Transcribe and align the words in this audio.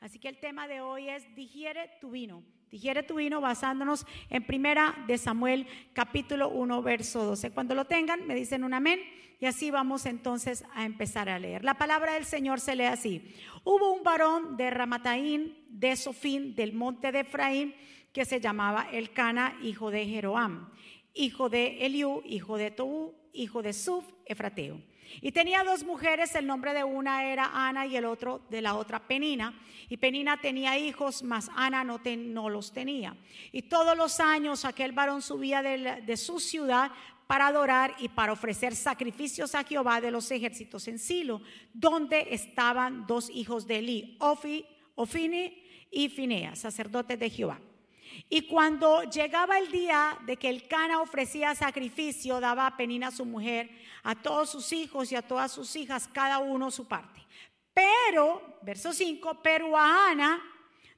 Así 0.00 0.20
que 0.20 0.28
el 0.28 0.38
tema 0.38 0.68
de 0.68 0.80
hoy 0.80 1.08
es 1.08 1.34
digiere 1.34 1.90
tu 2.00 2.10
vino. 2.10 2.44
Digiere 2.70 3.02
tu 3.02 3.16
vino 3.16 3.40
basándonos 3.40 4.06
en 4.30 4.44
primera 4.44 4.94
de 5.06 5.18
Samuel 5.18 5.66
capítulo 5.92 6.50
1 6.50 6.82
verso 6.82 7.24
12. 7.24 7.50
Cuando 7.50 7.74
lo 7.74 7.86
tengan 7.86 8.26
me 8.26 8.34
dicen 8.34 8.62
un 8.62 8.74
amén 8.74 9.00
y 9.40 9.46
así 9.46 9.70
vamos 9.70 10.06
entonces 10.06 10.64
a 10.74 10.84
empezar 10.84 11.28
a 11.28 11.38
leer. 11.38 11.64
La 11.64 11.74
palabra 11.74 12.12
del 12.12 12.24
Señor 12.24 12.60
se 12.60 12.76
lee 12.76 12.84
así. 12.84 13.34
Hubo 13.64 13.92
un 13.92 14.04
varón 14.04 14.56
de 14.56 14.70
Ramataín 14.70 15.64
de 15.68 15.96
Sofín 15.96 16.54
del 16.54 16.74
monte 16.74 17.10
de 17.10 17.20
Efraín 17.20 17.74
que 18.12 18.24
se 18.24 18.40
llamaba 18.40 18.88
Elcana, 18.92 19.58
hijo 19.62 19.90
de 19.90 20.06
Jeroam, 20.06 20.70
hijo 21.14 21.48
de 21.48 21.86
Eliú, 21.86 22.22
hijo 22.24 22.56
de 22.56 22.70
Toú, 22.70 23.14
hijo 23.32 23.62
de 23.62 23.72
Suf, 23.72 24.04
Efrateo. 24.26 24.80
Y 25.20 25.32
tenía 25.32 25.64
dos 25.64 25.84
mujeres, 25.84 26.34
el 26.34 26.46
nombre 26.46 26.74
de 26.74 26.84
una 26.84 27.24
era 27.24 27.50
Ana 27.52 27.86
y 27.86 27.96
el 27.96 28.04
otro 28.04 28.42
de 28.50 28.60
la 28.60 28.74
otra 28.74 29.06
Penina. 29.06 29.58
Y 29.88 29.96
Penina 29.96 30.40
tenía 30.40 30.78
hijos, 30.78 31.22
mas 31.22 31.50
Ana 31.56 31.84
no, 31.84 32.00
no 32.04 32.50
los 32.50 32.72
tenía. 32.72 33.16
Y 33.52 33.62
todos 33.62 33.96
los 33.96 34.20
años 34.20 34.64
aquel 34.64 34.92
varón 34.92 35.22
subía 35.22 35.62
de, 35.62 36.16
su 36.16 36.40
ciudad 36.40 36.90
para 37.26 37.48
adorar 37.48 37.94
y 37.98 38.08
para 38.08 38.32
ofrecer 38.32 38.74
sacrificios 38.74 39.54
a 39.54 39.64
Jehová 39.64 40.00
de 40.00 40.10
los 40.10 40.30
ejércitos 40.30 40.88
en 40.88 40.98
Silo, 40.98 41.42
donde 41.72 42.28
estaban 42.30 43.06
dos 43.06 43.30
hijos 43.30 43.66
de 43.66 43.78
Eli, 43.78 44.16
Ofi, 44.20 44.64
Ofini 44.94 45.62
y 45.90 46.08
Fineas, 46.08 46.58
sacerdotes 46.58 47.18
de 47.18 47.30
Jehová. 47.30 47.60
Y 48.28 48.42
cuando 48.42 49.02
llegaba 49.04 49.58
el 49.58 49.70
día 49.70 50.18
de 50.26 50.36
que 50.36 50.48
el 50.48 50.68
Cana 50.68 51.00
ofrecía 51.00 51.54
sacrificio, 51.54 52.40
daba 52.40 52.66
a 52.66 52.76
Penina 52.76 53.10
su 53.10 53.24
mujer, 53.24 53.70
a 54.02 54.14
todos 54.14 54.50
sus 54.50 54.72
hijos 54.72 55.10
y 55.12 55.16
a 55.16 55.22
todas 55.22 55.52
sus 55.52 55.74
hijas, 55.76 56.08
cada 56.12 56.38
uno 56.38 56.70
su 56.70 56.86
parte. 56.86 57.20
Pero, 57.72 58.58
verso 58.62 58.92
5, 58.92 59.40
pero 59.42 59.76
a 59.76 60.10
Ana 60.10 60.42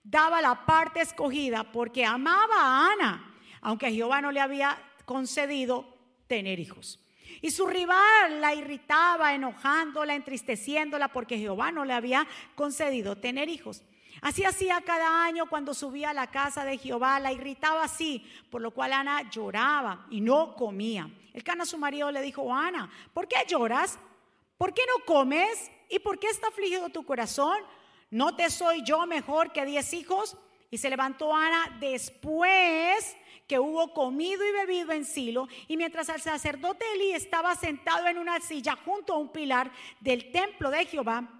daba 0.02 0.40
la 0.40 0.64
parte 0.64 1.00
escogida 1.00 1.70
porque 1.70 2.04
amaba 2.04 2.56
a 2.56 2.92
Ana, 2.92 3.34
aunque 3.60 3.92
Jehová 3.92 4.20
no 4.20 4.32
le 4.32 4.40
había 4.40 4.78
concedido 5.04 5.86
tener 6.26 6.58
hijos. 6.58 6.98
Y 7.42 7.50
su 7.50 7.66
rival 7.66 8.40
la 8.40 8.54
irritaba, 8.54 9.34
enojándola, 9.34 10.14
entristeciéndola, 10.14 11.08
porque 11.08 11.38
Jehová 11.38 11.70
no 11.72 11.84
le 11.84 11.92
había 11.92 12.26
concedido 12.54 13.16
tener 13.16 13.48
hijos. 13.48 13.82
Así 14.20 14.44
hacía 14.44 14.80
cada 14.82 15.24
año 15.24 15.48
cuando 15.48 15.72
subía 15.72 16.10
a 16.10 16.14
la 16.14 16.30
casa 16.30 16.64
de 16.64 16.76
Jehová, 16.76 17.18
la 17.20 17.32
irritaba 17.32 17.84
así, 17.84 18.26
por 18.50 18.60
lo 18.60 18.70
cual 18.70 18.92
Ana 18.92 19.30
lloraba 19.30 20.06
y 20.10 20.20
no 20.20 20.54
comía. 20.54 21.10
El 21.32 21.42
cana 21.42 21.64
su 21.64 21.78
marido 21.78 22.10
le 22.10 22.20
dijo, 22.20 22.52
Ana, 22.52 22.90
¿por 23.14 23.28
qué 23.28 23.36
lloras? 23.46 23.98
¿Por 24.58 24.74
qué 24.74 24.82
no 24.86 25.04
comes? 25.04 25.70
¿Y 25.88 25.98
por 26.00 26.18
qué 26.18 26.28
está 26.28 26.48
afligido 26.48 26.90
tu 26.90 27.04
corazón? 27.04 27.58
¿No 28.10 28.36
te 28.36 28.50
soy 28.50 28.82
yo 28.82 29.06
mejor 29.06 29.52
que 29.52 29.64
diez 29.64 29.94
hijos? 29.94 30.36
Y 30.70 30.78
se 30.78 30.90
levantó 30.90 31.34
Ana 31.34 31.78
después 31.80 33.16
que 33.48 33.58
hubo 33.58 33.92
comido 33.92 34.44
y 34.44 34.52
bebido 34.52 34.92
en 34.92 35.04
Silo, 35.04 35.48
y 35.66 35.76
mientras 35.76 36.08
el 36.08 36.20
sacerdote 36.20 36.84
Elí 36.94 37.10
estaba 37.12 37.56
sentado 37.56 38.06
en 38.06 38.18
una 38.18 38.38
silla 38.38 38.76
junto 38.84 39.12
a 39.12 39.18
un 39.18 39.32
pilar 39.32 39.72
del 39.98 40.30
templo 40.30 40.70
de 40.70 40.86
Jehová, 40.86 41.39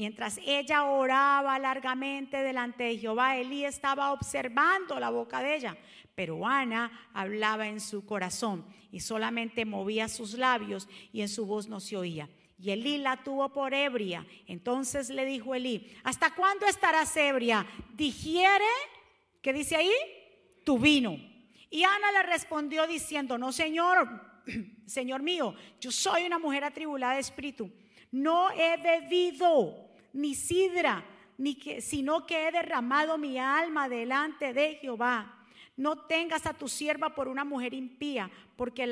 Mientras 0.00 0.40
ella 0.46 0.84
oraba 0.84 1.58
largamente 1.58 2.38
delante 2.38 2.84
de 2.84 2.96
Jehová, 2.96 3.36
Elí 3.36 3.66
estaba 3.66 4.12
observando 4.12 4.98
la 4.98 5.10
boca 5.10 5.42
de 5.42 5.56
ella, 5.56 5.76
pero 6.14 6.46
Ana 6.46 7.10
hablaba 7.12 7.68
en 7.68 7.80
su 7.80 8.06
corazón 8.06 8.64
y 8.90 9.00
solamente 9.00 9.66
movía 9.66 10.08
sus 10.08 10.38
labios 10.38 10.88
y 11.12 11.20
en 11.20 11.28
su 11.28 11.44
voz 11.44 11.68
no 11.68 11.80
se 11.80 11.98
oía. 11.98 12.30
Y 12.58 12.70
Elí 12.70 12.96
la 12.96 13.22
tuvo 13.22 13.52
por 13.52 13.74
ebria. 13.74 14.26
Entonces 14.46 15.10
le 15.10 15.26
dijo 15.26 15.54
Elí, 15.54 15.94
¿hasta 16.02 16.34
cuándo 16.34 16.64
estarás 16.64 17.14
ebria? 17.18 17.66
Digiere, 17.92 18.64
¿qué 19.42 19.52
dice 19.52 19.76
ahí? 19.76 19.92
Tu 20.64 20.78
vino. 20.78 21.18
Y 21.68 21.84
Ana 21.84 22.10
le 22.12 22.22
respondió 22.22 22.86
diciendo, 22.86 23.36
no 23.36 23.52
señor, 23.52 24.08
señor 24.86 25.20
mío, 25.20 25.54
yo 25.78 25.92
soy 25.92 26.24
una 26.24 26.38
mujer 26.38 26.64
atribulada 26.64 27.16
de 27.16 27.20
espíritu 27.20 27.70
no 28.10 28.50
he 28.50 28.76
bebido 28.76 29.89
ni 30.12 30.34
sidra, 30.34 31.04
ni 31.38 31.54
que, 31.54 31.80
sino 31.80 32.26
que 32.26 32.48
he 32.48 32.52
derramado 32.52 33.18
mi 33.18 33.38
alma 33.38 33.88
delante 33.88 34.52
de 34.52 34.76
Jehová. 34.76 35.36
No 35.76 35.96
tengas 36.06 36.44
a 36.46 36.52
tu 36.52 36.68
sierva 36.68 37.14
por 37.14 37.28
una 37.28 37.44
mujer 37.44 37.72
impía, 37.72 38.30
porque 38.56 38.86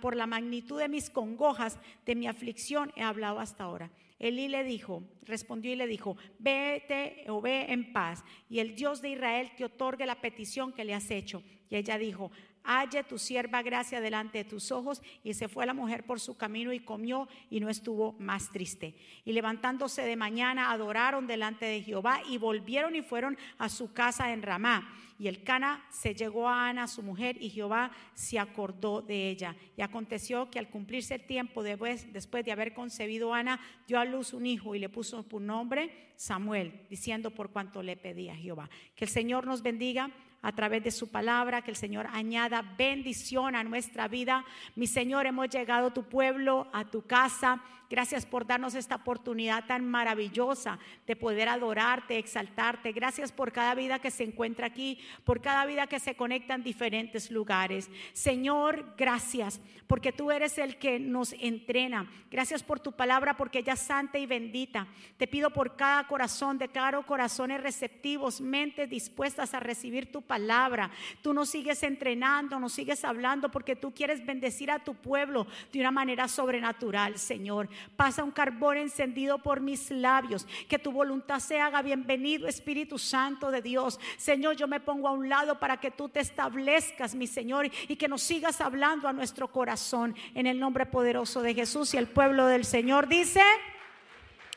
por 0.00 0.16
la 0.16 0.26
magnitud 0.26 0.80
de 0.80 0.88
mis 0.88 1.08
congojas, 1.08 1.78
de 2.04 2.16
mi 2.16 2.26
aflicción, 2.26 2.92
he 2.96 3.02
hablado 3.02 3.38
hasta 3.38 3.64
ahora. 3.64 3.92
Elí 4.18 4.48
le 4.48 4.64
dijo, 4.64 5.04
respondió 5.22 5.72
y 5.72 5.76
le 5.76 5.86
dijo, 5.86 6.16
vete 6.38 7.24
o 7.28 7.40
ve 7.40 7.66
en 7.68 7.92
paz, 7.92 8.24
y 8.48 8.58
el 8.58 8.74
Dios 8.74 9.02
de 9.02 9.10
Israel 9.10 9.52
te 9.56 9.64
otorgue 9.64 10.06
la 10.06 10.20
petición 10.20 10.72
que 10.72 10.84
le 10.84 10.94
has 10.94 11.10
hecho. 11.10 11.42
Y 11.70 11.76
ella 11.76 11.98
dijo, 11.98 12.32
halle 12.64 13.04
tu 13.04 13.18
sierva 13.18 13.62
gracia 13.62 14.00
delante 14.00 14.38
de 14.38 14.44
tus 14.44 14.72
ojos. 14.72 15.02
Y 15.22 15.34
se 15.34 15.48
fue 15.48 15.66
la 15.66 15.74
mujer 15.74 16.04
por 16.04 16.20
su 16.20 16.36
camino 16.36 16.72
y 16.72 16.80
comió 16.80 17.28
y 17.50 17.60
no 17.60 17.68
estuvo 17.68 18.12
más 18.18 18.50
triste. 18.50 18.96
Y 19.24 19.32
levantándose 19.32 20.02
de 20.02 20.16
mañana, 20.16 20.72
adoraron 20.72 21.26
delante 21.26 21.66
de 21.66 21.82
Jehová 21.82 22.20
y 22.28 22.38
volvieron 22.38 22.96
y 22.96 23.02
fueron 23.02 23.38
a 23.58 23.68
su 23.68 23.92
casa 23.92 24.32
en 24.32 24.42
Ramá. 24.42 24.92
Y 25.16 25.28
el 25.28 25.44
Cana 25.44 25.84
se 25.90 26.14
llegó 26.14 26.48
a 26.48 26.68
Ana, 26.68 26.88
su 26.88 27.00
mujer, 27.02 27.36
y 27.40 27.48
Jehová 27.48 27.92
se 28.14 28.38
acordó 28.38 29.00
de 29.00 29.30
ella. 29.30 29.54
Y 29.76 29.82
aconteció 29.82 30.50
que 30.50 30.58
al 30.58 30.68
cumplirse 30.68 31.14
el 31.14 31.24
tiempo, 31.24 31.62
después, 31.62 32.12
después 32.12 32.44
de 32.44 32.50
haber 32.50 32.74
concebido 32.74 33.32
Ana, 33.32 33.60
dio 33.86 34.00
a 34.00 34.04
luz 34.04 34.32
un 34.32 34.44
hijo 34.44 34.74
y 34.74 34.80
le 34.80 34.88
puso 34.88 35.22
por 35.22 35.40
nombre 35.40 36.12
Samuel, 36.16 36.86
diciendo 36.90 37.30
por 37.30 37.50
cuanto 37.50 37.82
le 37.82 37.96
pedía 37.96 38.34
Jehová. 38.34 38.68
Que 38.96 39.04
el 39.04 39.10
Señor 39.10 39.46
nos 39.46 39.62
bendiga 39.62 40.10
a 40.44 40.52
través 40.52 40.84
de 40.84 40.90
su 40.90 41.08
palabra, 41.08 41.62
que 41.62 41.70
el 41.70 41.76
Señor 41.76 42.06
añada 42.12 42.62
bendición 42.76 43.56
a 43.56 43.64
nuestra 43.64 44.08
vida. 44.08 44.44
Mi 44.76 44.86
Señor, 44.86 45.24
hemos 45.24 45.48
llegado 45.48 45.86
a 45.86 45.94
tu 45.94 46.02
pueblo, 46.02 46.68
a 46.74 46.84
tu 46.84 47.06
casa. 47.06 47.62
Gracias 47.90 48.24
por 48.24 48.46
darnos 48.46 48.74
esta 48.74 48.96
oportunidad 48.96 49.66
tan 49.66 49.86
maravillosa 49.86 50.78
de 51.06 51.16
poder 51.16 51.48
adorarte, 51.48 52.18
exaltarte. 52.18 52.92
Gracias 52.92 53.32
por 53.32 53.52
cada 53.52 53.74
vida 53.74 53.98
que 53.98 54.10
se 54.10 54.24
encuentra 54.24 54.66
aquí, 54.66 54.98
por 55.24 55.40
cada 55.40 55.66
vida 55.66 55.86
que 55.86 56.00
se 56.00 56.14
conecta 56.14 56.54
en 56.54 56.62
diferentes 56.62 57.30
lugares. 57.30 57.90
Señor, 58.12 58.94
gracias 58.96 59.60
porque 59.86 60.12
tú 60.12 60.30
eres 60.30 60.56
el 60.58 60.78
que 60.78 60.98
nos 60.98 61.34
entrena. 61.34 62.10
Gracias 62.30 62.62
por 62.62 62.80
tu 62.80 62.92
palabra 62.92 63.36
porque 63.36 63.58
ella 63.58 63.74
es 63.74 63.80
santa 63.80 64.18
y 64.18 64.26
bendita. 64.26 64.86
Te 65.18 65.26
pido 65.26 65.50
por 65.50 65.76
cada 65.76 66.06
corazón, 66.06 66.56
de 66.56 66.68
cada 66.68 66.94
corazones 67.02 67.62
receptivos, 67.62 68.40
mentes 68.40 68.88
dispuestas 68.88 69.54
a 69.54 69.60
recibir 69.60 70.12
tu 70.12 70.22
palabra. 70.22 70.90
Tú 71.22 71.34
nos 71.34 71.50
sigues 71.50 71.82
entrenando, 71.82 72.60
nos 72.60 72.72
sigues 72.72 73.04
hablando 73.04 73.50
porque 73.50 73.74
tú 73.74 73.92
quieres 73.92 74.24
bendecir 74.24 74.70
a 74.70 74.78
tu 74.78 74.94
pueblo 74.94 75.46
de 75.72 75.80
una 75.80 75.90
manera 75.90 76.28
sobrenatural, 76.28 77.18
Señor. 77.18 77.68
Pasa 77.96 78.24
un 78.24 78.30
carbón 78.30 78.76
encendido 78.76 79.38
por 79.38 79.60
mis 79.60 79.90
labios. 79.90 80.46
Que 80.68 80.78
tu 80.78 80.92
voluntad 80.92 81.40
se 81.40 81.60
haga 81.60 81.82
bienvenido, 81.82 82.48
Espíritu 82.48 82.98
Santo 82.98 83.50
de 83.50 83.62
Dios. 83.62 83.98
Señor, 84.16 84.56
yo 84.56 84.68
me 84.68 84.80
pongo 84.80 85.08
a 85.08 85.12
un 85.12 85.28
lado 85.28 85.58
para 85.58 85.78
que 85.78 85.90
tú 85.90 86.08
te 86.08 86.20
establezcas, 86.20 87.14
mi 87.14 87.26
Señor, 87.26 87.70
y 87.88 87.96
que 87.96 88.08
nos 88.08 88.22
sigas 88.22 88.60
hablando 88.60 89.08
a 89.08 89.12
nuestro 89.12 89.48
corazón 89.50 90.14
en 90.34 90.46
el 90.46 90.58
nombre 90.58 90.86
poderoso 90.86 91.42
de 91.42 91.54
Jesús. 91.54 91.94
Y 91.94 91.96
el 91.96 92.08
pueblo 92.08 92.46
del 92.46 92.64
Señor 92.64 93.08
dice, 93.08 93.42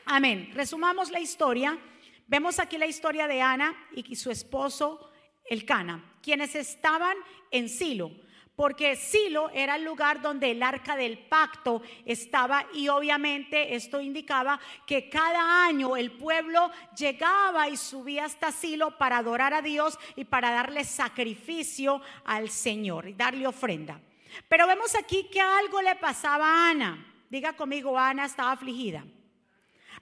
amén. 0.04 0.50
Resumamos 0.54 1.10
la 1.10 1.20
historia. 1.20 1.78
Vemos 2.26 2.58
aquí 2.58 2.76
la 2.78 2.86
historia 2.86 3.26
de 3.26 3.40
Ana 3.40 3.74
y 3.94 4.16
su 4.16 4.30
esposo, 4.30 5.10
el 5.48 5.64
Cana, 5.64 6.18
quienes 6.22 6.54
estaban 6.54 7.16
en 7.50 7.68
Silo 7.68 8.10
porque 8.58 8.96
Silo 8.96 9.50
era 9.50 9.76
el 9.76 9.84
lugar 9.84 10.20
donde 10.20 10.50
el 10.50 10.64
arca 10.64 10.96
del 10.96 11.16
pacto 11.16 11.80
estaba 12.04 12.66
y 12.74 12.88
obviamente 12.88 13.76
esto 13.76 14.00
indicaba 14.00 14.58
que 14.84 15.08
cada 15.08 15.64
año 15.64 15.96
el 15.96 16.10
pueblo 16.10 16.68
llegaba 16.96 17.68
y 17.68 17.76
subía 17.76 18.24
hasta 18.24 18.50
Silo 18.50 18.98
para 18.98 19.18
adorar 19.18 19.54
a 19.54 19.62
Dios 19.62 19.96
y 20.16 20.24
para 20.24 20.50
darle 20.50 20.82
sacrificio 20.82 22.02
al 22.24 22.50
Señor 22.50 23.06
y 23.06 23.14
darle 23.14 23.46
ofrenda. 23.46 24.00
Pero 24.48 24.66
vemos 24.66 24.92
aquí 24.96 25.28
que 25.30 25.40
algo 25.40 25.80
le 25.80 25.94
pasaba 25.94 26.48
a 26.48 26.70
Ana. 26.70 27.14
Diga 27.30 27.52
conmigo, 27.52 27.96
Ana 27.96 28.24
estaba 28.24 28.50
afligida. 28.50 29.04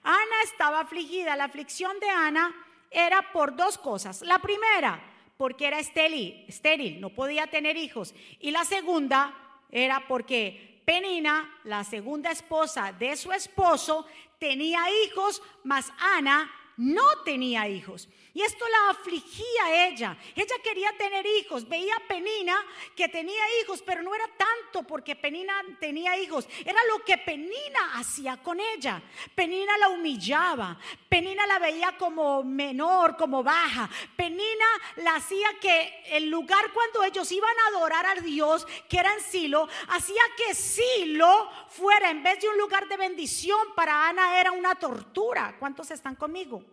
Ana 0.01 0.41
estaba 0.43 0.79
afligida. 0.79 1.35
La 1.35 1.43
aflicción 1.43 1.99
de 1.99 2.09
Ana 2.09 2.51
era 2.89 3.31
por 3.31 3.55
dos 3.55 3.77
cosas. 3.77 4.23
La 4.23 4.39
primera, 4.39 4.99
porque 5.37 5.67
era 5.67 5.79
estéril, 5.79 6.45
estéril, 6.47 6.99
no 6.99 7.09
podía 7.09 7.47
tener 7.47 7.77
hijos. 7.77 8.13
Y 8.39 8.51
la 8.51 8.65
segunda 8.65 9.33
era 9.71 10.07
porque 10.07 10.81
Penina, 10.85 11.59
la 11.63 11.83
segunda 11.83 12.31
esposa 12.31 12.93
de 12.93 13.15
su 13.15 13.31
esposo, 13.31 14.05
tenía 14.39 14.79
hijos, 15.05 15.41
mas 15.63 15.91
Ana 15.99 16.49
no 16.77 17.03
tenía 17.25 17.67
hijos. 17.67 18.07
Y 18.33 18.43
esto 18.43 18.65
la 18.69 18.91
afligía 18.91 19.65
a 19.65 19.87
ella. 19.87 20.17
Ella 20.35 20.55
quería 20.63 20.95
tener 20.95 21.25
hijos. 21.25 21.67
Veía 21.67 21.95
a 21.95 22.07
Penina 22.07 22.55
que 22.95 23.07
tenía 23.07 23.43
hijos, 23.61 23.81
pero 23.83 24.03
no 24.03 24.13
era 24.13 24.27
tanto 24.37 24.85
porque 24.85 25.15
Penina 25.15 25.59
tenía 25.79 26.15
hijos. 26.19 26.47
Era 26.63 26.79
lo 26.85 27.03
que 27.03 27.17
Penina 27.17 27.95
hacía 27.95 28.37
con 28.37 28.59
ella. 28.59 29.01
Penina 29.33 29.75
la 29.79 29.89
humillaba. 29.89 30.77
Penina 31.09 31.47
la 31.47 31.57
veía 31.57 31.97
como 31.97 32.43
menor, 32.43 33.17
como 33.17 33.41
baja. 33.41 33.89
Penina 34.15 34.65
la 34.97 35.15
hacía 35.15 35.47
que 35.59 36.03
el 36.11 36.29
lugar 36.29 36.71
cuando 36.73 37.03
ellos 37.03 37.31
iban 37.31 37.55
a 37.57 37.75
adorar 37.75 38.05
a 38.05 38.21
Dios, 38.21 38.67
que 38.87 38.99
era 38.99 39.11
en 39.15 39.21
Silo, 39.21 39.67
hacía 39.87 40.21
que 40.37 40.53
Silo 40.53 41.49
fuera, 41.69 42.11
en 42.11 42.21
vez 42.21 42.39
de 42.39 42.49
un 42.49 42.57
lugar 42.59 42.87
de 42.87 42.97
bendición, 42.97 43.73
para 43.75 44.09
Ana 44.09 44.39
era 44.39 44.51
una 44.51 44.75
tortura. 44.75 45.55
¿Cuántos 45.57 45.89
están 45.89 46.15
conmigo? 46.15 46.66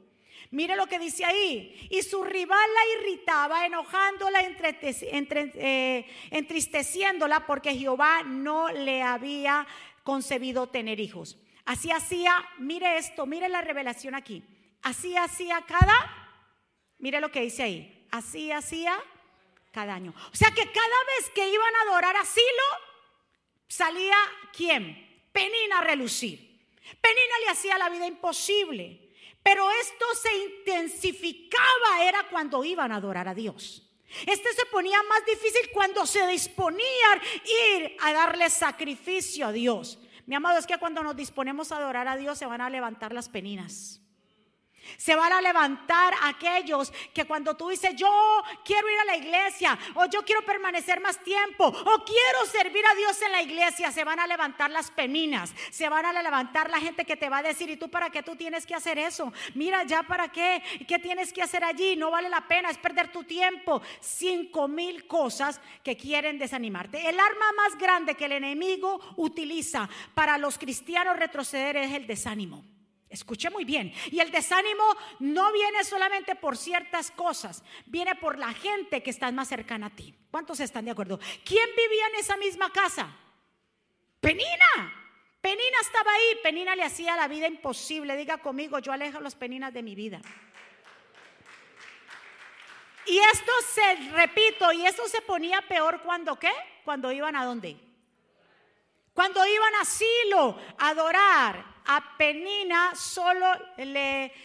Mire 0.55 0.77
lo 0.77 0.87
que 0.87 1.01
dice 1.01 1.25
ahí. 1.25 1.89
Y 1.91 2.03
su 2.03 2.23
rival 2.23 2.69
la 2.75 3.01
irritaba, 3.01 3.67
enojándola, 3.67 4.41
eh, 4.41 6.07
entristeciéndola, 6.31 7.45
porque 7.45 7.75
Jehová 7.75 8.23
no 8.23 8.71
le 8.71 9.03
había 9.03 9.67
concebido 10.05 10.69
tener 10.69 11.01
hijos. 11.01 11.39
Así 11.65 11.91
hacía, 11.91 12.37
mire 12.59 12.99
esto, 12.99 13.27
mire 13.27 13.49
la 13.49 13.63
revelación 13.63 14.15
aquí. 14.15 14.45
Así 14.83 15.17
hacía 15.17 15.61
cada, 15.67 16.31
mire 16.99 17.21
lo 17.21 17.33
que 17.33 17.41
dice 17.41 17.65
ahí. 17.65 18.07
Así 18.13 18.53
hacía 18.53 18.97
cada 19.73 19.95
año. 19.95 20.15
O 20.33 20.37
sea 20.37 20.53
que 20.53 20.71
cada 20.71 20.99
vez 21.17 21.31
que 21.35 21.49
iban 21.49 21.75
a 21.75 21.91
adorar 21.91 22.17
a 22.17 22.25
Silo, 22.25 22.69
salía 23.67 24.17
quién? 24.57 25.27
Penina 25.33 25.79
a 25.79 25.85
relucir. 25.85 26.39
Penina 27.01 27.39
le 27.45 27.51
hacía 27.51 27.77
la 27.77 27.89
vida 27.89 28.07
imposible. 28.07 29.04
Pero 29.45 29.71
esto 29.71 30.05
se 30.21 30.35
intensificaba 30.37 32.03
era 32.03 32.27
cuando 32.31 32.65
iban 32.65 32.91
a 32.91 32.97
adorar 32.97 33.29
a 33.29 33.35
Dios. 33.35 33.83
Este 34.27 34.53
se 34.55 34.67
ponía 34.67 35.01
más 35.03 35.25
difícil 35.27 35.71
cuando 35.73 36.07
se 36.07 36.27
disponían 36.27 37.21
ir 37.79 37.97
a 38.01 38.13
darle 38.13 38.49
sacrificio 38.49 39.49
a 39.49 39.53
Dios. 39.53 39.99
Mi 40.27 40.35
amado, 40.35 40.59
es 40.59 40.67
que 40.67 40.79
cuando 40.79 41.03
nos 41.03 41.15
disponemos 41.15 41.71
a 41.71 41.77
adorar 41.77 42.09
a 42.09 42.17
Dios 42.17 42.39
se 42.39 42.47
van 42.47 42.63
a 42.63 42.71
levantar 42.71 43.13
las 43.13 43.29
peninas. 43.29 44.01
Se 44.97 45.15
van 45.15 45.33
a 45.33 45.41
levantar 45.41 46.15
aquellos 46.23 46.93
que 47.13 47.25
cuando 47.25 47.57
tú 47.57 47.69
dices, 47.69 47.95
yo 47.97 48.11
quiero 48.65 48.89
ir 48.89 48.99
a 49.01 49.05
la 49.05 49.17
iglesia, 49.17 49.79
o 49.95 50.07
yo 50.07 50.25
quiero 50.25 50.43
permanecer 50.43 51.01
más 51.01 51.23
tiempo, 51.23 51.67
o 51.67 52.05
quiero 52.05 52.47
servir 52.51 52.85
a 52.87 52.95
Dios 52.95 53.21
en 53.23 53.33
la 53.33 53.43
iglesia, 53.43 53.91
se 53.91 54.05
van 54.05 54.21
a 54.21 54.27
levantar 54.27 54.71
las 54.71 54.91
peninas, 54.91 55.53
se 55.71 55.89
van 55.89 56.07
a 56.07 56.23
levantar 56.23 56.71
la 56.71 56.81
gente 56.81 57.05
que 57.05 57.17
te 57.17 57.29
va 57.29 57.39
a 57.39 57.43
decir, 57.43 57.69
¿y 57.71 57.77
tú 57.77 57.89
para 57.91 58.11
qué 58.11 58.23
tú 58.23 58.37
tienes 58.37 58.67
que 58.67 58.75
hacer 58.75 58.99
eso? 58.99 59.33
Mira, 59.55 59.85
ya 59.85 60.03
para 60.03 60.29
qué, 60.29 60.63
¿qué 60.87 60.99
tienes 60.99 61.33
que 61.33 61.43
hacer 61.43 61.65
allí? 61.65 61.97
No 61.97 62.11
vale 62.11 62.29
la 62.29 62.47
pena, 62.47 62.71
es 62.71 62.79
perder 62.79 63.13
tu 63.13 63.25
tiempo. 63.25 63.83
Cinco 64.01 64.69
mil 64.69 65.07
cosas 65.07 65.61
que 65.83 65.97
quieren 65.97 66.39
desanimarte. 66.39 67.09
El 67.09 67.19
arma 67.19 67.53
más 67.57 67.79
grande 67.79 68.15
que 68.15 68.27
el 68.27 68.33
enemigo 68.33 69.01
utiliza 69.17 69.89
para 70.15 70.39
los 70.39 70.59
cristianos 70.59 71.17
retroceder 71.17 71.77
es 71.77 71.93
el 71.93 72.07
desánimo. 72.07 72.74
Escuche 73.15 73.49
muy 73.49 73.65
bien. 73.65 73.95
Y 74.11 74.19
el 74.19 74.33
desánimo 74.33 74.83
no 75.21 75.53
viene 75.53 75.85
solamente 75.85 76.35
por 76.35 76.57
ciertas 76.57 77.13
cosas, 77.13 77.63
viene 77.87 78.17
por 78.17 78.39
la 78.39 78.53
gente 78.53 79.05
que 79.05 79.11
está 79.11 79.31
más 79.31 79.47
cercana 79.49 79.87
a 79.87 79.91
ti. 79.91 80.13
¿Cuántos 80.33 80.59
están 80.59 80.85
de 80.85 80.91
acuerdo? 80.91 81.21
¿Quién 81.45 81.69
vivía 81.77 82.09
en 82.09 82.17
esa 82.17 82.37
misma 82.37 82.71
casa? 82.71 83.09
Penina. 84.21 84.93
Penina 85.41 85.79
estaba 85.81 86.13
ahí. 86.13 86.41
Penina 86.43 86.75
le 86.75 86.83
hacía 86.83 87.15
la 87.15 87.29
vida 87.29 87.47
imposible. 87.47 88.17
Diga 88.17 88.39
conmigo, 88.39 88.81
yo 88.81 88.93
alejo 88.93 89.21
las 89.21 89.37
peninas 89.37 89.73
de 89.73 89.83
mi 89.85 89.95
vida. 89.95 90.21
Y 93.07 93.19
esto 93.19 93.53
se, 93.73 94.11
repito, 94.11 94.73
y 94.73 94.87
esto 94.87 95.07
se 95.07 95.21
ponía 95.21 95.63
peor 95.69 96.03
cuando 96.03 96.37
qué? 96.37 96.51
Cuando 96.85 97.13
iban 97.13 97.37
a 97.37 97.45
dónde? 97.45 97.77
Cuando 99.15 99.47
iban 99.47 99.75
a 99.81 99.85
Silo 99.85 100.59
a 100.77 100.89
adorar 100.89 101.75
a 101.87 102.17
Penina 102.17 102.95
solo 102.95 103.47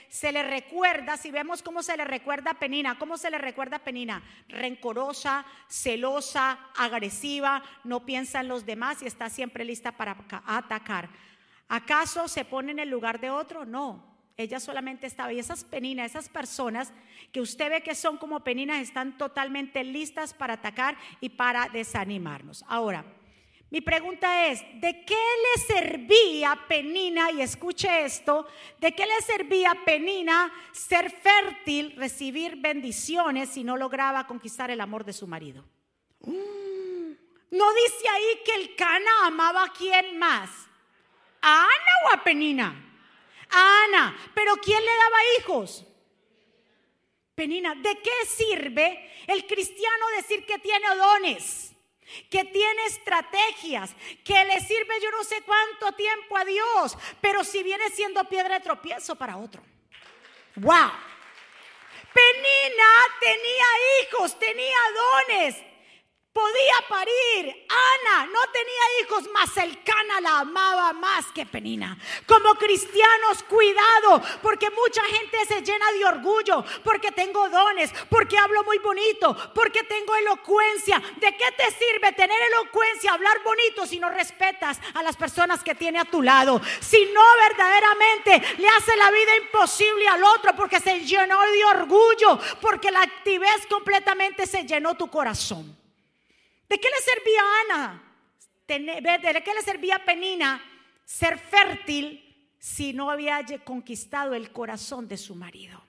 se 0.10 0.32
le 0.32 0.44
recuerda, 0.44 1.18
si 1.18 1.32
vemos 1.32 1.64
cómo 1.64 1.82
se 1.82 1.98
le 1.98 2.04
recuerda 2.04 2.52
a 2.52 2.60
Penina, 2.60 3.00
cómo 3.00 3.18
se 3.18 3.32
le 3.32 3.38
recuerda 3.38 3.78
a 3.78 3.84
Penina, 3.84 4.22
rencorosa, 4.48 5.46
celosa, 5.68 6.60
agresiva, 6.76 7.64
no 7.84 8.06
piensa 8.06 8.42
en 8.42 8.50
los 8.50 8.66
demás 8.66 9.02
y 9.02 9.08
está 9.08 9.30
siempre 9.30 9.64
lista 9.64 9.94
para 9.94 10.18
atacar. 10.46 11.10
¿Acaso 11.68 12.28
se 12.28 12.46
pone 12.46 12.72
en 12.72 12.80
el 12.80 12.90
lugar 12.90 13.20
de 13.20 13.30
otro? 13.30 13.66
No. 13.66 14.08
Ella 14.38 14.60
solamente 14.60 15.06
estaba, 15.06 15.34
y 15.34 15.40
esas 15.40 15.66
peninas, 15.66 16.12
esas 16.12 16.30
personas 16.30 16.94
que 17.34 17.42
usted 17.42 17.70
ve 17.70 17.84
que 17.84 17.94
son 17.94 18.18
como 18.18 18.42
peninas, 18.42 18.82
están 18.82 19.18
totalmente 19.18 19.84
listas 19.84 20.34
para 20.34 20.54
atacar 20.54 20.98
y 21.20 21.30
para 21.30 21.68
desanimarnos. 21.68 22.64
Ahora, 22.68 23.04
mi 23.72 23.82
pregunta 23.82 24.48
es, 24.48 24.62
¿de 24.82 25.06
qué 25.06 25.16
le 25.16 25.64
servía 25.64 26.60
Penina, 26.68 27.32
y 27.32 27.42
escuche 27.42 28.04
esto, 28.04 28.48
de 28.80 28.96
qué 28.96 29.06
le 29.06 29.22
servía 29.22 29.76
Penina 29.86 30.52
ser 30.72 31.12
fértil, 31.12 31.96
recibir 31.96 32.56
bendiciones 32.56 33.50
si 33.50 33.64
no 33.64 33.78
lograba 33.78 34.26
conquistar 34.26 34.72
el 34.72 34.82
amor 34.82 35.06
de 35.06 35.14
su 35.14 35.28
marido? 35.28 35.64
Mm, 36.22 37.12
no 37.52 37.74
dice 37.74 38.10
ahí 38.10 38.42
que 38.44 38.56
el 38.56 38.76
Cana 38.76 39.28
amaba 39.28 39.66
a 39.66 39.74
quién 39.74 40.18
más, 40.18 40.50
a 41.42 41.62
Ana 41.62 41.94
o 42.10 42.16
a 42.16 42.24
Penina. 42.24 42.86
A 43.52 43.84
Ana, 43.86 44.18
pero 44.34 44.56
¿quién 44.58 44.84
le 44.84 44.92
daba 44.92 45.18
hijos? 45.40 45.86
Penina, 47.36 47.76
¿de 47.76 48.02
qué 48.02 48.26
sirve 48.28 49.12
el 49.28 49.46
cristiano 49.46 50.06
decir 50.18 50.44
que 50.46 50.58
tiene 50.58 50.88
dones? 50.96 51.69
Que 52.30 52.44
tiene 52.46 52.86
estrategias, 52.86 53.92
que 54.24 54.46
le 54.46 54.60
sirve 54.62 55.02
yo 55.02 55.12
no 55.12 55.24
sé 55.24 55.42
cuánto 55.44 55.92
tiempo 55.94 56.38
a 56.38 56.46
Dios, 56.46 56.98
pero 57.22 57.44
si 57.44 57.64
viene 57.64 57.90
siendo 57.90 58.24
piedra 58.26 58.56
de 58.56 58.64
tropiezo 58.64 59.16
para 59.16 59.38
otro. 59.38 59.62
¡Wow! 60.56 60.92
Penina 62.14 62.92
tenía 63.20 63.66
hijos, 64.02 64.38
tenía 64.40 64.78
dones, 65.28 65.56
podía 66.40 66.88
parir. 66.88 67.66
Ana 67.68 68.26
no 68.28 68.40
tenía 68.54 68.86
hijos, 69.02 69.30
mas 69.34 69.58
el 69.58 69.84
Cana 69.84 70.22
la 70.22 70.40
amaba 70.40 70.94
más 70.94 71.26
que 71.34 71.46
Penina. 71.46 71.98
Como 72.26 72.56
cristianos, 72.56 73.44
cuidado, 73.44 74.22
porque 74.42 74.70
mucha 74.70 75.04
gente 75.04 75.38
se 75.46 75.62
llena 75.62 75.92
de 75.92 76.06
orgullo, 76.06 76.64
porque 76.84 77.12
tengo 77.12 77.50
dones, 77.50 77.92
porque 78.10 78.38
hablo 78.38 78.64
muy 78.64 78.78
bonito, 78.78 79.36
porque 79.54 79.84
tengo 79.84 80.16
elocuencia. 80.16 81.02
¿De 81.18 81.36
qué 81.36 81.52
te 81.58 81.72
sirve 81.72 82.14
tener 82.14 82.40
elocuencia, 82.54 83.14
hablar 83.14 83.44
bonito 83.44 83.86
si 83.86 84.00
no 84.00 84.10
respetas 84.10 84.80
a 84.94 85.04
las 85.04 85.18
personas 85.18 85.62
que 85.64 85.76
tiene 85.76 86.00
a 86.00 86.06
tu 86.06 86.22
lado? 86.22 86.62
Si 86.80 87.06
no 87.14 87.22
verdaderamente 87.48 88.56
le 88.60 88.70
hace 88.70 88.96
la 88.96 89.12
vida 89.12 89.36
imposible 89.36 90.08
al 90.08 90.24
otro 90.24 90.56
porque 90.56 90.80
se 90.80 91.02
llenó 91.02 91.42
de 91.42 91.66
orgullo, 91.66 92.40
porque 92.62 92.92
la 92.92 93.02
actividad 93.02 93.60
completamente 93.70 94.48
se 94.48 94.64
llenó 94.64 94.96
tu 94.96 95.10
corazón. 95.10 95.80
¿De 96.70 96.80
qué 96.80 96.88
le 96.88 97.02
servía 97.02 97.42
a 97.42 97.62
Ana? 97.62 98.04
¿De 98.68 99.44
qué 99.44 99.54
le 99.54 99.62
servía 99.64 99.96
a 99.96 100.06
Penina 100.06 100.64
ser 101.04 101.40
fértil 101.40 102.54
si 102.60 102.94
no 102.94 103.10
había 103.10 103.44
conquistado 103.64 104.36
el 104.36 104.52
corazón 104.52 105.08
de 105.08 105.18
su 105.18 105.34
marido? 105.34 105.84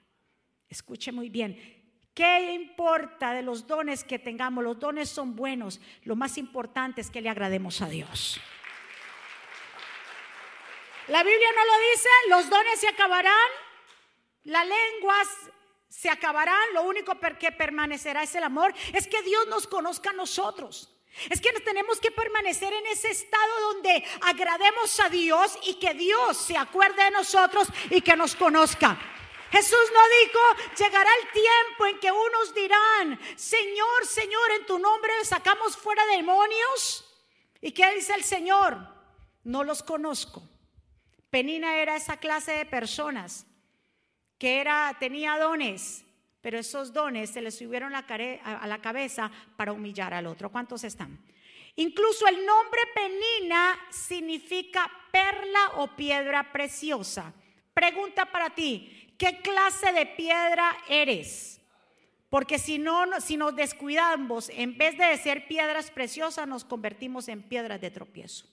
Escuche 0.68 1.12
muy 1.12 1.28
bien. 1.28 1.76
¿Qué 2.14 2.52
importa 2.54 3.34
de 3.34 3.42
los 3.42 3.66
dones 3.66 4.04
que 4.04 4.18
tengamos? 4.18 4.64
Los 4.64 4.78
dones 4.78 5.10
son 5.10 5.36
buenos. 5.36 5.80
Lo 6.04 6.16
más 6.16 6.38
importante 6.38 7.02
es 7.02 7.10
que 7.10 7.20
le 7.20 7.28
agrademos 7.28 7.82
a 7.82 7.88
Dios. 7.88 8.40
La 11.08 11.22
Biblia 11.22 11.48
no 11.54 11.64
lo 11.64 11.90
dice, 11.90 12.08
los 12.28 12.48
dones 12.48 12.80
se 12.80 12.88
acabarán, 12.88 13.48
las 14.44 14.64
lenguas 14.66 15.28
se 15.90 16.08
acabarán, 16.08 16.72
lo 16.72 16.84
único 16.84 17.18
que 17.38 17.50
permanecerá 17.50 18.22
es 18.22 18.34
el 18.36 18.44
amor, 18.44 18.72
es 18.94 19.08
que 19.08 19.22
Dios 19.22 19.48
nos 19.48 19.66
conozca 19.66 20.10
a 20.10 20.14
nosotros. 20.14 20.88
Es 21.28 21.40
que 21.40 21.52
tenemos 21.60 22.00
que 22.00 22.12
permanecer 22.12 22.72
en 22.72 22.86
ese 22.86 23.10
estado 23.10 23.60
donde 23.72 24.04
agrademos 24.22 25.00
a 25.00 25.08
Dios 25.08 25.58
y 25.64 25.74
que 25.74 25.92
Dios 25.94 26.36
se 26.38 26.56
acuerde 26.56 27.02
de 27.02 27.10
nosotros 27.10 27.66
y 27.90 28.00
que 28.00 28.16
nos 28.16 28.36
conozca. 28.36 28.96
Jesús 29.50 29.92
no 29.92 30.00
dijo, 30.24 30.74
llegará 30.78 31.10
el 31.22 31.32
tiempo 31.32 31.86
en 31.86 31.98
que 31.98 32.12
unos 32.12 32.54
dirán, 32.54 33.20
Señor, 33.34 34.06
Señor, 34.06 34.52
en 34.60 34.66
tu 34.66 34.78
nombre 34.78 35.12
sacamos 35.24 35.76
fuera 35.76 36.06
demonios. 36.06 37.04
¿Y 37.60 37.72
qué 37.72 37.92
dice 37.96 38.14
el 38.14 38.22
Señor? 38.22 38.78
No 39.42 39.64
los 39.64 39.82
conozco. 39.82 40.40
Penina 41.30 41.78
era 41.78 41.96
esa 41.96 42.18
clase 42.18 42.52
de 42.52 42.64
personas 42.64 43.44
que 44.40 44.58
era, 44.58 44.96
tenía 44.98 45.38
dones, 45.38 46.02
pero 46.40 46.58
esos 46.58 46.94
dones 46.94 47.28
se 47.28 47.42
les 47.42 47.58
subieron 47.58 47.94
a 47.94 48.66
la 48.66 48.80
cabeza 48.80 49.30
para 49.54 49.72
humillar 49.72 50.14
al 50.14 50.26
otro. 50.26 50.50
¿Cuántos 50.50 50.82
están? 50.82 51.22
Incluso 51.76 52.26
el 52.26 52.46
nombre 52.46 52.80
Penina 52.94 53.78
significa 53.90 54.90
perla 55.12 55.72
o 55.76 55.94
piedra 55.94 56.50
preciosa. 56.50 57.34
Pregunta 57.74 58.32
para 58.32 58.48
ti, 58.48 59.14
¿qué 59.18 59.42
clase 59.42 59.92
de 59.92 60.06
piedra 60.06 60.74
eres? 60.88 61.60
Porque 62.30 62.58
si 62.58 62.78
no, 62.78 63.20
si 63.20 63.36
nos 63.36 63.54
descuidamos, 63.54 64.48
en 64.48 64.78
vez 64.78 64.96
de 64.96 65.18
ser 65.18 65.48
piedras 65.48 65.90
preciosas, 65.90 66.48
nos 66.48 66.64
convertimos 66.64 67.28
en 67.28 67.42
piedras 67.42 67.78
de 67.78 67.90
tropiezo. 67.90 68.46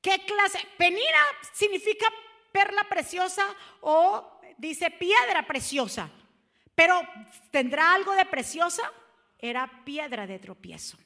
¿Qué 0.00 0.24
clase? 0.24 0.58
Penina 0.78 1.20
significa 1.52 2.06
perla 2.54 2.84
preciosa 2.84 3.44
o 3.80 4.38
dice 4.56 4.88
piedra 4.92 5.44
preciosa. 5.44 6.08
Pero 6.72 7.02
¿tendrá 7.50 7.92
algo 7.92 8.14
de 8.14 8.24
preciosa? 8.26 8.92
Era 9.36 9.82
piedra 9.84 10.24
de 10.24 10.38
tropiezo. 10.38 10.96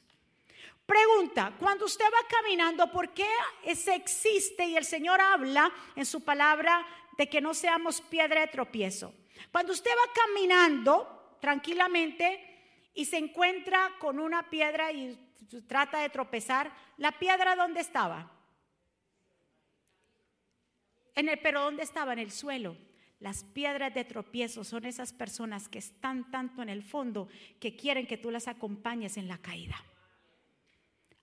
Pregunta, 0.85 1.55
cuando 1.57 1.85
usted 1.85 2.05
va 2.05 2.27
caminando, 2.27 2.91
¿por 2.91 3.15
qué 3.15 3.27
ese 3.63 3.95
existe 3.95 4.65
y 4.65 4.77
el 4.77 4.85
Señor 4.85 5.19
habla 5.19 5.71
en 5.95 6.05
su 6.05 6.23
palabra 6.23 6.85
de 7.17 7.27
que 7.27 7.41
no 7.41 7.55
seamos 7.55 7.99
piedra 8.01 8.41
de 8.41 8.47
tropiezo? 8.47 9.13
Cuando 9.51 9.73
usted 9.73 9.91
va 9.91 10.13
caminando 10.13 11.37
tranquilamente 11.41 12.91
y 12.93 13.05
se 13.05 13.17
encuentra 13.17 13.95
con 13.97 14.19
una 14.19 14.51
piedra 14.51 14.91
y 14.91 15.17
trata 15.67 15.99
de 15.99 16.09
tropezar, 16.09 16.71
¿la 16.97 17.17
piedra 17.17 17.55
dónde 17.55 17.81
estaba? 17.81 18.38
En 21.19 21.27
el, 21.27 21.37
pero 21.39 21.63
¿dónde 21.63 21.83
estaba? 21.83 22.13
En 22.13 22.19
el 22.19 22.31
suelo. 22.31 22.77
Las 23.19 23.43
piedras 23.43 23.93
de 23.93 24.05
tropiezo 24.05 24.63
son 24.63 24.85
esas 24.85 25.11
personas 25.11 25.67
que 25.67 25.79
están 25.79 26.31
tanto 26.31 26.61
en 26.61 26.69
el 26.69 26.81
fondo 26.81 27.27
que 27.59 27.75
quieren 27.75 28.07
que 28.07 28.15
tú 28.15 28.31
las 28.31 28.47
acompañes 28.47 29.17
en 29.17 29.27
la 29.27 29.37
caída. 29.37 29.75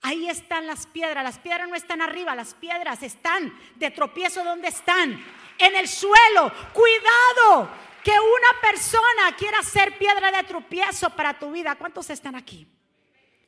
Ahí 0.03 0.29
están 0.29 0.67
las 0.67 0.87
piedras. 0.87 1.25
Las 1.25 1.39
piedras 1.39 1.67
no 1.67 1.75
están 1.75 2.03
arriba, 2.03 2.35
las 2.35 2.53
piedras 2.53 3.03
están 3.03 3.51
de 3.77 3.91
tropiezo 3.91 4.45
donde 4.45 4.69
están. 4.69 5.19
En 5.59 5.75
el 5.75 5.89
suelo. 5.89 6.53
Cuidado 6.75 7.71
que 8.05 8.11
una 8.11 8.61
persona 8.61 9.35
quiera 9.39 9.63
ser 9.63 9.97
piedra 9.97 10.31
de 10.31 10.43
tropiezo 10.43 11.09
para 11.09 11.39
tu 11.39 11.51
vida. 11.53 11.75
¿Cuántos 11.77 12.11
están 12.11 12.35
aquí? 12.35 12.69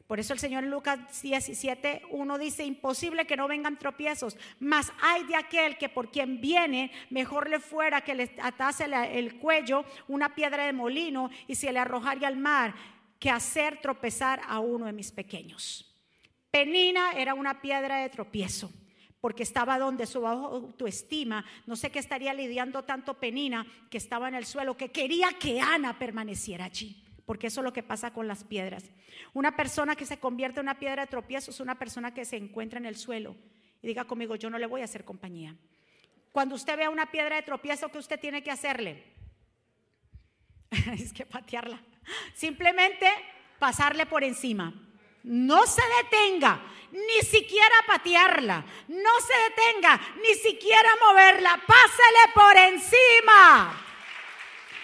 Por 0.09 0.19
eso 0.19 0.33
el 0.33 0.39
Señor 0.39 0.65
Lucas 0.65 1.21
17, 1.21 2.01
1 2.11 2.39
dice, 2.39 2.65
imposible 2.65 3.27
que 3.27 3.37
no 3.37 3.47
vengan 3.47 3.79
tropiezos, 3.79 4.39
mas 4.59 4.91
hay 5.03 5.25
de 5.25 5.37
aquel 5.37 5.77
que 5.77 5.91
por 5.91 6.11
quien 6.11 6.41
viene, 6.41 6.91
mejor 7.11 7.51
le 7.51 7.61
fuera 7.61 8.01
que 8.01 8.15
le 8.15 8.35
atase 8.41 8.87
el 8.87 9.37
cuello 9.37 9.85
una 10.09 10.35
piedra 10.35 10.65
de 10.65 10.73
molino 10.73 11.29
y 11.47 11.55
se 11.57 11.71
le 11.71 11.79
arrojaría 11.79 12.27
al 12.27 12.39
mar, 12.39 12.75
que 13.19 13.29
hacer 13.29 13.83
tropezar 13.83 14.41
a 14.49 14.61
uno 14.61 14.87
de 14.87 14.95
mis 14.95 15.13
pequeños. 15.13 15.95
Penina 16.51 17.13
era 17.13 17.35
una 17.35 17.61
piedra 17.61 17.99
de 17.99 18.09
tropiezo 18.09 18.73
porque 19.21 19.43
estaba 19.43 19.79
donde 19.79 20.07
su 20.07 20.27
autoestima, 20.27 21.45
no 21.67 21.77
sé 21.77 21.91
qué 21.91 21.99
estaría 21.99 22.33
lidiando 22.33 22.85
tanto 22.85 23.15
Penina, 23.15 23.67
que 23.91 23.99
estaba 23.99 24.29
en 24.29 24.37
el 24.37 24.47
suelo, 24.47 24.75
que 24.75 24.91
quería 24.91 25.33
que 25.39 25.61
Ana 25.61 25.99
permaneciera 25.99 26.67
allí, 26.67 26.97
porque 27.29 27.49
eso 27.49 27.61
es 27.61 27.65
lo 27.67 27.75
que 27.75 27.83
pasa 27.83 28.11
con 28.11 28.27
las 28.27 28.43
piedras. 28.43 28.85
Una 29.35 29.55
persona 29.55 29.95
que 29.95 30.07
se 30.07 30.19
convierte 30.19 30.61
en 30.61 30.65
una 30.65 30.79
piedra 30.79 31.03
de 31.03 31.11
tropiezo 31.11 31.51
es 31.51 31.61
una 31.61 31.79
persona 31.79 32.15
que 32.15 32.25
se 32.25 32.39
encuentra 32.39 32.79
en 32.79 32.87
el 32.87 32.97
suelo 32.97 33.37
y 33.83 33.87
diga 33.87 34.07
conmigo, 34.07 34.35
yo 34.37 34.49
no 34.49 34.59
le 34.59 34.65
voy 34.65 34.81
a 34.81 34.85
hacer 34.85 35.05
compañía. 35.05 35.55
Cuando 36.33 36.55
usted 36.55 36.79
vea 36.79 36.89
una 36.89 37.11
piedra 37.11 37.37
de 37.37 37.43
tropiezo, 37.43 37.91
¿qué 37.91 37.99
usted 37.99 38.19
tiene 38.19 38.43
que 38.43 38.51
hacerle? 38.51 39.05
es 40.99 41.13
que 41.13 41.27
patearla. 41.27 41.79
Simplemente 42.33 43.07
pasarle 43.59 44.07
por 44.07 44.25
encima 44.25 44.73
no 45.25 45.67
se 45.67 45.83
detenga 46.03 46.63
ni 46.93 47.27
siquiera 47.27 47.77
patearla, 47.87 48.65
no 48.89 49.21
se 49.21 49.35
detenga 49.51 50.01
ni 50.23 50.35
siquiera 50.37 50.89
moverla, 51.07 51.61
pásele 51.67 52.33
por 52.35 52.57
encima. 52.57 53.88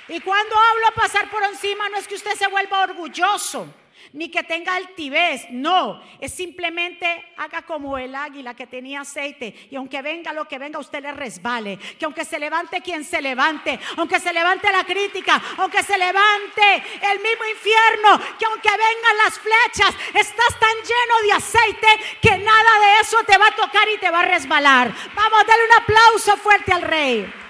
Y 0.08 0.20
cuando 0.20 0.54
hablo 0.56 0.94
pasar 0.94 1.30
por 1.30 1.42
encima 1.42 1.88
no 1.88 1.96
es 1.96 2.06
que 2.06 2.14
usted 2.14 2.34
se 2.34 2.46
vuelva 2.46 2.82
orgulloso 2.82 3.66
ni 4.12 4.30
que 4.30 4.42
tenga 4.44 4.76
altivez, 4.76 5.46
no, 5.50 6.00
es 6.20 6.32
simplemente 6.32 7.32
haga 7.36 7.62
como 7.62 7.98
el 7.98 8.14
águila 8.14 8.54
que 8.54 8.66
tenía 8.66 9.00
aceite 9.00 9.68
y 9.70 9.76
aunque 9.76 10.02
venga 10.02 10.32
lo 10.32 10.46
que 10.46 10.58
venga, 10.58 10.78
usted 10.78 11.02
le 11.02 11.12
resbale, 11.12 11.78
que 11.98 12.04
aunque 12.04 12.24
se 12.24 12.38
levante 12.38 12.80
quien 12.80 13.04
se 13.04 13.20
levante, 13.20 13.78
aunque 13.96 14.20
se 14.20 14.32
levante 14.32 14.70
la 14.70 14.84
crítica, 14.84 15.42
aunque 15.58 15.82
se 15.82 15.98
levante 15.98 16.74
el 17.12 17.18
mismo 17.20 17.44
infierno, 17.50 18.36
que 18.38 18.44
aunque 18.46 18.70
vengan 18.70 19.16
las 19.24 19.38
flechas, 19.38 19.94
estás 20.14 20.60
tan 20.60 20.76
lleno 20.76 21.22
de 21.24 21.32
aceite 21.32 21.86
que 22.20 22.38
nada 22.38 22.80
de 22.80 23.00
eso 23.00 23.18
te 23.24 23.36
va 23.36 23.48
a 23.48 23.56
tocar 23.56 23.88
y 23.88 23.98
te 23.98 24.10
va 24.10 24.20
a 24.20 24.26
resbalar. 24.26 24.92
Vamos 25.14 25.40
a 25.40 25.44
darle 25.44 25.64
un 25.64 25.82
aplauso 25.82 26.36
fuerte 26.36 26.72
al 26.72 26.82
rey. 26.82 27.43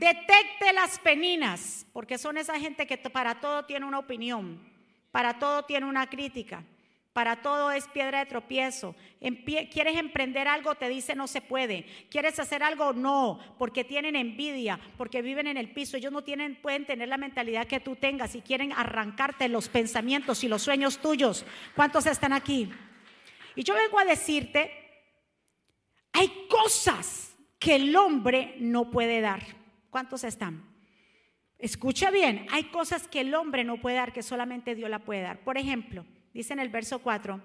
Detecte 0.00 0.72
las 0.72 0.98
peninas, 0.98 1.84
porque 1.92 2.16
son 2.16 2.38
esa 2.38 2.58
gente 2.58 2.86
que 2.86 2.96
para 2.96 3.38
todo 3.38 3.66
tiene 3.66 3.84
una 3.84 3.98
opinión, 3.98 4.58
para 5.10 5.38
todo 5.38 5.66
tiene 5.66 5.84
una 5.84 6.08
crítica, 6.08 6.64
para 7.12 7.42
todo 7.42 7.70
es 7.70 7.86
piedra 7.86 8.20
de 8.20 8.24
tropiezo. 8.24 8.96
quieres 9.20 9.98
emprender 9.98 10.48
algo, 10.48 10.74
te 10.74 10.88
dice 10.88 11.14
no 11.14 11.26
se 11.26 11.42
puede. 11.42 11.84
Quieres 12.08 12.38
hacer 12.38 12.62
algo, 12.62 12.94
no, 12.94 13.40
porque 13.58 13.84
tienen 13.84 14.16
envidia, 14.16 14.80
porque 14.96 15.20
viven 15.20 15.46
en 15.48 15.58
el 15.58 15.70
piso. 15.70 15.98
Ellos 15.98 16.12
no 16.12 16.24
tienen, 16.24 16.56
pueden 16.62 16.86
tener 16.86 17.08
la 17.08 17.18
mentalidad 17.18 17.66
que 17.66 17.80
tú 17.80 17.94
tengas 17.94 18.34
y 18.34 18.40
quieren 18.40 18.72
arrancarte 18.72 19.50
los 19.50 19.68
pensamientos 19.68 20.42
y 20.42 20.48
los 20.48 20.62
sueños 20.62 20.96
tuyos. 20.96 21.44
¿Cuántos 21.76 22.06
están 22.06 22.32
aquí? 22.32 22.70
Y 23.54 23.64
yo 23.64 23.74
vengo 23.74 23.98
a 23.98 24.06
decirte, 24.06 24.72
hay 26.14 26.46
cosas 26.48 27.36
que 27.58 27.74
el 27.74 27.94
hombre 27.94 28.54
no 28.60 28.90
puede 28.90 29.20
dar. 29.20 29.59
¿Cuántos 29.90 30.24
están? 30.24 30.64
Escucha 31.58 32.10
bien, 32.10 32.46
hay 32.50 32.64
cosas 32.64 33.06
que 33.06 33.20
el 33.20 33.34
hombre 33.34 33.64
no 33.64 33.80
puede 33.80 33.96
dar, 33.96 34.12
que 34.12 34.22
solamente 34.22 34.74
Dios 34.74 34.88
la 34.88 35.00
puede 35.00 35.20
dar. 35.20 35.44
Por 35.44 35.58
ejemplo, 35.58 36.06
dice 36.32 36.54
en 36.54 36.60
el 36.60 36.70
verso 36.70 37.00
4, 37.00 37.40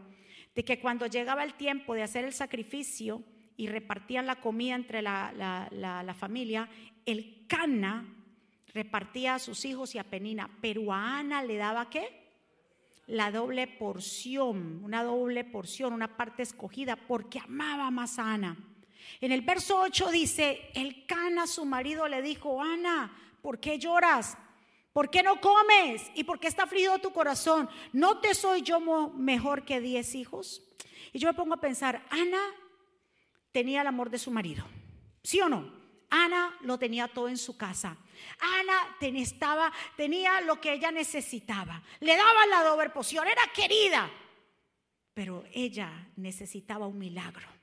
de 0.55 0.63
que 0.63 0.79
cuando 0.79 1.05
llegaba 1.07 1.43
el 1.43 1.55
tiempo 1.55 1.93
de 1.93 2.03
hacer 2.03 2.23
el 2.23 2.31
sacrificio 2.31 3.23
y 3.57 3.67
repartían 3.67 4.25
la 4.25 4.37
comida 4.37 4.75
entre 4.75 5.01
la, 5.01 6.15
familia, 6.17 6.69
el 7.05 7.45
Cana 7.47 8.05
repartía 8.73 9.35
a 9.35 9.39
sus 9.39 9.65
hijos 9.65 9.95
y 9.95 9.97
a 9.97 10.05
Penina, 10.05 10.49
pero 10.61 10.93
a 10.93 11.19
Ana 11.19 11.43
le 11.43 11.57
daba 11.57 11.89
qué? 11.89 12.23
La 13.07 13.31
doble 13.31 13.67
porción, 13.67 14.81
una 14.83 15.03
doble 15.03 15.43
porción, 15.43 15.93
una 15.93 16.15
parte 16.15 16.43
escogida, 16.43 16.95
porque 16.95 17.39
amaba 17.39 17.91
más 17.91 18.17
a 18.17 18.33
Ana. 18.33 18.57
En 19.21 19.31
el 19.31 19.41
verso 19.41 19.79
8 19.79 20.11
dice, 20.11 20.71
el 20.73 21.05
Cana, 21.05 21.47
su 21.47 21.65
marido, 21.65 22.07
le 22.07 22.21
dijo, 22.21 22.61
Ana, 22.61 23.15
¿por 23.41 23.59
qué 23.59 23.79
lloras? 23.79 24.37
¿Por 24.93 25.09
qué 25.09 25.23
no 25.23 25.41
comes? 25.41 26.09
¿Y 26.15 26.23
por 26.23 26.39
qué 26.39 26.47
está 26.47 26.63
afligido 26.63 26.99
tu 26.99 27.11
corazón? 27.11 27.69
¿No 27.91 28.19
te 28.19 28.33
soy 28.33 28.61
yo 28.61 28.79
mejor 28.79 29.65
que 29.65 29.81
diez 29.81 30.15
hijos? 30.15 30.61
Y 31.11 31.19
yo 31.19 31.27
me 31.27 31.33
pongo 31.33 31.53
a 31.53 31.61
pensar, 31.61 32.05
Ana 32.09 32.41
tenía 33.51 33.81
el 33.81 33.87
amor 33.87 34.09
de 34.09 34.19
su 34.19 34.31
marido, 34.31 34.65
¿sí 35.23 35.39
o 35.41 35.49
no? 35.49 35.69
Ana 36.09 36.57
lo 36.61 36.77
tenía 36.79 37.07
todo 37.07 37.27
en 37.27 37.37
su 37.37 37.57
casa. 37.57 37.97
Ana 38.39 38.95
tenía, 38.99 39.25
tenía 39.97 40.41
lo 40.41 40.61
que 40.61 40.73
ella 40.73 40.91
necesitaba. 40.91 41.81
Le 41.99 42.15
daba 42.15 42.45
la 42.47 42.63
doble 42.63 42.89
poción, 42.89 43.27
era 43.27 43.41
querida. 43.53 44.09
Pero 45.13 45.43
ella 45.51 46.09
necesitaba 46.15 46.87
un 46.87 46.97
milagro. 46.97 47.54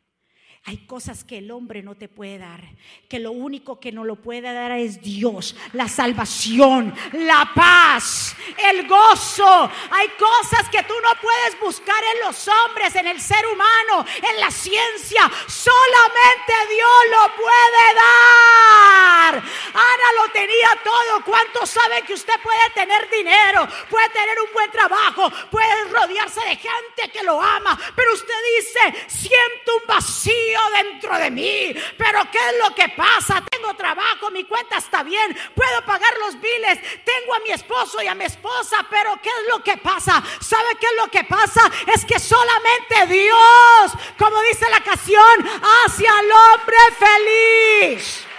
Hay 0.65 0.87
cosas 0.87 1.25
que 1.25 1.39
el 1.39 1.51
hombre 1.51 1.83
no 1.83 1.97
te 1.97 2.09
puede 2.09 2.39
dar, 2.39 2.63
que 3.09 3.19
lo 3.19 3.33
único 3.33 3.81
que 3.81 3.91
no 3.91 4.05
lo 4.05 4.15
puede 4.15 4.43
dar 4.43 4.71
es 4.71 5.03
Dios, 5.03 5.57
la 5.73 5.89
salvación, 5.89 6.95
la 7.15 7.51
paz, 7.53 8.37
el 8.71 8.87
gozo. 8.87 9.69
Hay 9.91 10.09
cosas 10.11 10.69
que 10.71 10.85
tú 10.85 10.95
no 11.03 11.21
puedes 11.21 11.59
buscar 11.59 12.01
en 12.15 12.27
los 12.27 12.47
hombres, 12.47 12.95
en 12.95 13.09
el 13.09 13.21
ser 13.21 13.45
humano, 13.45 14.07
en 14.19 14.39
la 14.39 14.53
ciencia. 14.53 15.29
Solamente 15.49 16.53
Dios 16.71 16.91
lo 17.11 17.35
puede 17.35 17.95
dar. 17.97 19.35
Ana 19.35 20.23
lo 20.23 20.33
tenía 20.33 20.69
todo. 20.85 21.25
¿Cuántos 21.25 21.71
saben 21.71 22.05
que 22.05 22.15
usted 22.15 22.41
puede 22.41 22.71
tener 22.73 23.11
dinero, 23.11 23.67
puede 23.91 24.09
tener 24.11 24.41
un 24.47 24.53
buen 24.53 24.71
trabajo, 24.71 25.29
puede 25.51 25.85
rodearse 25.87 26.41
de 26.41 26.55
gente 26.55 27.11
que 27.13 27.25
lo 27.25 27.43
ama, 27.43 27.77
pero 27.97 28.15
usted 28.15 28.35
dice, 28.59 29.09
siento 29.09 29.77
un 29.81 29.87
vacío 29.89 30.52
dentro 30.77 31.19
de 31.19 31.31
mí, 31.31 31.75
pero 31.97 32.21
¿qué 32.31 32.39
es 32.39 32.59
lo 32.67 32.75
que 32.75 32.89
pasa? 32.91 33.43
Tengo 33.51 33.75
trabajo, 33.75 34.31
mi 34.31 34.45
cuenta 34.45 34.79
está 34.79 35.03
bien, 35.03 35.37
puedo 35.55 35.85
pagar 35.85 36.13
los 36.19 36.41
biles, 36.41 36.79
tengo 37.05 37.35
a 37.35 37.41
mi 37.41 37.51
esposo 37.51 38.03
y 38.03 38.07
a 38.07 38.15
mi 38.15 38.25
esposa, 38.25 38.87
pero 38.91 39.19
¿qué 39.23 39.29
es 39.29 39.49
lo 39.49 39.63
que 39.63 39.77
pasa? 39.77 40.23
¿Sabe 40.41 40.77
qué 40.81 40.87
es 40.87 40.97
lo 40.97 41.09
que 41.11 41.25
pasa? 41.25 41.61
Es 41.95 42.05
que 42.05 42.19
solamente 42.19 43.07
Dios, 43.09 43.93
como 44.19 44.41
dice 44.43 44.69
la 44.71 44.83
canción, 44.83 45.49
hacia 45.87 46.11
el 46.21 46.33
hombre 46.33 46.77
feliz. 46.99 48.32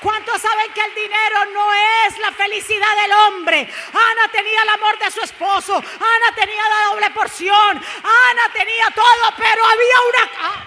¿Cuántos 0.00 0.40
saben 0.40 0.72
que 0.72 0.80
el 0.80 0.94
dinero 0.94 1.44
no 1.52 1.74
es 1.74 2.18
la 2.18 2.30
felicidad 2.32 2.96
del 3.02 3.12
hombre? 3.12 3.68
Ana 3.92 4.28
tenía 4.30 4.62
el 4.62 4.68
amor 4.68 4.98
de 4.98 5.10
su 5.10 5.20
esposo, 5.20 5.74
Ana 5.76 6.34
tenía 6.36 6.62
la 6.68 6.90
doble 6.90 7.10
porción, 7.10 7.76
Ana 7.76 8.52
tenía 8.52 8.90
todo, 8.94 9.34
pero 9.36 9.64
había 9.64 9.96
una... 10.08 10.64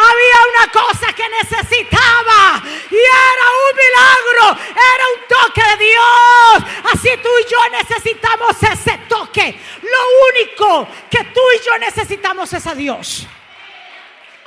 Había 0.00 0.36
una 0.52 0.72
cosa 0.72 1.12
que 1.12 1.28
necesitaba 1.28 2.62
y 2.88 2.94
era 2.94 3.46
un 3.50 3.76
milagro, 3.76 4.62
era 4.72 5.04
un 5.16 5.26
toque 5.26 5.60
de 5.60 5.76
Dios. 5.84 6.72
Así 6.94 7.10
tú 7.20 7.28
y 7.40 7.50
yo 7.50 7.58
necesitamos 7.72 8.62
ese 8.62 8.96
toque. 9.08 9.60
Lo 9.82 9.98
único 10.30 10.88
que 11.10 11.24
tú 11.24 11.40
y 11.56 11.66
yo 11.66 11.78
necesitamos 11.78 12.52
es 12.52 12.64
a 12.68 12.76
Dios. 12.76 13.26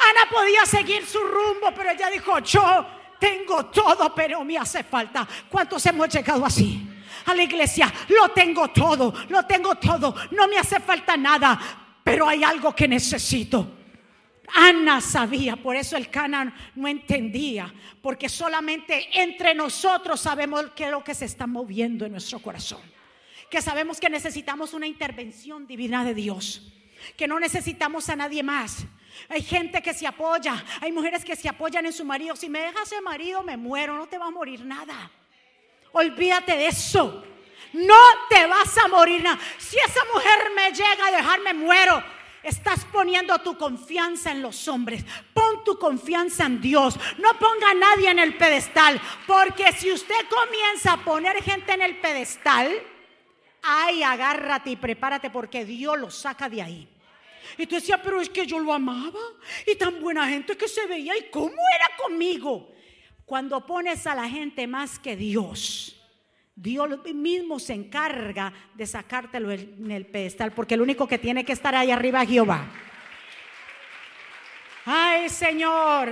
Ana 0.10 0.30
podía 0.30 0.66
seguir 0.66 1.06
su 1.06 1.20
rumbo, 1.20 1.72
pero 1.76 1.92
ella 1.92 2.10
dijo, 2.10 2.40
yo 2.40 2.86
tengo 3.20 3.68
todo, 3.68 4.14
pero 4.16 4.44
me 4.44 4.58
hace 4.58 4.84
falta. 4.84 5.28
¿Cuántos 5.50 5.86
hemos 5.86 6.10
llegado 6.10 6.46
así? 6.46 6.88
A 7.26 7.36
la 7.36 7.44
iglesia, 7.44 7.94
lo 8.10 8.30
tengo 8.30 8.70
todo, 8.70 9.14
lo 9.30 9.46
tengo 9.46 9.76
todo, 9.76 10.16
no 10.32 10.48
me 10.48 10.58
hace 10.58 10.80
falta 10.80 11.16
nada, 11.16 11.60
pero 12.04 12.28
hay 12.28 12.44
algo 12.44 12.76
que 12.76 12.88
necesito. 12.88 13.78
Ana 14.54 15.00
sabía, 15.00 15.56
por 15.56 15.76
eso 15.76 15.96
el 15.96 16.10
Cana 16.10 16.54
no 16.76 16.88
entendía, 16.88 17.74
porque 18.02 18.28
solamente 18.28 19.08
entre 19.22 19.54
nosotros 19.54 20.20
sabemos 20.20 20.66
qué 20.76 20.86
es 20.86 20.92
lo 20.92 21.04
que 21.04 21.16
se 21.16 21.26
está 21.26 21.48
moviendo 21.48 22.06
en 22.06 22.12
nuestro 22.12 22.40
corazón. 22.40 22.82
Que 23.50 23.62
sabemos 23.62 24.00
que 24.00 24.10
necesitamos 24.10 24.74
una 24.74 24.88
intervención 24.88 25.68
divina 25.68 26.04
de 26.04 26.16
Dios, 26.16 26.74
que 27.16 27.28
no 27.28 27.40
necesitamos 27.40 28.10
a 28.10 28.16
nadie 28.16 28.44
más, 28.44 28.86
hay 29.30 29.42
gente 29.42 29.82
que 29.82 29.94
se 29.94 30.08
apoya, 30.08 30.64
hay 30.82 30.92
mujeres 30.92 31.24
que 31.24 31.36
se 31.36 31.50
apoyan 31.50 31.86
en 31.86 31.94
su 31.94 32.06
marido. 32.06 32.36
Si 32.36 32.50
me 32.50 32.60
dejas 32.60 32.92
ese 32.92 33.02
marido, 33.02 33.44
me 33.44 33.58
muero, 33.58 33.96
no 33.96 34.08
te 34.08 34.18
va 34.18 34.28
a 34.28 34.32
morir 34.32 34.64
nada. 34.66 35.12
Olvídate 35.94 36.56
de 36.56 36.68
eso. 36.68 37.24
No 37.74 37.96
te 38.30 38.46
vas 38.48 38.78
a 38.78 38.88
morir 38.88 39.24
nada. 39.24 39.40
Si 39.58 39.78
esa 39.78 40.02
mujer 40.14 40.52
me 40.56 40.72
llega 40.72 41.08
a 41.08 41.12
dejarme 41.12 41.54
muero. 41.54 42.04
Estás 42.44 42.86
poniendo 42.86 43.38
tu 43.40 43.56
confianza 43.56 44.32
en 44.32 44.42
los 44.42 44.68
hombres. 44.68 45.06
Pon 45.34 45.64
tu 45.64 45.78
confianza 45.78 46.48
en 46.48 46.60
Dios. 46.60 47.00
No 47.20 47.38
ponga 47.38 47.70
a 47.70 47.74
nadie 47.76 48.10
en 48.10 48.18
el 48.18 48.36
pedestal. 48.36 49.00
Porque 49.28 49.72
si 49.74 49.92
usted 49.92 50.28
comienza 50.28 50.94
a 50.94 51.04
poner 51.04 51.42
gente 51.44 51.74
en 51.74 51.84
el 51.84 51.98
pedestal, 52.00 52.72
ay, 53.62 54.02
agárrate 54.02 54.72
y 54.72 54.76
prepárate 54.76 55.30
porque 55.30 55.66
Dios 55.66 56.00
lo 56.00 56.10
saca 56.10 56.50
de 56.50 56.62
ahí. 56.64 56.90
Y 57.58 57.66
tú 57.66 57.76
decías, 57.76 58.00
pero 58.04 58.22
es 58.22 58.30
que 58.30 58.46
yo 58.46 58.60
lo 58.60 58.74
amaba. 58.74 59.20
Y 59.66 59.76
tan 59.76 60.00
buena 60.02 60.28
gente 60.28 60.58
que 60.58 60.68
se 60.68 60.86
veía. 60.88 61.18
¿Y 61.18 61.30
cómo 61.30 61.56
era 61.76 61.90
conmigo? 62.02 62.72
Cuando 63.26 63.66
pones 63.66 64.06
a 64.08 64.16
la 64.16 64.28
gente 64.28 64.68
más 64.68 65.00
que 65.00 65.16
Dios. 65.16 65.98
Dios 66.56 66.90
mismo 67.14 67.60
se 67.60 67.74
encarga 67.74 68.54
de 68.76 68.86
sacártelo 68.86 69.52
en 69.52 69.90
el 69.90 70.06
pedestal, 70.06 70.52
porque 70.52 70.76
el 70.76 70.82
único 70.82 71.08
que 71.08 71.18
tiene 71.18 71.46
que 71.46 71.54
estar 71.54 71.74
ahí 71.74 71.92
arriba 71.92 72.22
es 72.24 72.30
Jehová. 72.30 72.68
Ay, 74.86 75.30
Señor. 75.30 76.10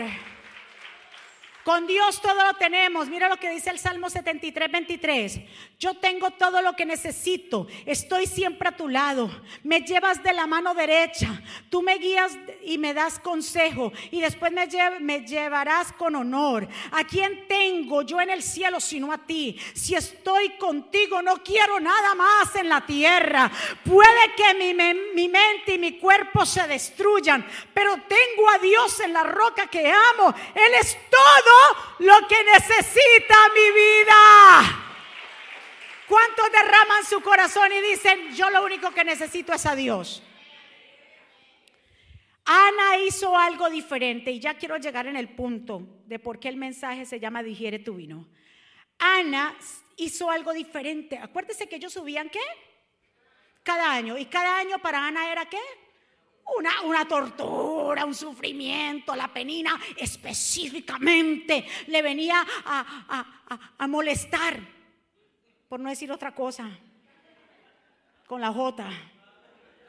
Con 1.69 1.85
Dios 1.85 2.19
todo 2.19 2.43
lo 2.43 2.55
tenemos. 2.55 3.09
Mira 3.09 3.29
lo 3.29 3.38
que 3.38 3.51
dice 3.51 3.69
el 3.69 3.77
Salmo 3.77 4.09
73, 4.09 4.71
23. 4.71 5.39
Yo 5.77 5.93
tengo 5.93 6.31
todo 6.31 6.63
lo 6.63 6.73
que 6.73 6.83
necesito. 6.83 7.67
Estoy 7.85 8.25
siempre 8.25 8.69
a 8.69 8.75
tu 8.75 8.88
lado. 8.88 9.29
Me 9.61 9.81
llevas 9.81 10.23
de 10.23 10.33
la 10.33 10.47
mano 10.47 10.73
derecha. 10.73 11.39
Tú 11.69 11.83
me 11.83 11.99
guías 11.99 12.35
y 12.63 12.79
me 12.79 12.95
das 12.95 13.19
consejo. 13.19 13.93
Y 14.09 14.19
después 14.19 14.51
me, 14.51 15.21
llevarás 15.21 15.93
con 15.93 16.15
honor. 16.15 16.67
¿A 16.91 17.03
quién 17.03 17.47
tengo 17.47 18.01
yo 18.01 18.19
en 18.19 18.31
el 18.31 18.41
cielo 18.41 18.79
sino 18.79 19.13
a 19.13 19.19
ti? 19.19 19.55
Si 19.75 19.93
estoy 19.93 20.58
contigo, 20.58 21.21
no 21.21 21.43
quiero 21.43 21.79
nada 21.79 22.15
más 22.15 22.55
en 22.55 22.67
la 22.67 22.84
tierra. 22.84 23.51
Puede 23.86 24.34
que 24.36 24.55
mi, 24.55 24.73
mi 25.13 25.29
mente 25.29 25.75
y 25.75 25.77
mi 25.77 25.99
cuerpo 25.99 26.47
se 26.47 26.67
destruyan. 26.67 27.45
Pero 27.75 27.93
tengo 27.93 28.49
a 28.49 28.58
Dios 28.58 28.99
en 29.01 29.13
la 29.13 29.21
roca 29.21 29.67
que 29.67 29.88
amo. 29.88 30.34
Él 30.55 30.73
es 30.82 30.97
todo 31.12 31.59
lo 32.00 32.28
que 32.28 32.43
necesita 32.43 33.36
mi 33.54 33.72
vida. 33.72 34.86
¿Cuántos 36.08 36.52
derraman 36.52 37.06
su 37.06 37.22
corazón 37.22 37.72
y 37.72 37.82
dicen, 37.82 38.36
yo 38.36 38.50
lo 38.50 38.63
único 38.63 38.91
que 38.91 39.04
necesito 39.04 39.54
es 39.54 39.65
a 39.65 39.76
Dios? 39.76 40.24
Ana 42.45 42.98
hizo 42.98 43.38
algo 43.38 43.69
diferente 43.69 44.32
y 44.32 44.39
ya 44.39 44.56
quiero 44.56 44.78
llegar 44.78 45.06
en 45.06 45.15
el 45.15 45.30
punto 45.30 45.84
de 46.06 46.17
por 46.17 46.39
qué 46.39 46.50
el 46.50 46.56
mensaje 46.56 47.06
se 47.06 47.19
llama 47.19 47.43
digiere 47.43 47.78
tu 47.78 47.93
vino. 47.93 48.28
Ana 48.98 49.56
hizo 49.98 50.32
algo 50.32 50.52
diferente. 50.52 51.17
Acuérdese 51.17 51.69
que 51.69 51.76
ellos 51.76 51.93
subían 51.93 52.30
qué? 52.30 52.41
Cada 53.62 53.93
año. 53.93 54.17
Y 54.17 54.26
cada 54.26 54.58
año 54.58 54.80
para 54.80 55.06
Ana 55.06 55.32
era 55.32 55.45
qué? 55.45 55.60
Una, 56.58 57.08
tortura, 57.08 58.06
un 58.06 58.15
sufrimiento, 58.15 59.15
la 59.15 59.32
penina 59.32 59.80
específicamente 59.95 61.65
le 61.88 62.02
venía 62.02 62.45
a, 62.65 63.88
molestar, 63.88 64.60
por 65.67 65.80
no 65.80 65.89
decir 65.89 66.12
otra 66.12 66.34
cosa, 66.34 66.69
con 68.28 68.41
la 68.41 68.52
J. 68.52 68.89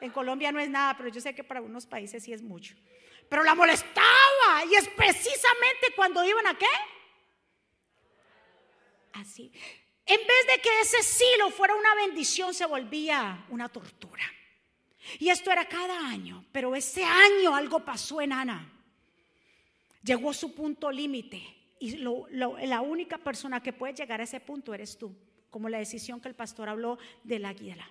En 0.01 0.11
Colombia 0.11 0.51
no 0.51 0.59
es 0.59 0.69
nada, 0.69 0.95
pero 0.95 1.09
yo 1.09 1.19
sé 1.19 1.35
que 1.35 1.43
para 1.43 1.59
algunos 1.59 1.85
países 1.85 2.23
sí 2.23 2.31
es 2.31 2.41
mucho. 2.41 2.75
Pero 3.27 3.43
la 3.43 3.55
molestaba 3.55 4.65
y 4.69 4.75
es 4.75 4.87
precisamente 4.89 5.87
cuando 5.95 6.23
iban 6.23 6.47
a 6.47 6.57
qué? 6.57 6.65
Así. 9.13 9.51
En 10.05 10.19
vez 10.19 10.55
de 10.55 10.61
que 10.61 10.81
ese 10.81 11.03
silo 11.03 11.49
fuera 11.49 11.75
una 11.75 11.95
bendición, 11.95 12.53
se 12.53 12.65
volvía 12.65 13.45
una 13.49 13.69
tortura. 13.69 14.23
Y 15.19 15.29
esto 15.29 15.51
era 15.51 15.65
cada 15.65 16.07
año, 16.07 16.45
pero 16.51 16.75
ese 16.75 17.03
año 17.03 17.55
algo 17.55 17.83
pasó 17.83 18.21
en 18.21 18.33
Ana. 18.33 18.71
Llegó 20.03 20.33
su 20.33 20.53
punto 20.53 20.91
límite 20.91 21.43
y 21.79 21.97
la 21.97 22.81
única 22.81 23.17
persona 23.17 23.61
que 23.61 23.73
puede 23.73 23.93
llegar 23.93 24.19
a 24.21 24.23
ese 24.23 24.39
punto 24.39 24.73
eres 24.73 24.97
tú, 24.97 25.15
como 25.49 25.69
la 25.69 25.79
decisión 25.79 26.19
que 26.21 26.27
el 26.29 26.35
pastor 26.35 26.69
habló 26.69 26.97
del 27.23 27.45
águila. 27.45 27.89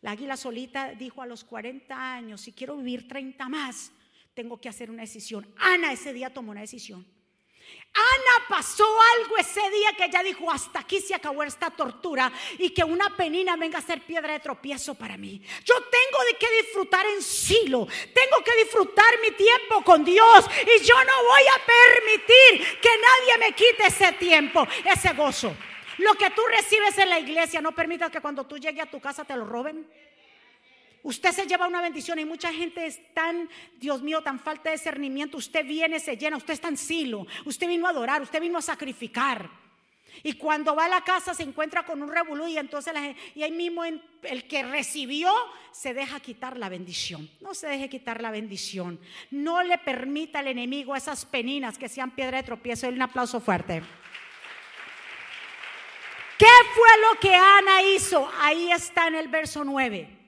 La 0.00 0.12
águila 0.12 0.36
solita 0.36 0.92
dijo 0.92 1.22
a 1.22 1.26
los 1.26 1.44
40 1.44 2.14
años, 2.14 2.40
si 2.40 2.52
quiero 2.52 2.76
vivir 2.76 3.06
30 3.06 3.48
más, 3.48 3.92
tengo 4.34 4.60
que 4.60 4.68
hacer 4.68 4.90
una 4.90 5.02
decisión. 5.02 5.46
Ana 5.56 5.92
ese 5.92 6.12
día 6.12 6.32
tomó 6.32 6.50
una 6.50 6.62
decisión. 6.62 7.06
Ana 7.94 8.46
pasó 8.48 8.86
algo 9.18 9.36
ese 9.36 9.60
día 9.70 9.92
que 9.96 10.06
ella 10.06 10.22
dijo, 10.22 10.50
hasta 10.50 10.80
aquí 10.80 10.98
se 10.98 11.14
acabó 11.14 11.42
esta 11.42 11.70
tortura 11.70 12.32
y 12.56 12.70
que 12.70 12.82
una 12.82 13.14
penina 13.14 13.56
venga 13.56 13.78
a 13.78 13.82
ser 13.82 14.00
piedra 14.00 14.32
de 14.32 14.40
tropiezo 14.40 14.94
para 14.94 15.18
mí. 15.18 15.42
Yo 15.64 15.74
tengo 15.74 16.24
de 16.24 16.38
que 16.38 16.62
disfrutar 16.62 17.04
en 17.04 17.22
silo, 17.22 17.86
tengo 18.14 18.42
que 18.42 18.56
disfrutar 18.64 19.20
mi 19.20 19.32
tiempo 19.32 19.84
con 19.84 20.04
Dios 20.04 20.46
y 20.62 20.82
yo 20.82 20.94
no 21.04 21.24
voy 21.28 21.42
a 21.42 21.60
permitir 21.66 22.80
que 22.80 22.88
nadie 22.88 23.38
me 23.46 23.54
quite 23.54 23.86
ese 23.86 24.12
tiempo, 24.12 24.66
ese 24.86 25.12
gozo. 25.12 25.54
Lo 25.98 26.14
que 26.14 26.30
tú 26.30 26.42
recibes 26.46 26.96
en 26.96 27.10
la 27.10 27.18
iglesia, 27.18 27.60
no 27.60 27.72
permita 27.72 28.10
que 28.10 28.22
cuando 28.22 28.46
tú 28.46 28.56
llegues 28.56 28.84
a 28.84 28.90
tu 28.90 29.00
casa 29.00 29.24
te 29.24 29.36
lo 29.36 29.44
roben. 29.44 29.86
Usted 31.02 31.32
se 31.32 31.46
lleva 31.46 31.66
una 31.66 31.82
bendición 31.82 32.18
y 32.20 32.24
mucha 32.24 32.52
gente 32.52 32.86
es 32.86 33.00
tan, 33.12 33.48
Dios 33.76 34.02
mío, 34.02 34.22
tan 34.22 34.38
falta 34.38 34.70
de 34.70 34.76
discernimiento. 34.76 35.36
Usted 35.36 35.66
viene, 35.66 35.98
se 35.98 36.16
llena, 36.16 36.36
usted 36.36 36.54
está 36.54 36.68
en 36.68 36.76
silo, 36.76 37.26
usted 37.44 37.66
vino 37.66 37.86
a 37.86 37.90
adorar, 37.90 38.22
usted 38.22 38.40
vino 38.40 38.58
a 38.58 38.62
sacrificar. 38.62 39.50
Y 40.22 40.34
cuando 40.34 40.76
va 40.76 40.84
a 40.84 40.88
la 40.88 41.00
casa 41.00 41.34
se 41.34 41.42
encuentra 41.42 41.84
con 41.84 42.02
un 42.02 42.12
revolú 42.12 42.46
y 42.46 42.58
entonces 42.58 42.92
y 43.34 43.42
ahí 43.42 43.50
mismo 43.50 43.82
el 43.84 44.46
que 44.46 44.62
recibió 44.62 45.32
se 45.72 45.94
deja 45.94 46.20
quitar 46.20 46.56
la 46.56 46.68
bendición. 46.68 47.28
No 47.40 47.54
se 47.54 47.66
deje 47.66 47.88
quitar 47.88 48.20
la 48.20 48.30
bendición. 48.30 49.00
No 49.30 49.62
le 49.62 49.78
permita 49.78 50.38
al 50.40 50.48
enemigo 50.48 50.94
esas 50.94 51.24
peninas 51.24 51.78
que 51.78 51.88
sean 51.88 52.12
piedra 52.12 52.36
de 52.36 52.44
tropiezo. 52.44 52.88
Un 52.88 53.02
aplauso 53.02 53.40
fuerte. 53.40 53.82
¿Qué 56.38 56.46
fue 56.74 56.88
lo 57.10 57.18
que 57.18 57.34
Ana 57.34 57.82
hizo? 57.82 58.30
Ahí 58.38 58.70
está 58.70 59.08
en 59.08 59.14
el 59.14 59.28
verso 59.28 59.64
9 59.64 60.21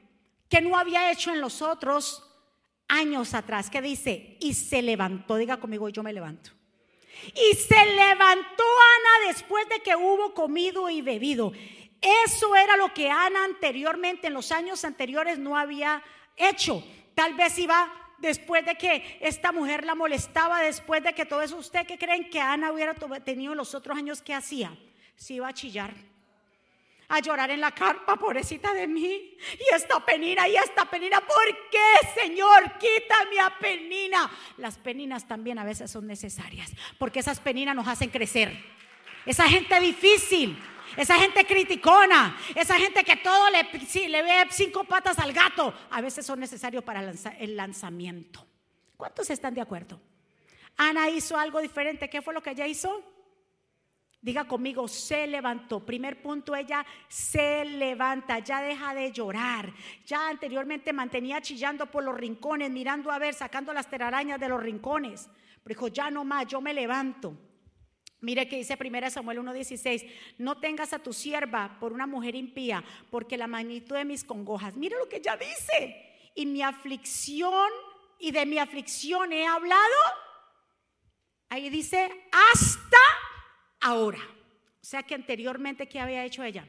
que 0.49 0.61
no 0.61 0.77
había 0.77 1.11
hecho 1.11 1.33
en 1.33 1.41
los 1.41 1.63
otros 1.63 2.23
años 2.89 3.35
atrás, 3.35 3.71
que 3.71 3.81
dice, 3.81 4.37
y 4.41 4.55
se 4.55 4.83
levantó, 4.83 5.37
diga 5.37 5.59
conmigo, 5.59 5.89
yo 5.89 6.03
me 6.03 6.13
levanto. 6.13 6.51
Y 7.35 7.55
se 7.57 7.87
levantó 7.87 8.65
Ana 8.65 9.29
después 9.29 9.69
de 9.69 9.81
que 9.81 9.97
hubo 9.97 10.35
comido 10.35 10.91
y 10.91 11.01
bebido. 11.01 11.53
Eso 12.27 12.55
era 12.55 12.77
lo 12.77 12.93
que 12.93 13.11
Ana 13.11 13.45
anteriormente, 13.45 14.27
en 14.27 14.35
los 14.35 14.53
años 14.53 14.85
anteriores, 14.85 15.39
no 15.39 15.57
había 15.57 16.03
hecho. 16.37 16.85
Tal 17.15 17.35
vez 17.35 17.59
iba 17.59 17.93
después 18.19 18.65
de 18.65 18.75
que 18.75 19.19
esta 19.21 19.53
mujer 19.53 19.85
la 19.85 19.95
molestaba, 19.95 20.61
después 20.61 21.03
de 21.03 21.15
que 21.15 21.25
todo 21.25 21.43
eso, 21.43 21.57
¿usted 21.57 21.87
qué 21.87 21.99
creen 21.99 22.29
que 22.29 22.41
Ana 22.41 22.73
hubiera 22.73 22.95
tenido 23.25 23.55
los 23.55 23.75
otros 23.75 23.97
años 23.97 24.21
que 24.21 24.35
hacía? 24.35 24.77
Se 25.17 25.35
iba 25.35 25.49
a 25.49 25.55
chillar 25.55 25.95
a 27.09 27.21
llorar 27.21 27.51
en 27.51 27.61
la 27.61 27.73
carpa, 27.73 28.17
pobrecita 28.17 28.73
de 28.73 28.87
mí. 28.87 29.37
Y 29.59 29.75
esta 29.75 30.05
penina, 30.05 30.49
y 30.49 30.57
esta 30.57 30.85
penina, 30.85 31.21
¿por 31.21 31.71
qué, 31.71 32.21
Señor? 32.21 32.73
Quítame 32.79 33.41
a 33.41 33.59
penina. 33.59 34.31
Las 34.57 34.79
peninas 34.79 35.27
también 35.27 35.59
a 35.59 35.65
veces 35.65 35.91
son 35.91 36.07
necesarias, 36.07 36.73
porque 36.99 37.21
esas 37.21 37.41
peninas 37.41 37.75
nos 37.75 37.89
hacen 37.89 38.11
crecer. 38.11 38.57
Esa 39.27 39.49
gente 39.49 39.79
difícil, 39.81 40.59
esa 40.97 41.17
gente 41.17 41.47
criticona, 41.47 42.37
esa 42.55 42.75
gente 42.75 43.05
que 43.05 43.17
todo 43.17 43.49
le, 43.51 44.09
le 44.09 44.23
ve 44.23 44.47
cinco 44.51 44.85
patas 44.85 45.19
al 45.19 45.33
gato, 45.33 45.75
a 45.91 46.01
veces 46.01 46.27
son 46.27 46.41
necesarios 46.41 46.85
para 46.85 47.13
el 47.39 47.57
lanzamiento. 47.57 48.47
¿Cuántos 48.97 49.31
están 49.31 49.55
de 49.55 49.61
acuerdo? 49.61 50.01
Ana 50.77 51.09
hizo 51.09 51.37
algo 51.37 51.61
diferente. 51.61 52.09
¿Qué 52.09 52.23
fue 52.23 52.35
lo 52.35 52.43
que 52.43 52.51
ella 52.51 52.67
hizo? 52.67 53.14
Diga 54.25 54.47
conmigo, 54.47 54.89
se 54.89 55.27
levantó. 55.27 55.85
Primer 55.85 56.23
punto, 56.23 56.57
ella 56.57 56.87
se 57.09 57.63
levanta, 57.67 58.39
ya 58.39 58.63
deja 58.63 58.95
de 58.95 59.13
llorar. 59.13 59.71
Ya 60.07 60.31
anteriormente 60.31 60.95
mantenía 60.95 61.43
chillando 61.43 61.85
por 61.91 62.03
los 62.03 62.17
rincones, 62.17 62.71
mirando 62.71 63.13
a 63.13 63.19
ver, 63.19 63.35
sacando 63.35 63.75
las 63.75 63.91
telarañas 63.91 64.41
de 64.41 64.49
los 64.49 64.63
rincones. 64.63 65.29
Pero 65.63 65.75
dijo, 65.75 65.89
ya 65.89 66.11
no 66.11 66.25
más, 66.25 66.47
yo 66.47 66.63
me 66.63 66.73
levanto. 66.73 67.37
Mire 68.23 68.49
que 68.49 68.57
dice 68.57 68.79
1 68.81 69.11
Samuel 69.11 69.41
1:16, 69.41 70.11
no 70.39 70.57
tengas 70.57 70.95
a 70.95 71.01
tu 71.01 71.13
sierva 71.13 71.77
por 71.79 71.93
una 71.93 72.07
mujer 72.07 72.35
impía, 72.35 72.83
porque 73.11 73.37
la 73.37 73.47
magnitud 73.47 73.95
de 73.95 74.07
mis 74.07 74.25
congojas. 74.25 74.75
Mire 74.75 74.97
lo 74.97 75.07
que 75.07 75.17
ella 75.17 75.37
dice. 75.37 76.31
Y 76.35 76.47
mi 76.47 76.63
aflicción, 76.63 77.69
y 78.19 78.31
de 78.31 78.47
mi 78.47 78.57
aflicción 78.57 79.35
he 79.35 79.47
hablado. 79.47 80.01
Ahí 81.51 81.69
dice, 81.69 82.09
hasta 82.33 82.97
ahora. 83.85 84.19
O 84.19 84.85
sea 84.85 85.03
que 85.03 85.15
anteriormente, 85.15 85.89
¿qué 85.89 86.01
había 86.01 86.25
hecho 86.25 86.43
ella? 86.43 86.67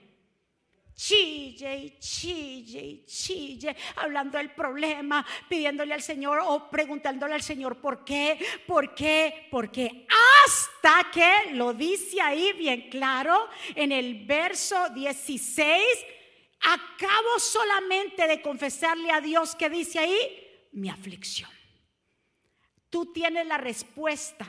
chille 0.96 1.98
chille 2.00 3.04
chille, 3.06 3.76
hablando 3.98 4.38
del 4.38 4.52
problema, 4.52 5.26
pidiéndole 5.50 5.94
al 5.94 6.02
Señor 6.02 6.40
o 6.46 6.70
preguntándole 6.70 7.34
al 7.34 7.42
Señor 7.42 7.82
por 7.82 8.06
qué, 8.06 8.40
por 8.66 8.96
qué, 8.96 9.48
por 9.52 9.70
qué. 9.70 10.08
Hasta 10.46 11.12
que 11.12 11.52
lo 11.52 11.74
dice 11.74 12.22
ahí 12.22 12.54
bien 12.54 12.90
claro 12.90 13.50
en 13.76 13.92
el 13.92 14.26
verso 14.26 14.90
16, 14.90 15.82
acabo 16.62 17.40
solamente 17.40 18.28
de 18.28 18.42
confesarle 18.42 19.12
a 19.12 19.20
Dios 19.20 19.56
que 19.56 19.70
dice 19.70 20.00
ahí, 20.00 20.70
mi 20.72 20.90
aflicción. 20.90 21.50
Tú 22.90 23.12
tienes 23.12 23.46
la 23.48 23.58
respuesta 23.58 24.46